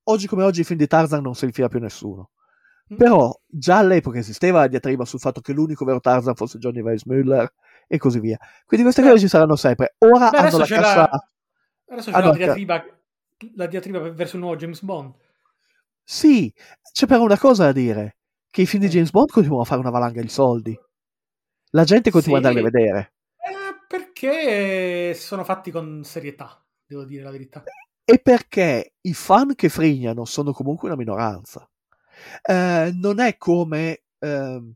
[0.03, 2.31] oggi come oggi i film di Tarzan non se li fila più nessuno.
[2.91, 2.97] Mm.
[2.97, 7.53] Però già all'epoca esisteva la diatriba sul fatto che l'unico vero Tarzan fosse Johnny Weissmuller
[7.87, 8.37] e così via.
[8.65, 9.95] Quindi queste cose ci saranno sempre.
[9.99, 10.95] Ora Beh, hanno la cassa.
[10.95, 11.25] la-
[11.91, 12.85] Adesso c'è hanno la diatriba,
[13.55, 15.13] la diatriba verso il nuovo James Bond.
[16.03, 16.53] Sì,
[16.91, 18.17] c'è però una cosa da dire:
[18.49, 18.91] che i film di Eh.
[18.91, 20.77] James Bond continuano a fare una valanga di soldi.
[21.71, 22.45] La gente continua Sì.
[22.45, 23.13] ad andarli a vedere.
[23.37, 27.63] Eh, perché sono fatti con serietà, devo dire la verità.
[28.03, 31.69] E perché i fan che frignano sono comunque una minoranza.
[32.43, 34.03] Eh, non è come.
[34.19, 34.73] ehm,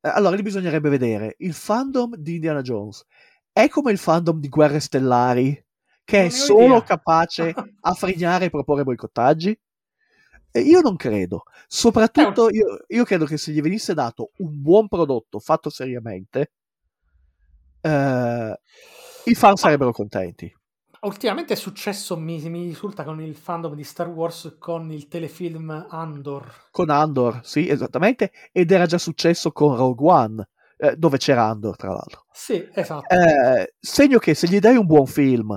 [0.00, 3.04] eh, allora, lì bisognerebbe vedere il fandom di Indiana Jones.
[3.52, 5.64] è come il fandom di Guerre Stellari,
[6.08, 6.82] che è solo idea.
[6.82, 9.60] capace a frignare e proporre boicottaggi?
[10.52, 11.42] Io non credo.
[11.66, 16.52] Soprattutto io, io credo che se gli venisse dato un buon prodotto fatto seriamente,
[17.82, 18.58] eh,
[19.24, 20.50] i fan sarebbero contenti.
[21.02, 25.88] Ultimamente è successo, mi, mi risulta, con il fandom di Star Wars con il telefilm
[25.90, 26.68] Andor.
[26.70, 30.48] Con Andor, sì, esattamente, ed era già successo con Rogue One,
[30.78, 32.24] eh, dove c'era Andor, tra l'altro.
[32.32, 33.14] Sì, esatto.
[33.14, 35.56] Eh, segno che se gli dai un buon film,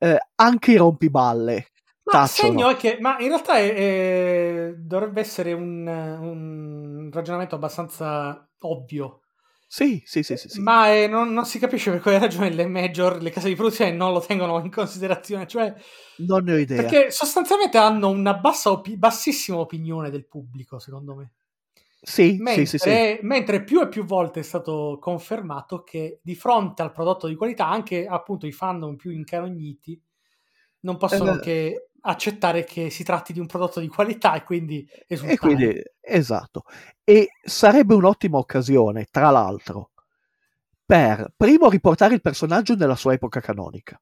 [0.00, 1.66] eh, anche i rompiballe
[2.04, 8.48] Ma segno è che, ma in realtà è- è- dovrebbe essere un, un ragionamento abbastanza
[8.60, 9.20] ovvio.
[9.68, 10.48] Sì, sì, sì, sì.
[10.48, 10.60] sì.
[10.60, 13.92] Ma è- non, non si capisce per quale ragione le major, le case di produzione
[13.92, 15.46] non lo tengono in considerazione.
[15.46, 15.72] Cioè,
[16.26, 16.82] Non ne ho idea.
[16.82, 21.32] perché sostanzialmente hanno una bassa bassissima opinione del pubblico, secondo me.
[22.02, 26.80] Sì, Mentre, sì, sì, mentre più e più volte è stato confermato che di fronte
[26.82, 30.00] al prodotto di qualità, anche appunto i fandom più incarogniti
[30.80, 34.88] non possono Eh, che accettare che si tratti di un prodotto di qualità e quindi
[35.06, 35.34] esultare.
[35.34, 36.62] E quindi, esatto.
[37.04, 39.90] E sarebbe un'ottima occasione, tra l'altro,
[40.84, 44.00] per primo riportare il personaggio nella sua epoca canonica.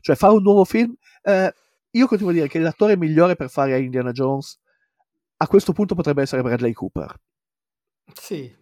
[0.00, 0.94] Cioè fare un nuovo film.
[1.22, 1.52] eh,
[1.90, 4.58] io continuo a dire che l'attore migliore per fare Indiana Jones
[5.36, 7.14] a questo punto potrebbe essere Bradley Cooper.
[8.12, 8.54] Sì,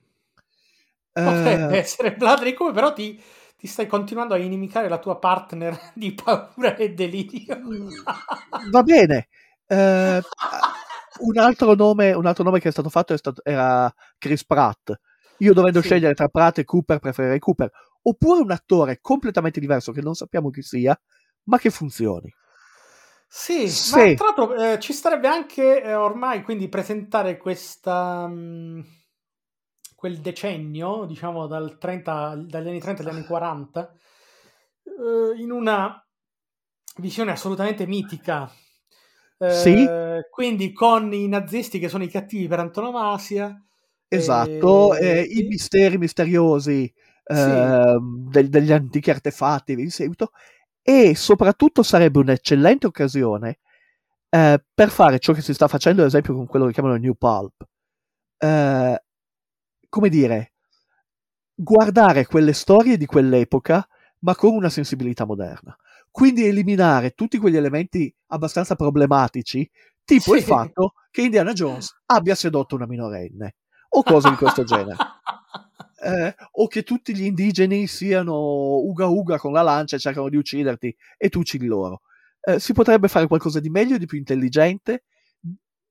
[1.20, 3.20] potrebbe Eh, essere Bradley Cooper, però ti,
[3.56, 7.60] ti stai continuando a inimicare la tua partner di paura e delirio.
[8.70, 9.28] va bene.
[9.66, 10.22] Eh,
[11.14, 14.92] un, altro nome, un altro nome che è stato fatto è stato- era Chris Pratt.
[15.38, 15.80] Io dovendo Sì.
[15.80, 17.70] scegliere tra Pratt e Cooper, preferirei Cooper.
[18.02, 20.98] Oppure un attore completamente diverso che non sappiamo chi sia,
[21.44, 22.32] ma che funzioni.
[23.34, 23.82] Sì, Sì.
[23.84, 28.84] ma tra l'altro eh, ci starebbe anche eh, ormai quindi presentare questa mh,
[30.02, 33.92] quel decennio, diciamo dal 30, dagli anni 30 agli anni 40,
[34.82, 36.04] eh, in una
[36.96, 38.50] visione assolutamente mitica.
[39.38, 39.88] Eh, Sì.
[40.28, 43.62] Quindi con i nazisti che sono i cattivi per antonomasia.
[44.08, 46.92] Esatto, e- eh, i misteri misteriosi
[47.30, 50.32] ehm, del- degli antichi artefatti in seguito
[50.82, 53.60] e soprattutto sarebbe un'eccellente occasione
[54.30, 57.14] eh, per fare ciò che si sta facendo ad esempio con quello che chiamano New
[57.14, 57.64] Pulp.
[59.92, 60.52] Come dire,
[61.54, 63.86] guardare quelle storie di quell'epoca
[64.20, 65.76] ma con una sensibilità moderna.
[66.10, 69.68] Quindi eliminare tutti quegli elementi abbastanza problematici,
[70.02, 70.46] tipo il Sì.
[70.46, 73.56] fatto che Indiana Jones abbia sedotto una minorenne
[73.90, 74.96] o cose di questo genere.
[76.04, 80.36] Eh, o che tutti gli indigeni siano uga uga con la lancia e cercano di
[80.36, 82.00] ucciderti e tu uccidi loro.
[82.40, 85.04] Eh, si potrebbe fare qualcosa di meglio, di più intelligente,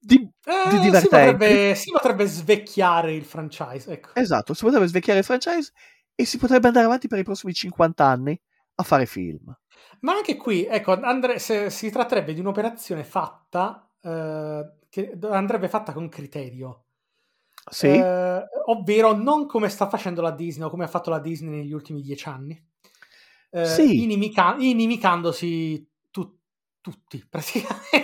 [0.02, 1.08] di, Eh, di si, divertente.
[1.10, 3.92] potrebbe, si potrebbe svecchiare il franchise.
[3.92, 4.10] Ecco.
[4.14, 5.72] Esatto, si potrebbe svecchiare il franchise
[6.16, 8.40] e si potrebbe andare avanti per i prossimi 50 anni
[8.76, 9.56] a fare film.
[10.02, 15.94] Ma anche qui, ecco, andre- se- si tratterebbe di un'operazione fatta, eh, che andrebbe fatta
[15.94, 16.86] con criterio.
[17.72, 21.56] Sì, Eh, ovvero non come sta facendo la Disney o come ha fatto la Disney
[21.58, 22.60] negli ultimi dieci anni.
[23.52, 24.04] Eh, Sì.
[24.04, 26.38] inimica- inimicandosi tu-
[26.82, 28.01] tutti, praticamente.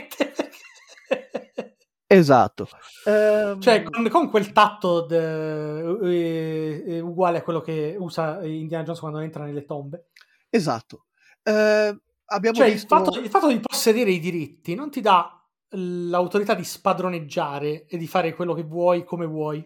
[2.17, 2.67] Esatto.
[3.05, 8.83] Ehm, Cioè, con, con quel tatto de- eh, eh, uguale a quello che usa Indiana
[8.83, 10.09] Jones quando entra nelle tombe.
[10.49, 11.05] esatto.
[11.43, 12.95] Eh, abbiamo Cioè, il visto...
[12.95, 15.31] fatto, il fatto di possedere i diritti non ti dà
[15.71, 19.63] l'autorità di spadroneggiare e di fare quello che vuoi come vuoi.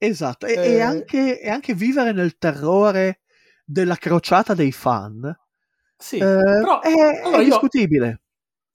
[0.00, 3.20] Esatto, e, Eh, e anche, e anche vivere nel terrore
[3.64, 5.24] della crociata dei fan
[5.96, 8.22] Sì, eh, però è, è allora io, discutibile.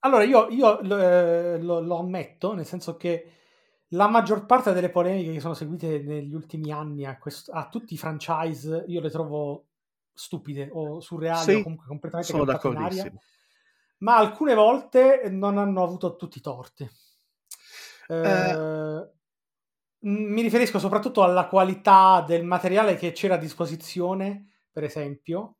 [0.04, 3.30] Allora io, io lo, eh, lo- lo ammetto, nel senso che
[3.88, 7.94] la maggior parte delle polemiche che sono seguite negli ultimi anni a, quest- a tutti
[7.94, 9.66] i franchise io le trovo
[10.12, 13.20] stupide o surreali Sì, o comunque completamente Sono d'accordissimo.
[13.98, 16.88] ma alcune volte non hanno avuto tutti i torti.
[18.08, 19.08] Eh, Eh.
[20.06, 25.56] mi riferisco soprattutto alla qualità del materiale che c'era a disposizione, per esempio,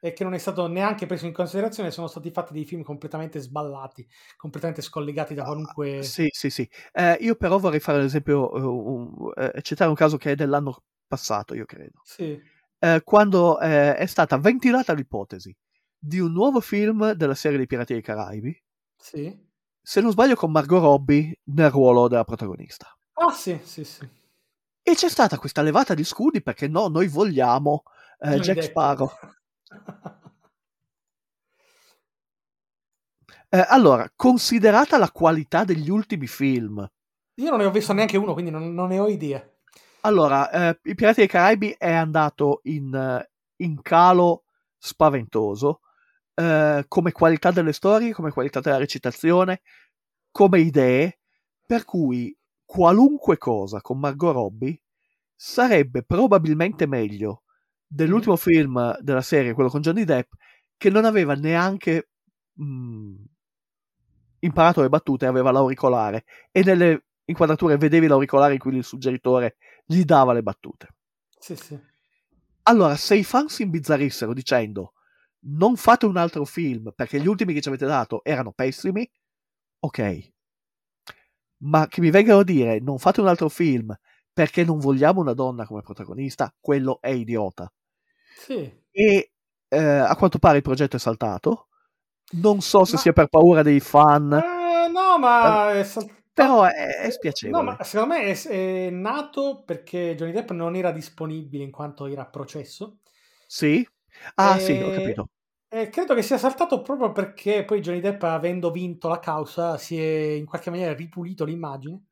[0.00, 1.90] e che non è stato neanche preso in considerazione.
[1.90, 4.06] Sono stati fatti dei film completamente sballati,
[4.36, 5.98] completamente scollegati da qualunque.
[5.98, 6.68] Ah, Sì, sì, sì.
[6.92, 10.82] Eh, io però vorrei fare l'esempio, eh, un- eh, citare un caso che è dell'anno
[11.06, 12.00] passato, io credo.
[12.04, 12.40] Sì.
[12.78, 15.54] Eh, quando è stata ventilata l'ipotesi
[15.98, 18.62] di un nuovo film della serie dei Pirati dei Caraibi,
[18.98, 19.44] sì.
[19.80, 22.86] se non sbaglio con Margot Robbie nel ruolo della protagonista.
[23.14, 24.06] Ah, sì, sì, sì.
[24.82, 27.82] E c'è stata questa levata di scudi perché no, noi vogliamo
[28.20, 28.62] eh, Jack.
[28.62, 29.10] Sparrow.
[33.48, 36.84] Eh, allora, considerata la qualità degli ultimi film,
[37.38, 39.42] Io non ne ho visto neanche uno, quindi non, non ne ho idea.
[40.00, 43.30] allora, eh, I Pirati dei Caraibi è andato in, eh,
[43.64, 44.44] in calo
[44.78, 45.80] spaventoso,
[46.34, 49.62] eh, come qualità delle storie, come qualità della recitazione,
[50.30, 51.18] come idee,
[51.66, 54.80] per cui qualunque cosa con Margot Robbie
[55.34, 57.42] sarebbe probabilmente meglio
[57.86, 60.32] dell'ultimo film della serie, quello con Johnny Depp,
[60.76, 62.10] che non aveva neanche
[62.54, 63.14] mh,
[64.40, 70.04] imparato le battute, aveva l'auricolare e nelle inquadrature vedevi l'auricolare in cui il suggeritore gli
[70.04, 70.88] dava le battute.
[71.38, 71.78] Sì, sì.
[72.64, 74.92] Allora, se i fan si imbizzarissero dicendo
[75.48, 79.08] non fate un altro film perché gli ultimi che ci avete dato erano pessimi,
[79.80, 80.32] ok.
[81.58, 83.94] Ma che mi vengano a dire non fate un altro film
[84.32, 87.70] perché non vogliamo una donna come protagonista, quello è idiota.
[88.42, 88.72] Sì.
[88.90, 89.30] E
[89.68, 91.68] eh, a quanto pare il progetto è saltato.
[92.32, 96.64] Non so se Ma- sia per paura dei fan, Eh, no, ma è sal- però
[96.64, 97.48] è, è spiacevole.
[97.48, 98.36] No, ma secondo me è,
[98.86, 102.98] è nato perché Johnny Depp non era disponibile in quanto era a processo.
[103.48, 103.84] Sì?
[104.36, 105.28] Ah, sì, ho E- capito.
[105.68, 109.98] E credo che sia saltato proprio perché poi Johnny Depp, avendo vinto la causa, si
[110.00, 112.04] è in qualche maniera ripulito l'immagine.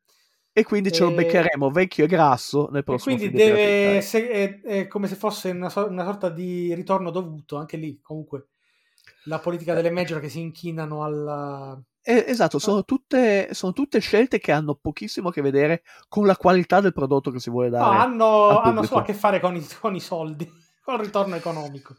[0.57, 4.87] E quindi ce lo beccheremo vecchio e grasso nel prossimo quindi deve, se- è, è
[4.87, 8.47] come se fosse una, so- una sorta di ritorno dovuto, anche lì comunque
[9.25, 11.77] la politica delle major che si inchinano alla...
[12.01, 16.37] Eh, esatto, sono tutte, sono tutte scelte che hanno pochissimo a che vedere con la
[16.37, 17.97] qualità del prodotto che si vuole No, dare.
[17.97, 18.85] hanno, al hanno pubblico.
[18.85, 20.49] solo a che fare con i, con i soldi,
[20.81, 21.97] con il ritorno economico.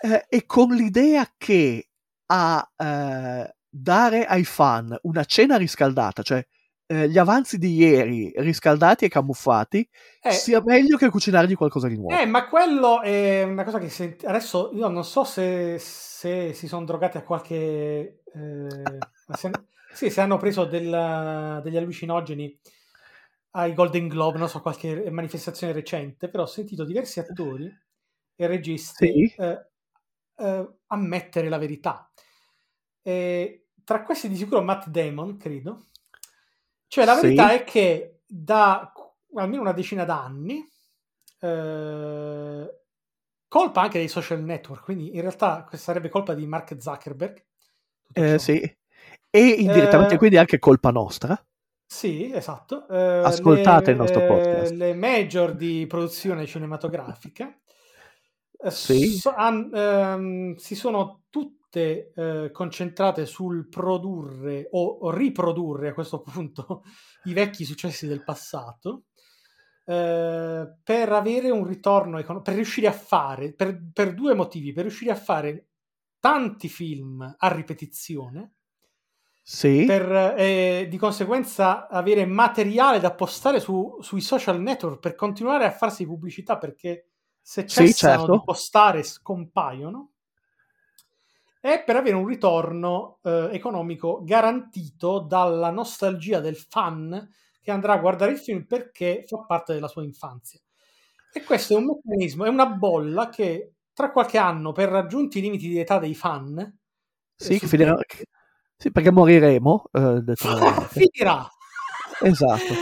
[0.00, 1.88] Eh, e con l'idea che
[2.26, 6.46] a eh, dare ai fan una cena riscaldata, cioè
[6.88, 9.86] eh, gli avanzi di ieri riscaldati e camuffati,
[10.22, 12.14] Eh, sia meglio che cucinargli qualcosa di nuovo.
[12.14, 16.66] Eh, ma quello è una cosa che sent- adesso io non so se, se si
[16.66, 18.22] sono drogati a qualche.
[18.34, 18.98] eh,
[19.36, 19.50] se,
[19.92, 22.58] sì, se hanno preso del- degli allucinogeni
[23.52, 27.70] ai Golden Globe, non so, qualche manifestazione recente, però ho sentito diversi attori
[28.36, 29.34] e registi Sì.
[29.36, 29.66] eh,
[30.36, 32.10] eh, ammettere la verità.
[33.84, 35.86] Tra questi di sicuro Matt Damon, credo.
[36.88, 37.20] Cioè la Sì.
[37.20, 38.92] verità è che da
[39.34, 40.66] almeno una decina d'anni
[41.40, 42.80] eh,
[43.46, 47.44] colpa anche dei social network, quindi in realtà questa sarebbe colpa di Mark Zuckerberg.
[48.12, 48.38] Eh, ciò.
[48.38, 48.76] sì.
[49.30, 51.40] E indirettamente Eh, quindi anche colpa nostra.
[51.86, 52.86] Sì, esatto.
[52.88, 54.72] Eh, Ascoltate le- il nostro podcast.
[54.72, 57.54] Le major di produzione cinematografica
[58.60, 59.06] eh, Sì.
[59.16, 66.82] so- han- ehm, si sono tutte eh, concentrate sul produrre o, riprodurre a questo punto
[67.24, 69.04] i vecchi successi del passato
[69.84, 74.82] eh, per avere un ritorno economico, per riuscire a fare, per, per due motivi, per
[74.84, 75.68] riuscire a fare
[76.20, 78.54] tanti film a ripetizione
[79.42, 79.84] Sì.
[79.84, 85.70] per eh, di conseguenza avere materiale da postare su- sui social network per continuare a
[85.70, 87.08] farsi pubblicità perché
[87.40, 88.32] se Sì, cessano certo.
[88.32, 90.12] di postare scompaiono
[91.60, 97.28] e per avere un ritorno eh, economico garantito dalla nostalgia del fan
[97.60, 100.60] che andrà a guardare il film perché fa parte della sua infanzia.
[101.32, 105.40] E questo è un meccanismo, è una bolla che tra qualche anno, per raggiunti i
[105.42, 106.78] limiti di età dei fan,
[107.34, 107.98] Sì, eh, che finirà-
[108.76, 109.84] sì, perché moriremo.
[109.92, 110.22] eh,
[110.88, 111.48] finirà.
[112.22, 112.72] Esatto.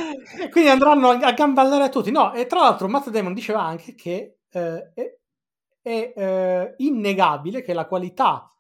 [0.40, 2.10] E quindi andranno a gamballare tutti.
[2.10, 5.16] No, e tra l'altro Matt Damon diceva anche che eh, è,
[5.82, 8.50] è, eh, innegabile che la qualità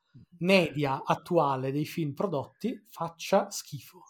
[0.40, 4.00] media attuale dei film prodotti faccia schifo.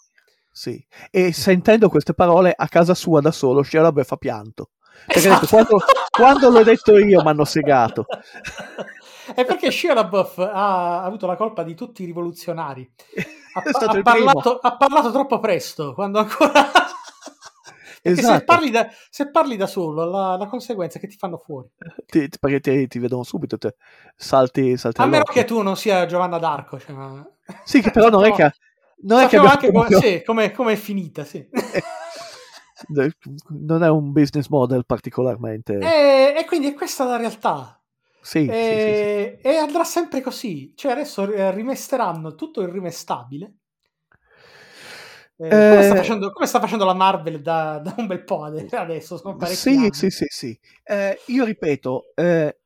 [0.50, 0.82] Sì.
[1.10, 4.70] E sentendo queste parole a casa sua da solo, LaBeouf fa pianto.
[5.06, 5.46] Perché ha detto, Esatto.
[5.48, 8.06] quando, quando l'ho detto io mi hanno segato.
[9.34, 12.90] È perché LaBeouf ha avuto la colpa di tutti i rivoluzionari.
[13.52, 16.70] Ha, ha parlato, ha parlato troppo presto, quando ancora...
[18.06, 18.44] Perché se, Esatto.
[18.44, 21.68] parli da, se parli da solo, la, la conseguenza è che ti fanno fuori.
[22.06, 23.74] Ti- perché ti, ti vedono subito, te
[24.14, 26.78] salti, salti A meno che tu non sia Giovanna d'Arco.
[26.78, 27.26] Cioè, ma-
[27.64, 28.52] Sì, che però non è che,
[29.02, 31.48] non è che anche come, sì, come, come è finita, sì.
[33.48, 35.78] non è un business model particolarmente...
[35.78, 37.80] e, e quindi è questa la realtà.
[38.20, 39.02] sì, sì, sì, sì.
[39.02, 40.74] E, e andrà sempre così.
[40.76, 43.54] Cioè adesso eh, rimesteranno tutto il rimestabile.
[45.38, 48.42] Eh, come, sta Eh, facendo, come sta facendo la Marvel da, da un bel po'
[48.44, 49.16] ade- adesso?
[49.18, 49.92] Sono Sì, anni.
[49.92, 50.58] sì, sì, sì.
[50.82, 52.58] Eh, io ripeto, eh,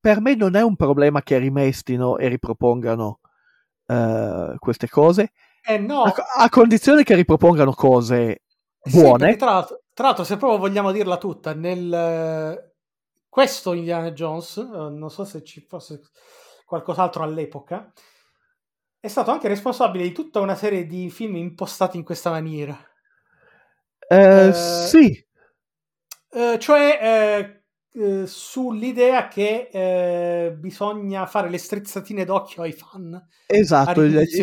[0.00, 3.20] per me non è un problema che rimestino e ripropongano
[4.58, 5.32] queste cose,
[5.80, 8.42] no, a, a condizione che ripropongano cose
[8.86, 9.16] Sì, buone.
[9.16, 12.72] perché tra l'altro, tra l'altro, se proprio vogliamo dirla tutta, nel
[13.28, 16.00] questo Indiana Jones, non so se ci fosse
[16.66, 17.90] qualcos'altro all'epoca,
[19.04, 22.74] è stato anche responsabile di tutta una serie di film impostati in questa maniera.
[24.08, 25.26] Eh, eh, sì,
[26.30, 26.98] Eh, cioè,
[27.92, 33.22] eh, eh, sull'idea che eh, bisogna fare le strizzatine d'occhio ai fan.
[33.46, 34.00] Esatto,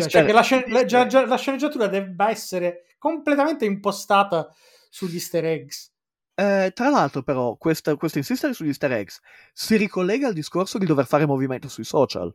[0.08, 4.48] cioè che la, scen- la- già- già- la sceneggiatura debba essere completamente impostata
[4.90, 5.90] sugli easter eggs.
[6.36, 9.18] Tra l'altro, però, questo insistere sugli easter eggs
[9.52, 12.32] si ricollega al discorso di dover fare movimento sui social.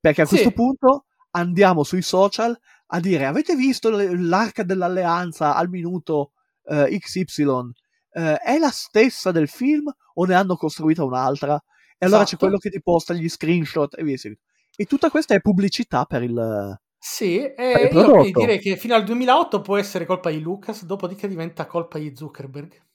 [0.00, 0.34] Perché a Sì.
[0.34, 2.56] questo punto andiamo sui social
[2.86, 6.32] a dire: Avete visto l'arca dell'alleanza al minuto
[6.64, 7.70] eh, XY?
[8.10, 11.54] Eh, è la stessa del film o ne hanno costruita un'altra?
[11.98, 12.44] E allora c'è Esatto.
[12.44, 14.42] quello che ti posta gli screenshot e via seguito.
[14.76, 16.78] E tutta questa è pubblicità per il.
[17.00, 21.66] Sì, e io direi che fino al 2008 può essere colpa di Lucas, dopodiché diventa
[21.66, 22.86] colpa di Zuckerberg.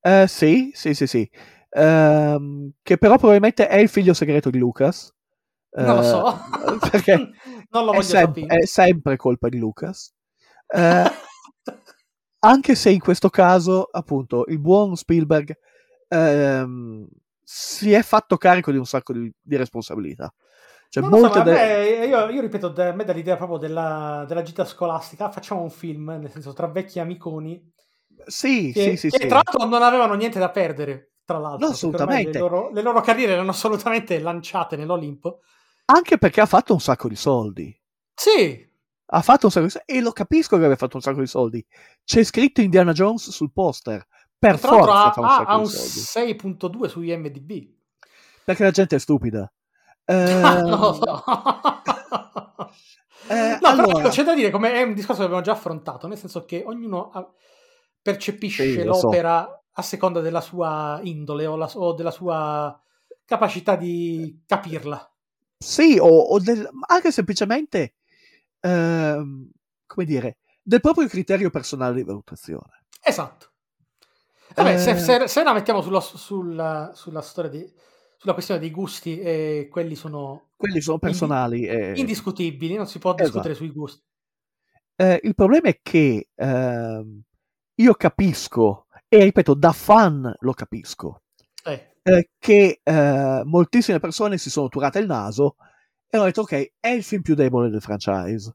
[0.00, 1.30] Eh, sì, sì, sì, sì.
[1.70, 5.12] Ehm, che però probabilmente è il figlio segreto di Lucas.
[5.78, 6.38] Non lo Eh, so.
[6.90, 7.30] perché
[7.70, 8.46] non lo è, voglio sem- sapere.
[8.46, 10.12] è sempre colpa di Lucas.
[10.68, 11.04] Eh,
[12.40, 15.56] anche se in questo caso, appunto, il buon Spielberg
[16.08, 17.06] ehm,
[17.42, 20.32] si è fatto carico di un sacco di, di responsabilità.
[20.88, 24.24] Cioè, Non so, de- me- io, io ripeto, da- a me dà l'idea proprio della,
[24.28, 27.72] della gita scolastica, "Ah, facciamo un film, nel senso, tra vecchi amiconi,
[28.26, 29.26] Sì, che, sì, sì, che sì.
[29.26, 31.66] tra l'altro non avevano niente da perdere, tra l'altro.
[31.66, 32.30] No, assolutamente.
[32.32, 35.40] Le loro, le loro carriere erano assolutamente lanciate nell'Olimpo.
[35.92, 37.76] Anche perché ha fatto un sacco di soldi.
[38.14, 38.68] Sì,
[39.12, 39.92] Ha fatto un sacco di soldi.
[39.92, 41.64] E lo capisco che abbia fatto un sacco di soldi.
[42.04, 44.06] C'è scritto Indiana Jones sul poster.
[44.38, 46.34] Per tra forza ha, un ha- sacco ha un soldi.
[46.34, 47.68] 6.2 su IMDb.
[48.44, 49.50] Perché la gente è stupida.
[50.10, 51.22] Eh, Ah, non lo so.
[53.28, 56.08] eh, no, però allora- c'è da dire, come è un discorso che abbiamo già affrontato,
[56.08, 57.30] nel senso che ognuno ha-
[58.02, 59.06] percepisce Sì, lo so.
[59.06, 62.78] l'opera a seconda della sua indole o, la- o della sua
[63.24, 65.09] capacità di capirla.
[65.62, 67.96] Sì, o, o del- anche semplicemente,
[68.60, 69.50] ehm,
[69.86, 72.84] come dire, del proprio criterio personale di valutazione.
[73.02, 73.48] Esatto.
[74.54, 74.98] Vabbè, se, Eh.
[74.98, 77.72] se- se la mettiamo sulla, sulla storia di,
[78.16, 81.66] sulla questione dei gusti, eh, quelli sono Quelli sono personali.
[81.66, 83.24] e- indiscutibili, non si può Esatto.
[83.24, 84.02] discutere sui gusti.
[84.96, 87.20] Eh, il problema è che ehm,
[87.76, 91.22] io capisco, e ripeto, da fan lo capisco,
[92.02, 95.56] Eh, che eh, moltissime persone si sono turate il naso
[96.08, 98.54] e hanno detto ok, è il film più debole del franchise.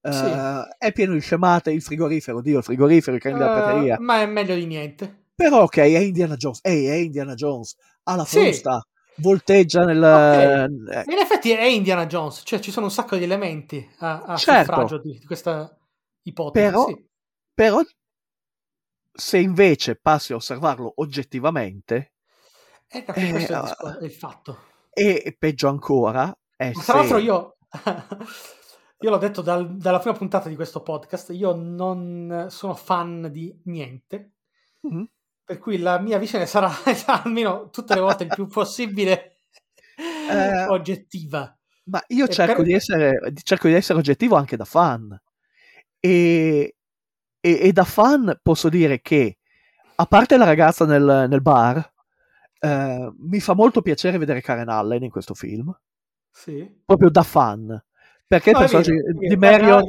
[0.00, 0.76] Eh, Sì.
[0.78, 3.96] È pieno di scemate, il frigorifero, Dio, il frigorifero, i cani della eh, prateria.
[4.00, 5.24] ma è meglio di niente.
[5.34, 8.38] Però ok, è Indiana Jones, ehi, è Indiana Jones, ha la Sì.
[8.38, 8.80] frusta,
[9.16, 9.98] volteggia nel...
[10.02, 10.92] Ok.
[10.94, 14.36] eh, In effetti è Indiana Jones, cioè ci sono un sacco di elementi a, a
[14.36, 14.64] Certo.
[14.72, 15.76] suffragio di, di questa
[16.22, 16.64] ipotesi.
[16.64, 17.06] Però- sì.
[17.52, 17.80] Però
[19.12, 22.13] se invece passi a osservarlo oggettivamente,
[22.94, 24.58] Eh, perché Eh, questo è il, discor- è il fatto.
[24.92, 27.56] e peggio ancora, è Ma Tra l'altro se- io,
[29.00, 33.60] io l'ho detto dal- dalla prima puntata di questo podcast, io non sono fan di
[33.64, 34.32] niente,
[34.82, 35.08] Mhm.
[35.44, 36.70] per cui la mia visione sarà
[37.24, 39.38] almeno tutte le volte il più possibile
[39.96, 41.56] Eh, oggettiva.
[41.84, 45.16] Ma io cerco, per- di essere, cerco di essere oggettivo anche da fan.
[46.00, 46.76] E,
[47.40, 49.38] e- e da fan posso dire che,
[49.96, 51.92] a parte la ragazza nel, nel bar,
[52.64, 55.76] eh, mi fa molto piacere vedere Karen Allen in questo film.
[56.30, 56.82] Sì.
[56.84, 57.82] Proprio da fan.
[58.26, 59.36] Perché il No, è personaggio è di.
[59.36, 59.82] Marion...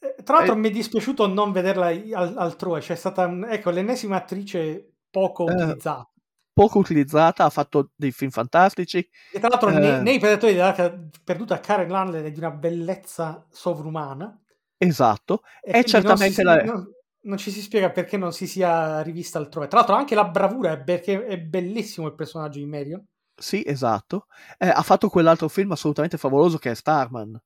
[0.00, 0.58] Eh, Tra l'altro Eh.
[0.58, 5.52] mi è dispiaciuto non vederla al- altrove, c'è stata un- ecco, l'ennesima attrice poco Eh.
[5.54, 6.08] utilizzata.
[6.52, 8.98] poco utilizzata, ha fatto dei film fantastici.
[9.32, 9.78] E tra l'altro Eh.
[9.78, 10.92] nei, nei Predatori dell'Arca
[11.22, 14.36] perduta Karen Lanley è di una bellezza sovrumana.
[14.76, 15.42] Esatto.
[15.62, 16.92] E È certamente non, si- la- non-
[17.28, 19.68] non ci si spiega perché non si sia rivista altrove.
[19.68, 23.04] Tra l'altro anche la bravura è perché è bellissimo il personaggio di Marion.
[23.40, 24.26] Sì, esatto.
[24.58, 27.40] Eh, ha fatto quell'altro film assolutamente favoloso che è Starman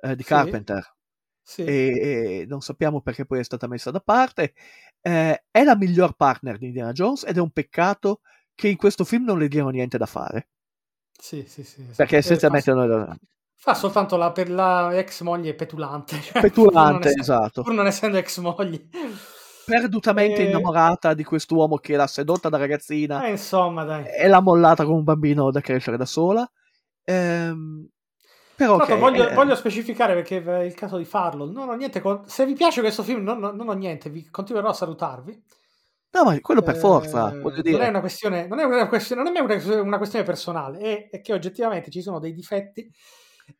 [0.00, 0.28] eh, di Sì.
[0.28, 0.94] Carpenter.
[1.42, 1.62] Sì.
[1.62, 4.54] e, e non sappiamo perché poi è stata messa da parte.
[5.00, 8.20] Eh, è la miglior partner di Indiana Jones ed è un peccato
[8.54, 10.48] che in questo film non le diano niente da fare.
[11.18, 11.94] Sì, sì, sì, esatto.
[11.96, 13.18] Perché Eh, essenzialmente fa, non-
[13.56, 16.20] fa soltanto la, per la ex moglie petulante.
[16.22, 17.62] cioè, petulante, pur esatto.
[17.62, 18.88] Pur non essendo ex moglie.
[19.64, 24.04] Perdutamente Eh, innamorata di quest'uomo che l'ha sedotta da ragazzina eh, insomma, dai.
[24.06, 26.48] e l'ha mollata come un bambino da crescere da sola.
[27.02, 27.88] Ehm,
[28.54, 31.50] però Tra ok, l'altro voglio, eh, voglio specificare perché è il caso di farlo.
[31.50, 34.68] Non ho niente con- Se vi piace questo film, non, non- ho niente, vi continuerò
[34.68, 35.42] a salutarvi.
[36.12, 37.88] no, ma quello per Eh, forza, voglio Non è dire.
[37.88, 38.00] una...
[38.00, 41.90] questione, non è una questione, non è una, una questione personale, è, è che oggettivamente
[41.90, 42.88] ci sono dei difetti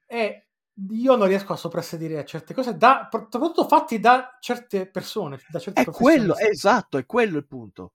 [0.06, 0.46] e
[0.90, 5.58] io non riesco a soprassedere a certe cose, da, soprattutto fatti da certe persone, da
[5.58, 7.92] certi È quello, esatto, è quello il punto.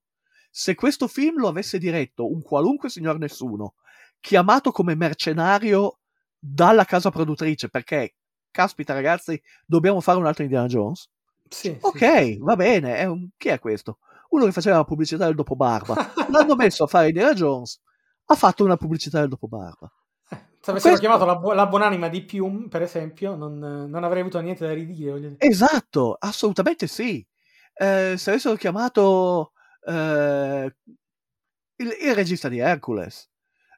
[0.49, 3.75] Se questo film lo avesse diretto un qualunque signor nessuno,
[4.19, 5.99] chiamato come mercenario
[6.37, 8.15] dalla casa produttrice, perché,
[8.49, 11.07] caspita ragazzi, dobbiamo fare un altro Indiana Jones,
[11.47, 12.37] Sì, sì, ok, sì.
[12.41, 13.99] va bene, è un- chi è questo?
[14.31, 15.93] uno che faceva la pubblicità del dopo barba.
[16.31, 17.79] L'hanno messo a fare Indiana Jones,
[18.25, 19.91] ha fatto una pubblicità del dopo barba.
[20.61, 24.03] Eh, se avessero Questo- chiamato la, bu- la buonanima di Pium, per esempio, non, non
[24.03, 25.35] avrei avuto niente da ridire.
[25.39, 27.25] Esatto, assolutamente sì.
[27.73, 29.53] Eh, se avessero chiamato
[29.87, 30.75] eh,
[31.77, 33.27] il, il regista di Hercules,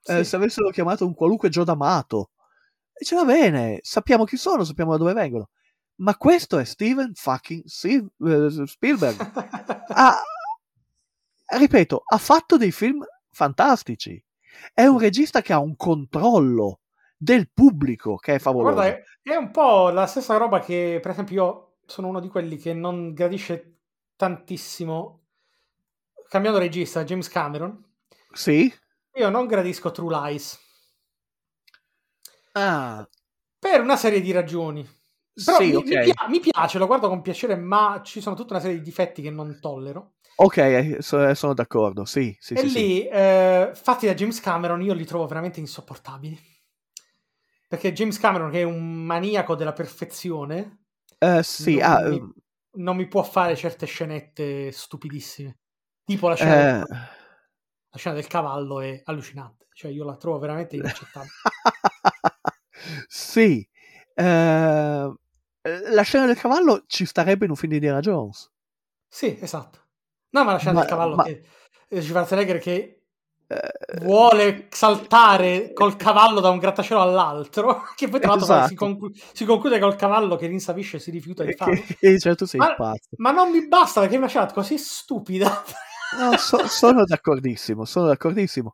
[0.06, 0.30] eh, Sì.
[0.30, 2.32] se avessero chiamato un qualunque Joe D'Amato,
[2.98, 5.50] dice va bene, sappiamo chi sono, sappiamo da dove vengono.
[6.02, 9.32] Ma questo è Steven fucking eh, Spielberg.
[9.96, 10.22] Ha-
[11.58, 14.22] ripeto, ha fatto dei film fantastici.
[14.74, 16.82] È un regista che ha un controllo
[17.18, 18.74] del pubblico che è favoloso.
[18.74, 22.28] Guarda, è, è un po' la stessa roba che, per esempio, io sono uno di
[22.28, 23.80] quelli che non gradisce
[24.16, 25.26] tantissimo,
[26.28, 27.84] cambiando regista, James Cameron.
[28.32, 28.74] Sì?
[29.16, 30.60] Io non gradisco True Lies
[32.56, 33.08] Ah,
[33.58, 34.88] per una serie di ragioni.
[35.34, 35.90] Però sì, mi, ok.
[35.90, 39.22] mi mi piace, lo guardo con piacere, ma ci sono tutta una serie di difetti
[39.22, 40.14] che non tollero.
[40.36, 42.80] Ok, eh, so- sono d'accordo, sì, sì, e sì, sì.
[42.80, 46.40] lì, eh, fatti da James Cameron, io li trovo veramente insopportabili.
[47.68, 50.86] Perché James Cameron, che è un maniaco della perfezione,
[51.20, 52.34] Eh, sì, non, ah, mi,
[52.74, 55.60] non mi può fare certe scenette stupidissime.
[56.04, 56.84] Tipo la scena, eh,
[57.90, 59.68] la scena del cavallo è allucinante.
[59.74, 61.32] Cioè, io la trovo veramente inaccettabile.
[63.08, 63.68] sì,
[64.16, 65.14] eh,
[65.92, 68.50] la scena del cavallo ci starebbe in un film di Indiana Jones.
[69.08, 69.80] sì, esatto.
[70.32, 71.44] No, ma la scena Ma- del cavallo ma- che
[71.90, 72.98] eh, Schwarzenegger che
[73.48, 78.68] Eh, vuole saltare col cavallo da un grattacielo all'altro, che poi tra l'altro Esatto.
[78.70, 81.80] si, conclu- si conclude col cavallo che rinsavisce e si rifiuta di farlo.
[82.00, 83.10] che certo sei Ma- pazzo.
[83.18, 85.64] Ma non mi basta perché è una scena così stupida.
[86.18, 88.74] No, so- sono d'accordissimo, sono d'accordissimo.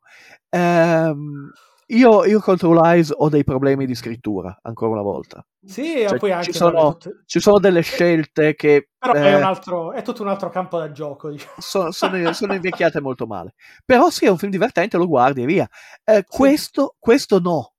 [0.50, 1.52] Ehm,
[1.92, 5.46] io, io con True Lies ho dei problemi di scrittura, ancora una volta.
[5.64, 9.22] sì, Cioè, poi ci anche sono- vabbè, tutte- Ci sono delle scelte che Però eh,
[9.22, 11.30] è, un altro, è tutto un altro campo da gioco.
[11.30, 11.54] Diciamo.
[11.58, 13.54] sono, sono- sono invecchiate molto male.
[13.86, 15.70] Però sì, è un film divertente, lo guardi e via.
[16.04, 17.74] Eh, questo, questo no,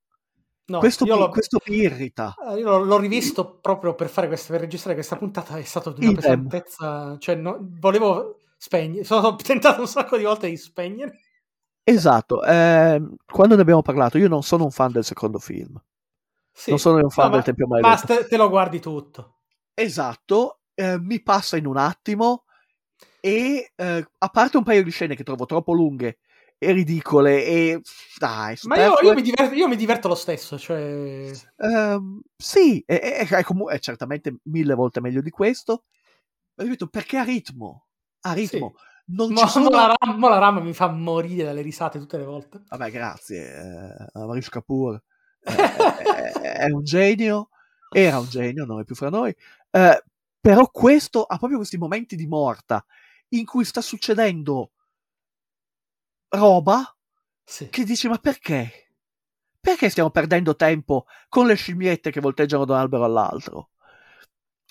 [0.67, 2.35] No, questo, mi, questo mi irrita.
[2.49, 5.57] eh, io l'ho- rivisto proprio per, fare questa, per registrare questa puntata.
[5.57, 6.21] È stato di una Idem.
[6.49, 7.17] pesantezza.
[7.19, 9.03] Cioè, no- volevo spegnere.
[9.05, 11.19] Sono tentato un sacco di volte di spegnere.
[11.93, 15.81] Esatto, ehm, quando ne abbiamo parlato, io non sono un fan del secondo film,
[16.53, 16.71] Sì.
[16.71, 18.07] non sono un fan No, del Tempio Ma Maledetto.
[18.07, 19.39] te, te lo guardi tutto.
[19.75, 22.45] Esatto, eh, mi passa in un attimo
[23.21, 26.19] e eh, a parte un paio di scene che trovo troppo lunghe
[26.59, 27.81] e ridicole e
[28.19, 30.59] dai, Ma io, io mi diverto, io mi diverto lo stesso.
[30.59, 31.31] Cioè...
[31.57, 35.85] ehm, sì, è, è- è comu- è certamente mille volte meglio di questo.
[36.55, 37.87] Ma ripeto, perché ha ritmo,
[38.21, 38.75] ha ritmo.
[39.13, 39.65] Non Mo, sono...
[39.71, 42.63] mo la ram, mo la ram mi fa morire dalle risate tutte le volte.
[42.69, 45.03] Vabbè, grazie, eh, Amarish Kapoor
[45.43, 47.49] eh, è, è un genio,
[47.91, 49.35] era un genio, non è più fra noi,
[49.71, 50.05] eh,
[50.41, 52.85] però questo ha proprio questi momenti di morta
[53.31, 54.71] in cui sta succedendo
[56.31, 56.97] roba
[57.45, 57.69] Sì.
[57.71, 58.93] che dici ma perché?
[59.61, 63.71] Perché stiamo perdendo tempo con le scimmiette che volteggiano da un albero all'altro?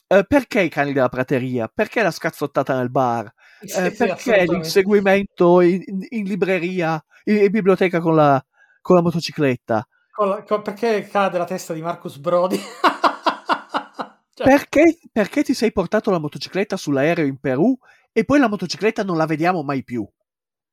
[0.08, 1.68] Eh, perché i cani della prateria?
[1.68, 3.32] Perché la scazzottata nel bar?
[3.62, 8.44] Sì, Eh, sì, perché l'inseguimento in, in- in libreria, in, in biblioteca con la,
[8.82, 9.88] con la motocicletta?
[10.12, 12.60] Con la- con- perché cade la testa di Marcus Brody?
[14.34, 17.78] Cioè, Perché, perché ti sei portato la motocicletta sull'aereo in Perù
[18.12, 20.06] e poi la motocicletta non la vediamo mai più?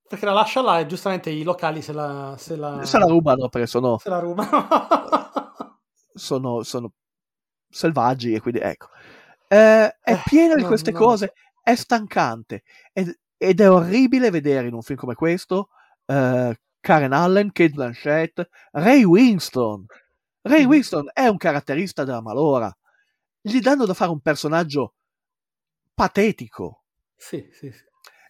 [0.08, 3.48] perché la lascia là e giustamente i locali se la, se la, Se la rubano
[3.50, 4.68] perché sono, se la rubano.
[6.14, 6.92] sono, sono
[7.68, 8.88] selvaggi e quindi ecco.
[9.48, 11.34] Eh, è Eh, piena di no, queste lo cose,
[11.66, 12.62] è stancante
[12.92, 15.70] ed, ed è orribile vedere in un film come questo
[16.06, 19.84] eh, Karen Allen, Kate Blanchett, Ray Winston.
[20.42, 20.68] Ray Mhm.
[20.68, 22.72] Winston è un caratterista della malora.
[23.40, 24.94] Gli danno da fare un personaggio
[25.94, 26.84] patetico.
[27.16, 27.84] sì, sì, sì.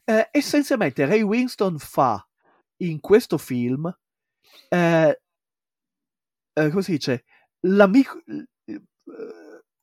[0.04, 2.24] Eh, essenzialmente Ray Winston fa
[2.78, 3.92] in questo film
[4.68, 5.20] eh,
[6.54, 7.24] eh, come si dice
[7.60, 8.80] l'amico eh,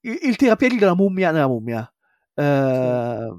[0.01, 1.92] il, il tirapiedi della mummia nella mummia
[2.35, 3.30] Eh,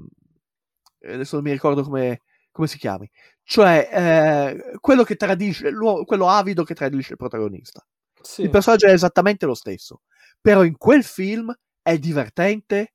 [1.13, 3.09] adesso non mi ricordo come, come si chiami
[3.43, 5.71] cioè eh, quello che tradisce
[6.05, 7.85] quello avido che tradisce il protagonista
[8.21, 8.43] Sì.
[8.43, 10.01] il personaggio è esattamente lo stesso
[10.39, 12.93] però in quel film è divertente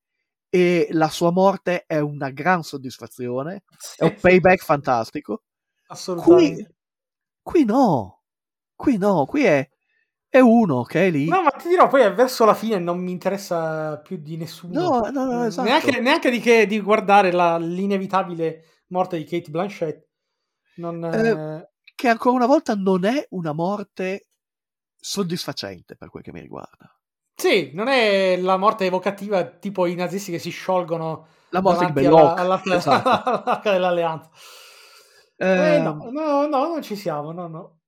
[0.49, 5.43] e la sua morte è una gran soddisfazione Sì, è un payback fantastico.
[5.87, 6.75] assolutamente.
[7.43, 8.23] Qui, qui no,
[8.75, 9.69] qui no, qui è,
[10.31, 11.27] è uno che è lì.
[11.29, 14.79] No, ma ti dirò, poi verso la fine non mi interessa più di nessuno.
[14.81, 15.69] No, no, no, esatto.
[15.69, 20.07] Neanche, neanche di, che, di guardare la- l'inevitabile morte di Kate Blanchett.
[20.77, 24.29] Non, eh, Che ancora una volta non è una morte
[24.97, 26.97] soddisfacente per quel che mi riguarda.
[27.35, 31.93] Sì, non è la morte evocativa tipo i nazisti che si sciolgono La morte di
[31.93, 33.09] Belloc, alla- alla- esatto.
[33.09, 34.31] all'arca dell'alleanza.
[35.37, 37.79] Eh, Ehm, no, no, no, non ci siamo, no, no.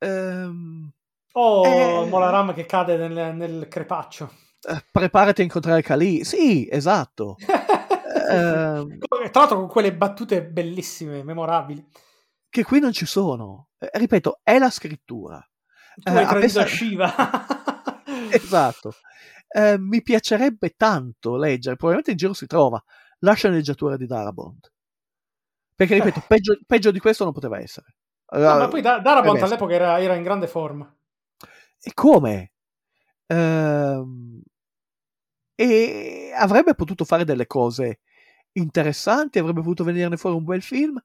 [0.00, 0.93] ehm,
[1.36, 2.06] Oh, Eh.
[2.08, 4.30] Molaram che cade nel, nel crepaccio.
[4.68, 6.24] eh, preparati a incontrare Kali.
[6.24, 7.36] Sì, esatto.
[8.26, 8.98] Ehm,
[9.30, 11.84] Tra l'altro con quelle battute bellissime, memorabili.
[12.48, 13.68] che qui non ci sono.
[13.78, 15.38] Eh, ripeto, è la scrittura.
[15.96, 17.14] Tu Eh, hai a tradito pensare- Shiva.
[18.32, 18.94] Esatto.
[19.46, 22.82] Eh, mi piacerebbe tanto leggere, probabilmente in giro si trova,
[23.18, 24.72] la sceneggiatura di Darabont.
[25.74, 26.24] Perché, ripeto, Eh.
[26.26, 27.96] peggio, peggio di questo non poteva essere.
[28.30, 30.90] No, ma poi Da- Darabont all'epoca era, era in grande forma.
[31.84, 32.52] E come?
[33.26, 34.42] Ehm,
[35.54, 38.00] e avrebbe potuto fare delle cose
[38.52, 40.98] interessanti, avrebbe potuto venirne fuori un bel film.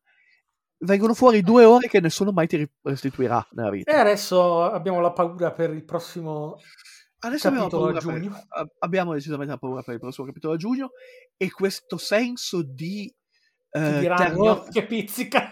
[0.82, 3.92] Vengono fuori due ore che nessuno mai ti restituirà nella vita.
[3.92, 6.58] E adesso abbiamo la paura per il prossimo
[7.22, 10.92] Adesso abbiamo paura per- abbiamo decisamente la paura per il prossimo capitolo a giugno
[11.36, 13.14] e questo senso di
[13.72, 15.52] eh, terror- che pizzica.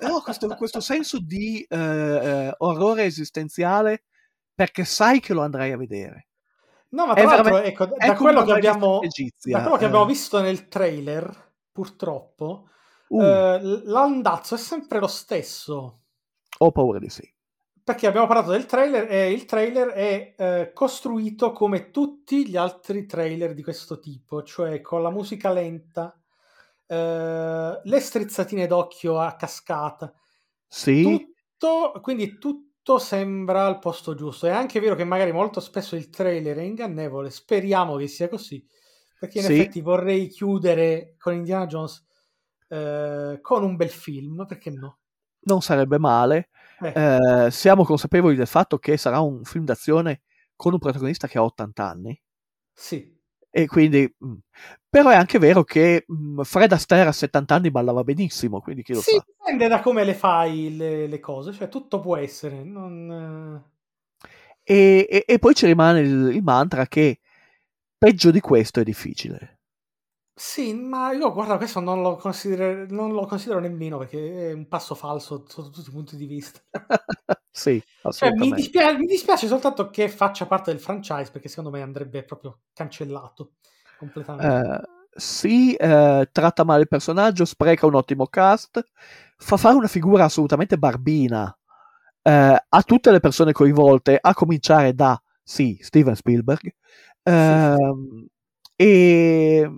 [0.00, 4.04] no, questo, questo senso di eh, eh, orrore esistenziale
[4.56, 6.28] perché sai che lo andrai a vedere.
[6.88, 9.76] No, ma È tra l'altro, ecco, è da come quello, che abbiamo, egizia, da quello
[9.76, 9.86] che eh.
[9.86, 12.70] abbiamo visto nel trailer, purtroppo,
[13.08, 16.00] Uh, eh, l'andazzo è sempre lo stesso.
[16.58, 17.22] ho paura di sì.
[17.84, 23.06] Perché abbiamo parlato del trailer e il trailer è eh, costruito come tutti gli altri
[23.06, 26.20] trailer di questo tipo, cioè con la musica lenta,
[26.84, 30.12] eh, le strizzatine d'occhio a cascata,
[30.66, 31.02] Sì,
[31.56, 32.65] tutto, quindi tutto
[32.98, 34.46] sembra al posto giusto.
[34.46, 38.64] È anche vero che magari molto spesso il trailer è ingannevole, speriamo che sia così,
[39.18, 39.46] perché in Sì.
[39.46, 42.04] effetti vorrei chiudere con Indiana Jones
[42.68, 45.00] eh, con un bel film, perché no?
[45.46, 46.48] non sarebbe male.
[46.80, 50.22] Eh, Eh, siamo consapevoli del fatto che sarà un film d'azione
[50.56, 52.20] con un protagonista che ha 80 anni.
[52.72, 53.15] sì,
[53.60, 54.34] E quindi, mh.
[54.88, 58.92] però è anche vero che mh, Fred Astaire a 70 anni ballava benissimo, quindi chi
[58.92, 59.24] lo sì, sa.
[59.24, 62.62] dipende da come le fai le, le cose, cioè tutto può essere.
[62.64, 63.62] Non,
[64.62, 67.20] E, e- e poi ci rimane il, il mantra che
[67.96, 69.55] peggio di questo è difficile.
[70.38, 74.68] Sì, ma io guarda, questo non lo, considero, non lo considero nemmeno perché è un
[74.68, 76.60] passo falso sotto tutti i punti di vista.
[77.50, 78.56] sì, Cioè, mi, assolutamente.
[78.56, 83.52] dispia- mi dispiace soltanto che faccia parte del franchise perché secondo me andrebbe proprio cancellato
[83.98, 84.68] completamente.
[84.68, 84.80] Eh,
[85.18, 88.84] sì, eh, tratta male il personaggio, spreca un ottimo cast,
[89.38, 91.56] fa fare una figura assolutamente barbina
[92.20, 96.74] eh, a tutte le persone coinvolte, a cominciare da, sì, Steven Spielberg.
[97.22, 98.26] Ehm,
[98.76, 99.70] e,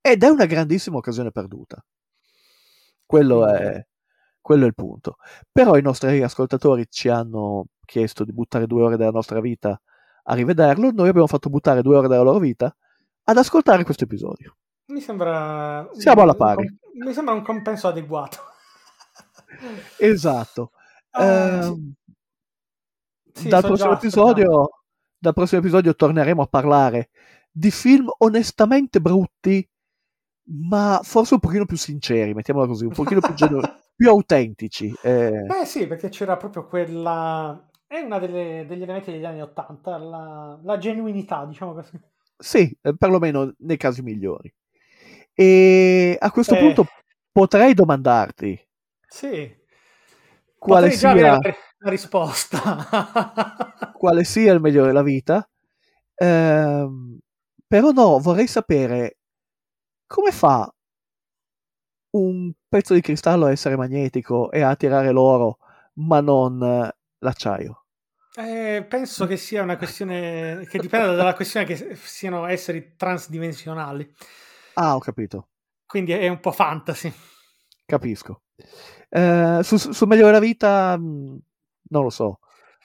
[0.00, 1.82] ed è una grandissima occasione perduta.
[3.04, 3.84] Quello è,
[4.40, 5.16] quello è il punto.
[5.50, 9.80] Però i nostri ascoltatori ci hanno chiesto di buttare due ore della nostra vita
[10.24, 10.90] a rivederlo.
[10.92, 12.74] Noi abbiamo fatto buttare due ore della loro vita
[13.24, 14.56] ad ascoltare questo episodio.
[14.86, 15.88] Mi sembra.
[15.92, 16.66] Siamo alla pari.
[16.66, 18.38] un- mi sembra un compenso adeguato.
[19.98, 20.70] Esatto.
[21.10, 21.94] Ah, Ehm,
[23.32, 24.70] sì, dal, so prossimo episodio,
[25.18, 27.10] dal prossimo episodio torneremo a parlare
[27.50, 29.68] di film onestamente brutti,
[30.52, 33.64] ma forse un pochino più sinceri, mettiamola così, un pochino più, genu-
[33.94, 34.92] più autentici.
[35.00, 35.52] eh.
[35.52, 37.68] Beh, sì, perché c'era proprio quella.
[37.86, 41.98] È una delle- degli elementi degli anni Ottanta, la, la genuinità, diciamo così.
[42.38, 44.52] Sì, eh, perlomeno nei casi migliori.
[45.34, 46.58] E a questo Eh.
[46.58, 46.86] punto
[47.32, 48.58] potrei domandarti
[49.10, 49.54] Sì.
[50.58, 51.38] quale Potrei sia, la,
[51.78, 52.86] la risposta.
[53.90, 55.48] quale sia il meglio della vita.
[56.14, 57.18] Ehm,
[57.66, 59.18] però no, vorrei sapere
[60.10, 60.68] come fa
[62.12, 65.58] un pezzo di cristallo a essere magnetico e a attirare l'oro,
[65.94, 66.58] ma non
[67.18, 67.84] l'acciaio.
[68.36, 74.12] Eh, penso che sia una questione che dipenda dalla questione che siano esseri transdimensionali.
[74.74, 75.48] Ah, ho capito,
[75.86, 77.12] Quindi è un po' fantasy.
[77.86, 78.42] capisco.
[79.08, 81.38] Eh, su, su meglio della vita, mh,
[81.90, 82.38] non lo so.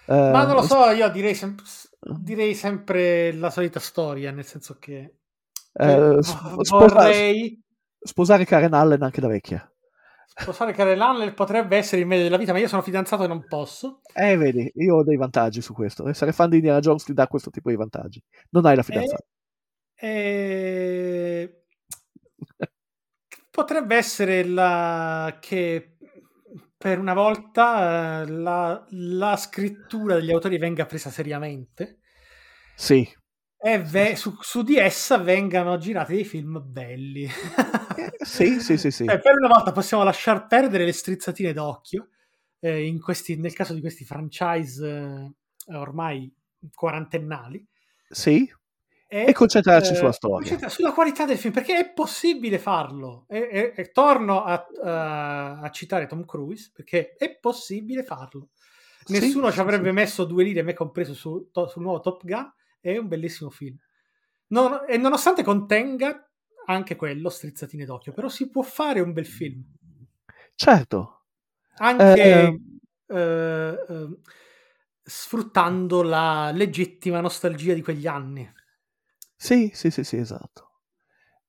[0.08, 1.56] Eh, Ma non lo so, io direi, sem-
[2.00, 5.20] direi sempre la solita storia, nel senso che
[5.78, 7.62] eh, eh, sp- vorrei
[8.00, 9.70] sposare Karen Allen anche da vecchia.
[10.26, 13.46] sposare Karen Allen potrebbe essere il meglio della vita, ma io sono fidanzato e non
[13.48, 14.02] posso.
[14.14, 16.08] Eh, vedi, io ho dei vantaggi su questo.
[16.08, 18.22] Essere fan di Indiana Jones ti dà questo tipo di vantaggi.
[18.52, 19.24] Non hai la fidanzata.
[19.96, 21.64] E...
[23.50, 25.38] Potrebbe essere la...
[25.40, 25.96] che
[26.78, 32.00] per una volta eh, la, la scrittura degli autori venga presa seriamente
[32.76, 33.10] Sì,
[33.68, 37.24] e ve- su, su di essa vengano girati dei film belli.
[37.24, 39.06] Eh, sì, sì, sì, sì.
[39.06, 42.10] Eh, per una volta possiamo lasciar perdere le strizzatine d'occhio
[42.60, 44.86] eh, in questi- nel caso di questi franchise
[45.68, 46.32] eh, ormai
[46.74, 47.66] quarantennali
[48.10, 48.48] Sì,
[49.08, 50.70] è, E concentrarci eh, sulla storia.
[50.70, 53.26] sulla qualità del film, perché è possibile farlo.
[53.28, 58.50] E, e- e torno a, a- a citare Tom Cruise, perché è possibile farlo.
[59.08, 59.94] Nessuno sì, ci avrebbe sì.
[59.94, 62.52] messo due lire, me compreso, su- to- sul nuovo Top Gun.
[62.90, 63.78] È un bellissimo film.
[64.48, 66.30] Non- e nonostante contenga
[66.68, 69.64] anche quello, strizzatine d'occhio, però si può fare un bel film.
[70.58, 71.22] Certo.
[71.78, 72.54] Anche Eh,
[73.08, 73.16] eh,
[73.88, 74.08] eh,
[75.04, 78.50] sfruttando la legittima nostalgia di quegli anni.
[79.38, 80.72] Sì, sì, sì, sì, esatto.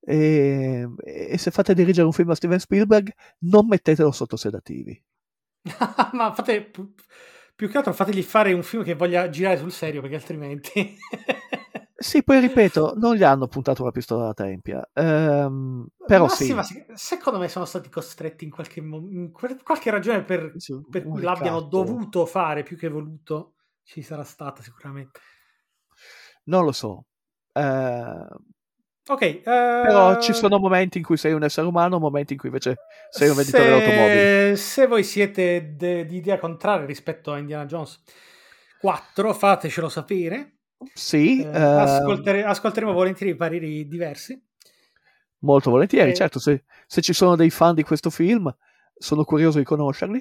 [0.01, 5.01] E, e se fate dirigere un film a Steven Spielberg, non mettetelo sotto sedativi.
[6.13, 6.71] Ma fate
[7.57, 10.97] più, che altro fategli fare un film che voglia girare sul serio, perché altrimenti.
[11.99, 14.87] Sì, poi ripeto, non gli hanno puntato la pistola alla tempia.
[14.93, 16.55] Ehm, però Ma sì,
[16.95, 21.23] secondo me sono stati costretti in qualche, mo- in qualche ragione per, Sì, per cui
[21.23, 21.69] l'abbiano ricatto.
[21.69, 23.55] dovuto fare più che voluto.
[23.83, 25.21] Ci sarà stata sicuramente.
[26.45, 27.05] non lo so.
[27.53, 28.27] Eh,
[29.09, 32.49] Ok, eh, però ci sono momenti in cui sei un essere umano, momenti in cui
[32.49, 32.77] invece
[33.11, 34.57] sei un venditore se, di automobili.
[34.57, 38.01] Se voi siete de- di idea contraria rispetto a Indiana Jones
[38.81, 40.55] 4, fatecelo sapere.
[40.93, 44.41] Sì, Eh, eh, ascoltere- ascolteremo volentieri pareri diversi.
[45.41, 46.11] molto volentieri.
[46.11, 48.53] eh, Certo, se, se ci sono dei fan di questo film,
[48.99, 50.19] sono curioso di conoscerli.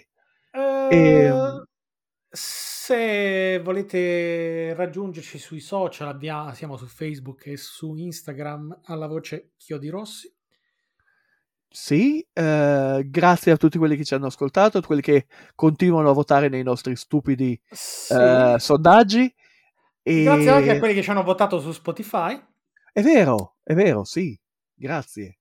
[0.53, 1.55] Eh, Ehm.
[2.36, 9.90] Se volete raggiungerci sui social, abbia- siamo su Facebook e su Instagram alla voce Chiodi
[9.90, 10.34] Rossi.
[11.68, 16.14] Sì, eh, grazie a tutti quelli che ci hanno ascoltato, a quelli che continuano a
[16.14, 18.14] votare nei nostri stupidi Sì.
[18.14, 19.34] eh, sondaggi.
[20.02, 20.24] E...
[20.24, 22.41] Grazie anche a quelli che ci hanno votato su Spotify.
[22.94, 24.40] È vero, è vero, sì,
[24.74, 25.40] grazie.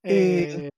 [0.00, 0.68] E E-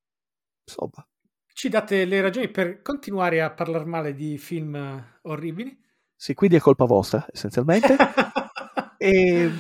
[0.67, 1.07] Insomma,
[1.55, 5.75] ci date le ragioni per continuare a parlare male di film eh, orribili.
[6.15, 7.97] sì, quindi è colpa vostra, essenzialmente.
[8.99, 9.51] e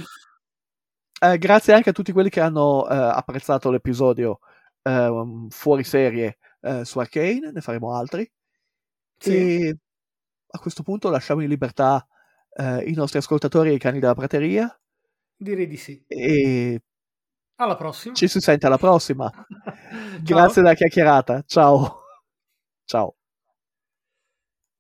[1.20, 4.40] eh, grazie anche a tutti quelli che hanno eh, apprezzato l'episodio
[4.82, 8.28] ehm, fuori serie eh, su Arcane, ne faremo altri.
[9.16, 9.30] Sì.
[9.30, 9.78] E
[10.48, 12.04] a questo punto lasciamo in libertà
[12.52, 14.68] eh, i nostri ascoltatori e i cani della prateria
[15.36, 16.02] Direi di sì.
[16.08, 16.80] e
[17.56, 18.14] Alla prossima.
[18.14, 19.30] ci si sente alla prossima.
[20.22, 21.42] Grazie della chiacchierata.
[21.46, 22.02] Ciao.
[22.84, 23.16] Ciao.